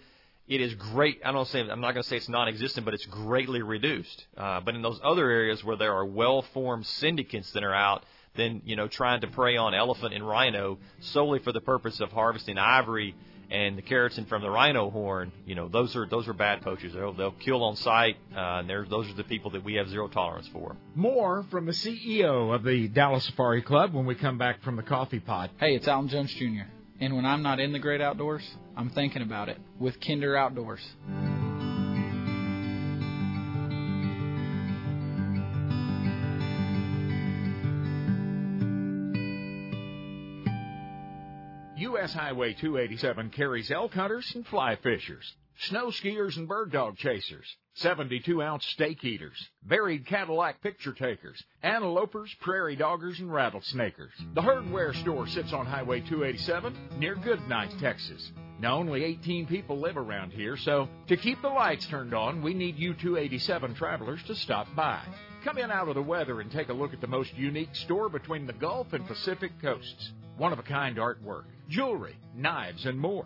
[0.48, 1.22] it is great.
[1.24, 4.26] I don't say I'm not going to say it's non-existent, but it's greatly reduced.
[4.38, 8.04] Uh, but in those other areas where there are well-formed syndicates that are out,
[8.36, 12.12] then you know trying to prey on elephant and rhino solely for the purpose of
[12.12, 13.16] harvesting ivory
[13.54, 16.94] and the keratin from the rhino horn, you know those are those are bad poachers.
[16.94, 20.08] They'll, they'll kill on sight, uh, and those are the people that we have zero
[20.08, 20.76] tolerance for.
[20.96, 24.84] More from the CEO of the Dallas Safari Club when we come back from the
[24.84, 25.52] coffee pot.
[25.60, 26.66] Hey, it's Alan Jones Jr.
[27.04, 30.80] And when I'm not in the great outdoors, I'm thinking about it with Kinder Outdoors.
[41.76, 42.14] U.S.
[42.14, 48.42] Highway 287 carries elk hunters and fly fishers, snow skiers and bird dog chasers, 72
[48.42, 54.12] ounce steak eaters, buried Cadillac picture takers, antelopers, prairie doggers, and rattlesnakers.
[54.34, 58.32] The Herdware store sits on Highway 287 near Goodnight, Texas.
[58.60, 62.54] Now, only 18 people live around here, so to keep the lights turned on, we
[62.54, 65.02] need you 287 travelers to stop by.
[65.44, 68.08] Come in out of the weather and take a look at the most unique store
[68.08, 70.12] between the Gulf and Pacific coasts.
[70.38, 73.26] One of a kind artwork, jewelry, knives, and more.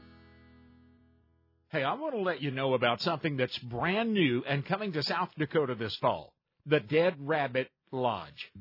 [1.71, 5.01] Hey, I want to let you know about something that's brand new and coming to
[5.01, 6.33] South Dakota this fall
[6.65, 8.51] the Dead Rabbit Lodge.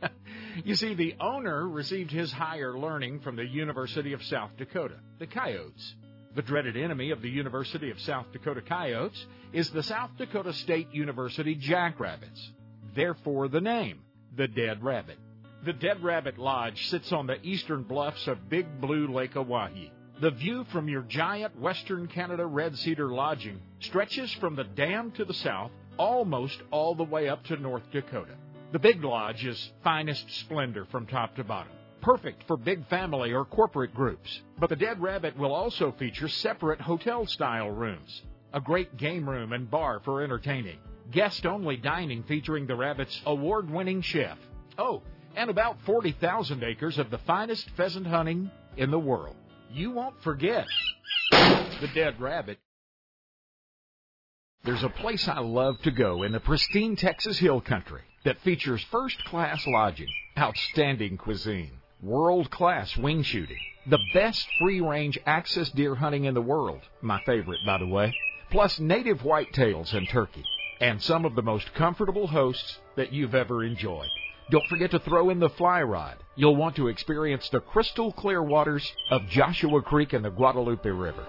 [0.64, 5.26] you see, the owner received his higher learning from the University of South Dakota, the
[5.26, 5.94] Coyotes.
[6.34, 10.88] The dreaded enemy of the University of South Dakota Coyotes is the South Dakota State
[10.90, 12.50] University Jackrabbits.
[12.94, 14.00] Therefore, the name,
[14.34, 15.18] the Dead Rabbit.
[15.66, 19.90] The Dead Rabbit Lodge sits on the eastern bluffs of Big Blue Lake Oahe.
[20.20, 25.24] The view from your giant Western Canada Red Cedar lodging stretches from the dam to
[25.24, 28.36] the south almost all the way up to North Dakota.
[28.70, 31.72] The Big Lodge is finest splendor from top to bottom.
[32.00, 34.42] Perfect for big family or corporate groups.
[34.56, 38.22] But the Dead Rabbit will also feature separate hotel style rooms,
[38.52, 40.78] a great game room and bar for entertaining,
[41.10, 44.38] guest only dining featuring the Rabbit's award winning chef.
[44.78, 45.02] Oh,
[45.34, 49.34] and about 40,000 acres of the finest pheasant hunting in the world
[49.74, 50.66] you won't forget
[51.30, 52.58] the dead rabbit.
[54.64, 58.82] There's a place I love to go in the pristine Texas Hill Country that features
[58.90, 65.94] first class lodging, outstanding cuisine, world class wing shooting, the best free range access deer
[65.94, 68.14] hunting in the world, my favorite by the way,
[68.50, 70.44] plus native whitetails and turkey,
[70.80, 74.08] and some of the most comfortable hosts that you've ever enjoyed.
[74.50, 76.16] Don't forget to throw in the fly rod.
[76.36, 81.24] You'll want to experience the crystal clear waters of Joshua Creek and the Guadalupe River.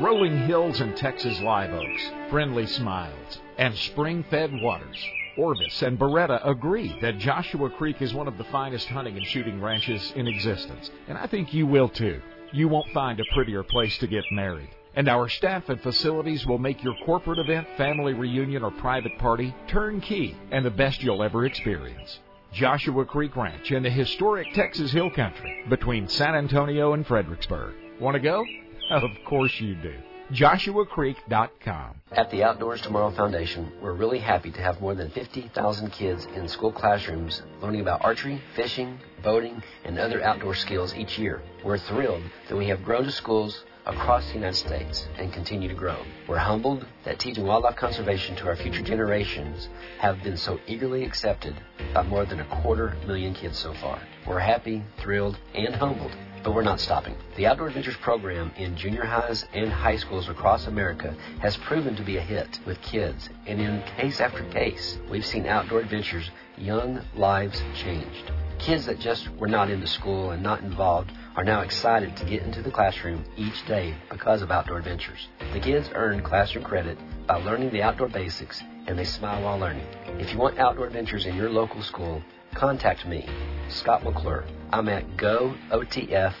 [0.00, 5.02] Rolling hills and Texas live oaks, friendly smiles, and spring fed waters.
[5.38, 9.60] Orvis and Beretta agree that Joshua Creek is one of the finest hunting and shooting
[9.60, 12.20] ranches in existence, and I think you will too.
[12.52, 14.68] You won't find a prettier place to get married.
[14.94, 19.54] And our staff and facilities will make your corporate event, family reunion, or private party
[19.68, 22.18] turnkey and the best you'll ever experience.
[22.52, 27.74] Joshua Creek Ranch in the historic Texas Hill Country between San Antonio and Fredericksburg.
[28.00, 28.44] Want to go?
[28.90, 29.92] Of course you do.
[30.32, 31.94] joshuacreek.com.
[32.12, 36.48] At the Outdoors Tomorrow Foundation, we're really happy to have more than 50,000 kids in
[36.48, 41.42] school classrooms learning about archery, fishing, boating, and other outdoor skills each year.
[41.62, 45.74] We're thrilled that we have grown to schools across the United States and continue to
[45.74, 45.96] grow.
[46.28, 51.56] We're humbled that teaching wildlife conservation to our future generations have been so eagerly accepted
[51.92, 54.00] by more than a quarter million kids so far.
[54.26, 56.12] We're happy, thrilled, and humbled
[56.42, 57.16] but we're not stopping.
[57.36, 62.02] The Outdoor Adventures program in junior highs and high schools across America has proven to
[62.02, 67.02] be a hit with kids, and in case after case, we've seen Outdoor Adventures young
[67.16, 68.30] lives changed.
[68.58, 72.42] Kids that just were not into school and not involved are now excited to get
[72.42, 75.28] into the classroom each day because of Outdoor Adventures.
[75.52, 76.98] The kids earn classroom credit
[77.28, 79.86] by learning the outdoor basics and they smile while learning.
[80.18, 82.20] If you want outdoor adventures in your local school,
[82.54, 83.24] contact me,
[83.68, 84.46] Scott McClure.
[84.72, 86.32] I'm at gootf.com.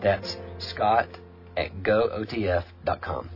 [0.00, 1.08] That's Scott
[1.56, 3.30] at gootf.com.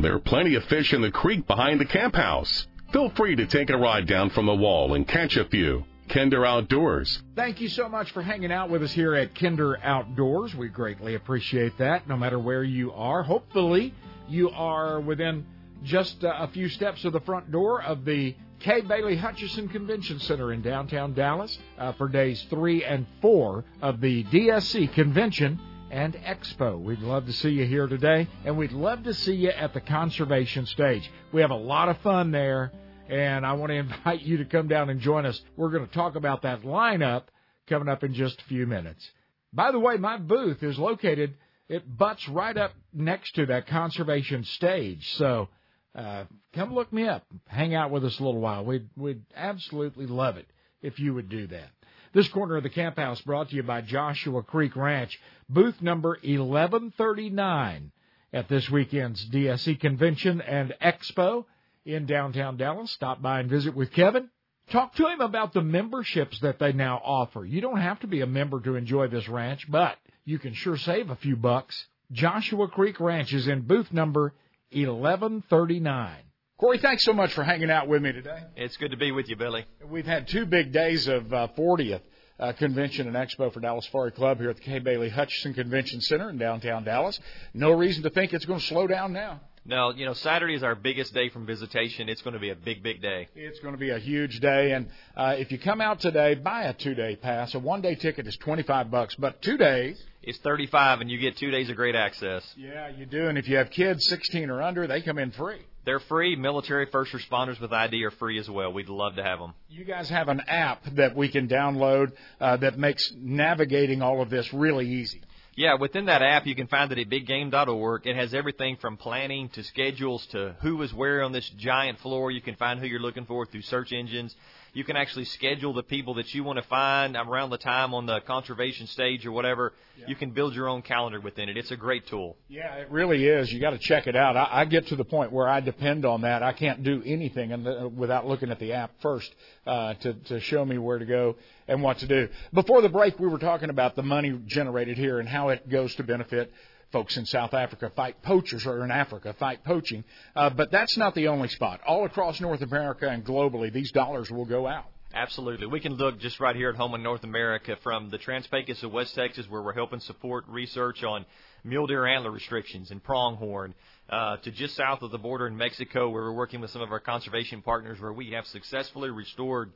[0.01, 2.66] There are plenty of fish in the creek behind the camp house.
[2.93, 5.85] Feel free to take a ride down from the wall and catch a few.
[6.09, 7.22] Kinder Outdoors.
[7.36, 10.52] Thank you so much for hanging out with us here at Kinder Outdoors.
[10.56, 13.22] We greatly appreciate that, no matter where you are.
[13.22, 13.94] Hopefully,
[14.28, 15.47] you are within
[15.85, 20.53] just a few steps of the front door of the Kay Bailey Hutchison Convention Center
[20.53, 25.59] in downtown Dallas uh, for days three and four of the DSC Convention
[25.91, 26.81] and Expo.
[26.81, 29.81] We'd love to see you here today, and we'd love to see you at the
[29.81, 31.11] conservation stage.
[31.32, 32.73] We have a lot of fun there
[33.11, 35.41] and I want to invite you to come down and join us.
[35.57, 37.24] We're going to talk about that lineup
[37.69, 39.11] coming up in just a few minutes.
[39.53, 41.35] By the way, my booth is located,
[41.69, 45.15] it butts right up next to that conservation stage.
[45.16, 45.49] So
[45.95, 48.65] uh, come look me up, hang out with us a little while.
[48.65, 50.47] We'd, we'd absolutely love it
[50.83, 51.71] if you would do that.
[52.12, 56.19] This corner of the camp house brought to you by Joshua Creek Ranch, booth number
[56.23, 57.93] 1139
[58.33, 61.45] at this weekend's DSC Convention and Expo
[61.85, 62.91] in downtown Dallas.
[62.91, 64.29] Stop by and visit with Kevin.
[64.71, 67.45] Talk to him about the memberships that they now offer.
[67.45, 70.77] You don't have to be a member to enjoy this ranch, but you can sure
[70.77, 71.87] save a few bucks.
[72.12, 74.33] Joshua Creek Ranch is in booth number
[74.73, 76.17] 1139.
[76.59, 78.39] Corey, thanks so much for hanging out with me today.
[78.55, 79.65] It's good to be with you, Billy.
[79.85, 82.03] We've had two big days of uh, 40th
[82.39, 86.01] uh, convention and expo for Dallas Safari Club here at the Kay Bailey Hutchison Convention
[86.01, 87.19] Center in downtown Dallas.
[87.53, 89.41] No reason to think it's going to slow down now.
[89.71, 92.09] No, you know, Saturday is our biggest day from visitation.
[92.09, 93.29] It's going to be a big, big day.
[93.37, 96.63] It's going to be a huge day, and uh, if you come out today, buy
[96.65, 97.55] a two-day pass.
[97.55, 101.53] A one-day ticket is twenty-five bucks, but two days it's thirty-five, and you get two
[101.53, 102.43] days of great access.
[102.57, 105.61] Yeah, you do, and if you have kids sixteen or under, they come in free.
[105.85, 106.35] They're free.
[106.35, 108.73] Military first responders with ID are free as well.
[108.73, 109.55] We'd love to have them.
[109.69, 112.11] You guys have an app that we can download
[112.41, 115.23] uh, that makes navigating all of this really easy.
[115.56, 118.06] Yeah, within that app, you can find it at biggame.org.
[118.06, 122.31] It has everything from planning to schedules to who is where on this giant floor.
[122.31, 124.35] You can find who you're looking for through search engines.
[124.73, 128.07] You can actually schedule the people that you want to find around the time on
[128.07, 129.73] the conservation stage or whatever.
[129.99, 130.07] Yeah.
[130.09, 131.57] You can build your own calendar within it.
[131.57, 132.37] It's a great tool.
[132.49, 133.53] Yeah, it really is.
[133.53, 134.37] You got to check it out.
[134.37, 136.43] I, I get to the point where I depend on that.
[136.43, 139.35] I can't do anything the, without looking at the app first
[139.67, 141.37] uh, to to show me where to go
[141.69, 142.29] and what to do.
[142.53, 145.95] Before the break, we were talking about the money generated here and how it goes
[145.97, 146.53] to benefit
[146.93, 150.05] folks in South Africa fight poachers or in Africa fight poaching.
[150.35, 151.81] Uh, but that's not the only spot.
[151.87, 154.87] All across North America and globally, these dollars will go out.
[155.12, 155.67] Absolutely.
[155.67, 158.93] We can look just right here at home in North America from the Trans-Pecos of
[158.93, 161.27] West Texas, where we're helping support research on
[161.65, 163.75] mule deer antler restrictions and pronghorn,
[164.09, 166.93] uh, to just south of the border in Mexico, where we're working with some of
[166.93, 169.73] our conservation partners, where we have successfully restored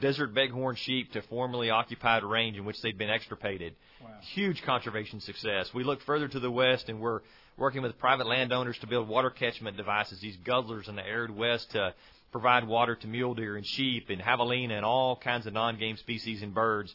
[0.00, 3.74] desert bighorn sheep to formerly occupied range in which they'd been extirpated.
[4.02, 4.10] Wow.
[4.34, 5.70] Huge conservation success.
[5.74, 7.20] We look further to the west and we're
[7.56, 11.70] working with private landowners to build water catchment devices, these guzzlers in the arid west
[11.72, 11.94] to
[12.32, 16.42] provide water to mule deer and sheep and javelina and all kinds of non-game species
[16.42, 16.94] and birds.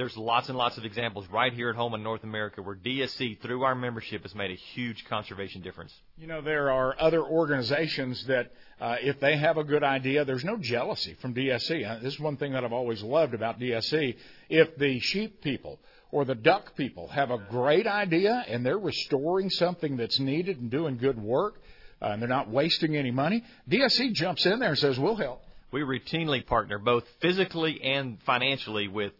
[0.00, 3.38] There's lots and lots of examples right here at home in North America where DSC,
[3.42, 5.92] through our membership, has made a huge conservation difference.
[6.16, 8.50] You know, there are other organizations that,
[8.80, 11.86] uh, if they have a good idea, there's no jealousy from DSC.
[11.86, 14.16] Uh, this is one thing that I've always loved about DSC.
[14.48, 15.78] If the sheep people
[16.10, 20.70] or the duck people have a great idea and they're restoring something that's needed and
[20.70, 21.60] doing good work,
[22.00, 25.42] uh, and they're not wasting any money, DSC jumps in there and says, "We'll help."
[25.70, 29.12] We routinely partner both physically and financially with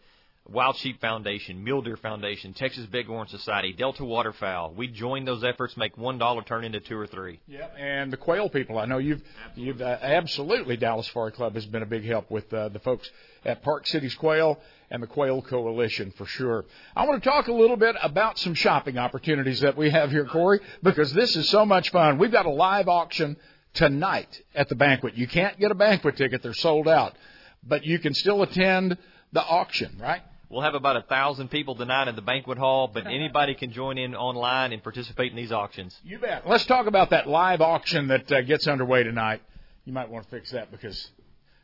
[0.52, 4.74] Wild Sheep Foundation, Mule Deer Foundation, Texas Bighorn Society, Delta Waterfowl.
[4.76, 7.38] We join those efforts, make one dollar turn into two or three.
[7.46, 8.76] Yeah, and the quail people.
[8.76, 9.22] I know you've
[9.54, 13.08] you've uh, absolutely Dallas Safari Club has been a big help with uh, the folks
[13.44, 14.58] at Park Cities Quail
[14.90, 16.64] and the Quail Coalition for sure.
[16.96, 20.24] I want to talk a little bit about some shopping opportunities that we have here,
[20.24, 22.18] Corey, because this is so much fun.
[22.18, 23.36] We've got a live auction
[23.74, 25.16] tonight at the banquet.
[25.16, 27.14] You can't get a banquet ticket; they're sold out,
[27.62, 28.98] but you can still attend
[29.32, 30.22] the auction, right?
[30.50, 33.98] We'll have about a thousand people tonight in the banquet hall, but anybody can join
[33.98, 35.96] in online and participate in these auctions.
[36.04, 36.46] You bet.
[36.46, 39.42] Let's talk about that live auction that uh, gets underway tonight.
[39.84, 41.10] You might want to fix that because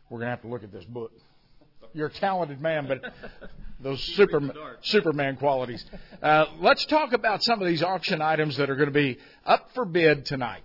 [0.09, 1.11] we're going to have to look at this book.
[1.95, 3.03] You're a talented man, but
[3.81, 4.41] those super,
[4.83, 5.85] Superman qualities.
[6.23, 9.69] Uh, let's talk about some of these auction items that are going to be up
[9.75, 10.63] for bid tonight.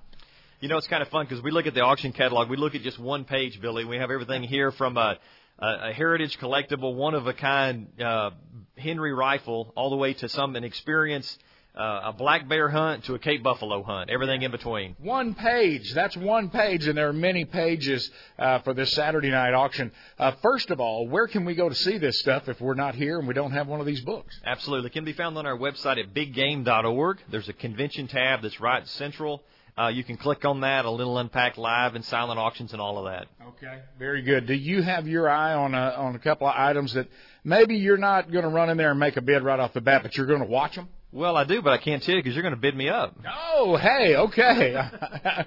[0.60, 2.52] You know, it's kind of fun because we look at the auction catalog.
[2.52, 3.84] We look at just one page, Billy.
[3.84, 5.18] We have everything here from a,
[5.62, 8.32] a, a heritage collectible, one of a kind uh,
[8.78, 11.38] Henry rifle, all the way to some an experience,
[11.76, 14.10] uh, a black bear hunt to a Cape buffalo hunt.
[14.10, 14.96] Everything in between.
[15.00, 15.94] One page.
[15.94, 19.92] That's one page, and there are many pages uh, for this Saturday night auction.
[20.20, 22.96] Uh, first of all, where can we go to see this stuff if we're not
[22.96, 24.38] here and we don't have one of these books?
[24.46, 24.88] Absolutely.
[24.88, 27.20] It can be found on our website at biggame.org.
[27.30, 29.42] There's a convention tab that's right central.
[29.82, 33.00] Uh, you can click on that, a little unpack live and silent auctions and all
[33.00, 33.26] of that.
[33.48, 34.46] Okay, very good.
[34.46, 37.08] Do you have your eye on a, on a couple of items that
[37.44, 39.82] maybe you're not going to run in there and make a bid right off the
[39.82, 40.88] bat, but you're going to watch them?
[41.12, 43.18] Well, I do, but I can't tell you because you're going to bid me up.
[43.28, 44.76] Oh, hey, okay.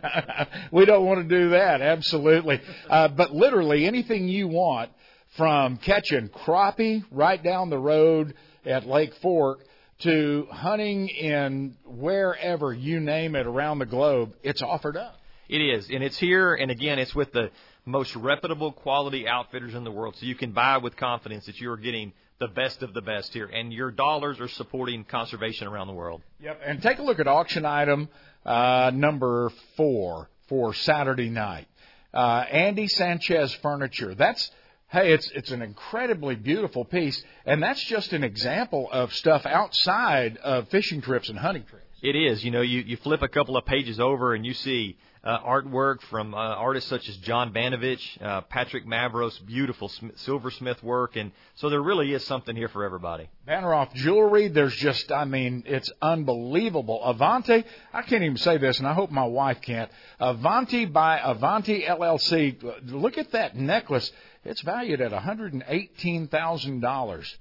[0.73, 2.61] we don't want to do that, absolutely.
[2.91, 4.91] Uh, but literally anything you want
[5.37, 8.35] from catching crappie right down the road
[8.67, 9.61] at Lake Fork
[10.05, 15.17] to hunting in wherever you name it around the globe, it's offered up.
[15.49, 17.51] It is, and it's here, and again, it's with the
[17.85, 21.77] most reputable quality outfitters in the world, so you can buy with confidence that you're
[21.77, 25.93] getting the best of the best here, and your dollars are supporting conservation around the
[25.93, 26.23] world.
[26.41, 28.09] Yep, and take a look at auction item
[28.47, 31.67] uh, number four for Saturday night.
[32.13, 34.15] Uh, Andy Sanchez Furniture.
[34.15, 34.51] That's
[34.89, 40.37] hey, it's it's an incredibly beautiful piece, and that's just an example of stuff outside
[40.39, 41.85] of fishing trips and hunting trips.
[42.03, 42.45] It is.
[42.45, 46.03] You know, you, you flip a couple of pages over and you see uh, artwork
[46.03, 51.33] from uh, artists such as John Banovich, uh, Patrick Mavros, beautiful sm- silversmith work, and
[51.55, 53.31] so there really is something here for everybody.
[53.49, 57.03] Banneroff jewelry, there's just, I mean, it's unbelievable.
[57.03, 59.91] Avanti, I can't even say this, and I hope my wife can't.
[60.21, 62.93] Avanti by Avanti LLC.
[62.93, 64.13] Look at that necklace.
[64.45, 67.35] It's valued at $118,000.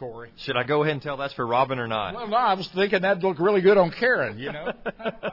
[0.00, 0.30] Corey.
[0.38, 2.14] Should I go ahead and tell that's for Robin or not?
[2.14, 4.72] Well, no, I was thinking that'd look really good on Karen, you know.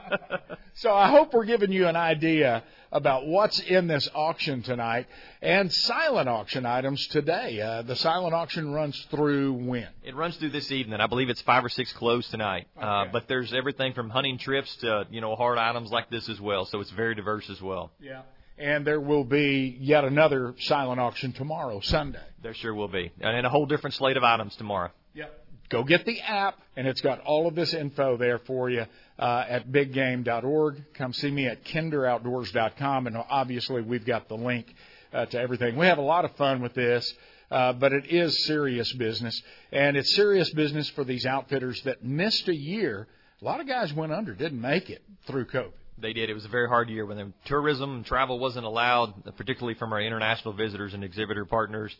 [0.74, 2.62] so I hope we're giving you an idea
[2.92, 5.06] about what's in this auction tonight
[5.40, 7.62] and silent auction items today.
[7.62, 9.88] Uh, the silent auction runs through when?
[10.04, 11.00] It runs through this evening.
[11.00, 12.68] I believe it's five or six closed tonight.
[12.76, 12.86] Okay.
[12.86, 16.42] Uh, but there's everything from hunting trips to you know hard items like this as
[16.42, 16.66] well.
[16.66, 17.90] So it's very diverse as well.
[18.00, 18.20] Yeah
[18.58, 22.22] and there will be yet another silent auction tomorrow, Sunday.
[22.42, 24.90] There sure will be, and a whole different slate of items tomorrow.
[25.14, 25.46] Yep.
[25.68, 28.86] Go get the app, and it's got all of this info there for you
[29.18, 30.84] uh, at biggame.org.
[30.94, 34.74] Come see me at kinderoutdoors.com, and obviously we've got the link
[35.12, 35.76] uh, to everything.
[35.76, 37.12] We have a lot of fun with this.
[37.50, 42.46] Uh, but it is serious business, and it's serious business for these outfitters that missed
[42.48, 43.08] a year.
[43.40, 45.72] A lot of guys went under, didn't make it through COVID.
[46.00, 46.30] They did.
[46.30, 49.92] It was a very hard year when the tourism and travel wasn't allowed, particularly from
[49.92, 51.94] our international visitors and exhibitor partners.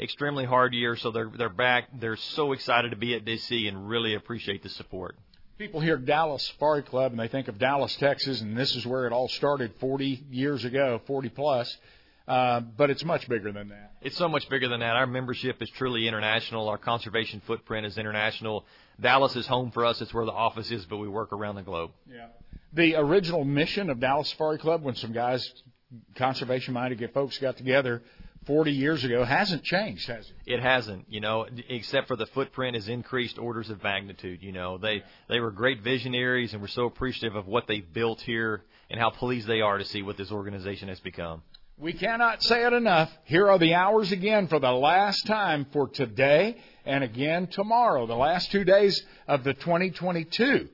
[0.00, 1.88] Extremely hard year, so they're they're back.
[2.00, 5.16] They're so excited to be at DC and really appreciate the support.
[5.56, 9.06] People hear Dallas Safari Club and they think of Dallas, Texas, and this is where
[9.06, 11.76] it all started 40 years ago, 40 plus.
[12.26, 13.92] Uh, but it's much bigger than that.
[14.00, 14.96] It's so much bigger than that.
[14.96, 16.68] Our membership is truly international.
[16.68, 18.64] Our conservation footprint is international.
[19.00, 20.00] Dallas is home for us.
[20.00, 21.92] It's where the office is, but we work around the globe.
[22.10, 22.26] Yeah
[22.74, 25.48] the original mission of Dallas Safari Club, when some guys,
[26.16, 28.02] conservation minded folks got together
[28.46, 30.54] 40 years ago, hasn't changed, has it?
[30.54, 34.42] It hasn't, you know, except for the footprint has increased orders of magnitude.
[34.42, 38.20] You know, they they were great visionaries, and we're so appreciative of what they've built
[38.20, 41.42] here and how pleased they are to see what this organization has become.
[41.78, 43.10] We cannot say it enough.
[43.24, 48.14] Here are the hours again for the last time for today and again tomorrow, the
[48.14, 50.68] last two days of the 2022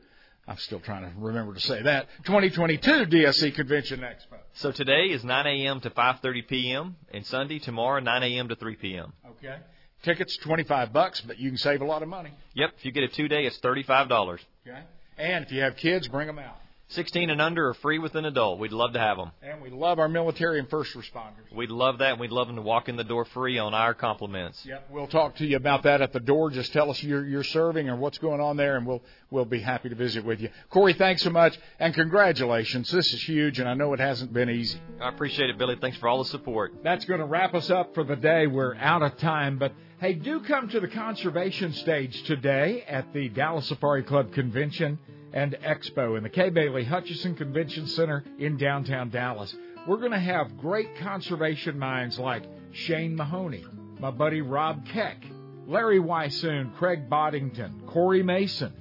[0.51, 2.09] I'm still trying to remember to say that.
[2.25, 4.37] 2022 DSC Convention Expo.
[4.55, 5.81] So today is 9 a.m.
[5.83, 6.97] to 5:30 p.m.
[7.15, 8.49] and Sunday tomorrow 9 a.m.
[8.49, 9.13] to 3 p.m.
[9.39, 9.59] Okay.
[10.03, 12.33] Tickets 25 bucks, but you can save a lot of money.
[12.55, 12.71] Yep.
[12.79, 14.41] If you get a two day, it's $35.
[14.67, 14.81] Okay.
[15.19, 16.57] And if you have kids, bring them out.
[16.91, 18.59] 16 and under are free with an adult.
[18.59, 19.31] We'd love to have them.
[19.43, 21.55] And we love our military and first responders.
[21.55, 23.95] We'd love that, and we'd love them to walk in the door free on our
[23.95, 24.67] compliments.
[24.67, 26.51] Yep, we'll talk to you about that at the door.
[26.51, 29.61] Just tell us you're, you're serving or what's going on there, and we'll we'll be
[29.61, 30.49] happy to visit with you.
[30.71, 32.91] Corey, thanks so much, and congratulations.
[32.91, 34.81] This is huge, and I know it hasn't been easy.
[35.01, 35.77] I appreciate it, Billy.
[35.81, 36.75] Thanks for all the support.
[36.83, 38.49] That's going to wrap us up for the day.
[38.49, 43.29] We're out of time, but hey, do come to the conservation stage today at the
[43.29, 44.99] Dallas Safari Club convention
[45.33, 49.55] and Expo in the Kay Bailey Hutchison Convention Center in downtown Dallas.
[49.87, 53.65] We're going to have great conservation minds like Shane Mahoney,
[53.99, 55.25] my buddy Rob Keck,
[55.67, 58.73] Larry Weishuhn, Craig Boddington, Corey Mason.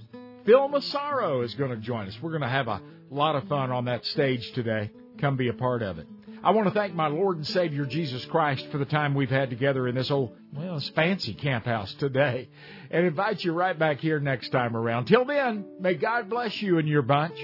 [0.46, 2.18] Phil Massaro is going to join us.
[2.22, 4.92] We're going to have a lot of fun on that stage today.
[5.20, 6.08] Come be a part of it.
[6.41, 9.49] I want to thank my Lord and Savior Jesus Christ for the time we've had
[9.49, 12.49] together in this old, well, this fancy camp house today,
[12.90, 15.06] and invite you right back here next time around.
[15.06, 17.38] Till then, may God bless you and your bunch.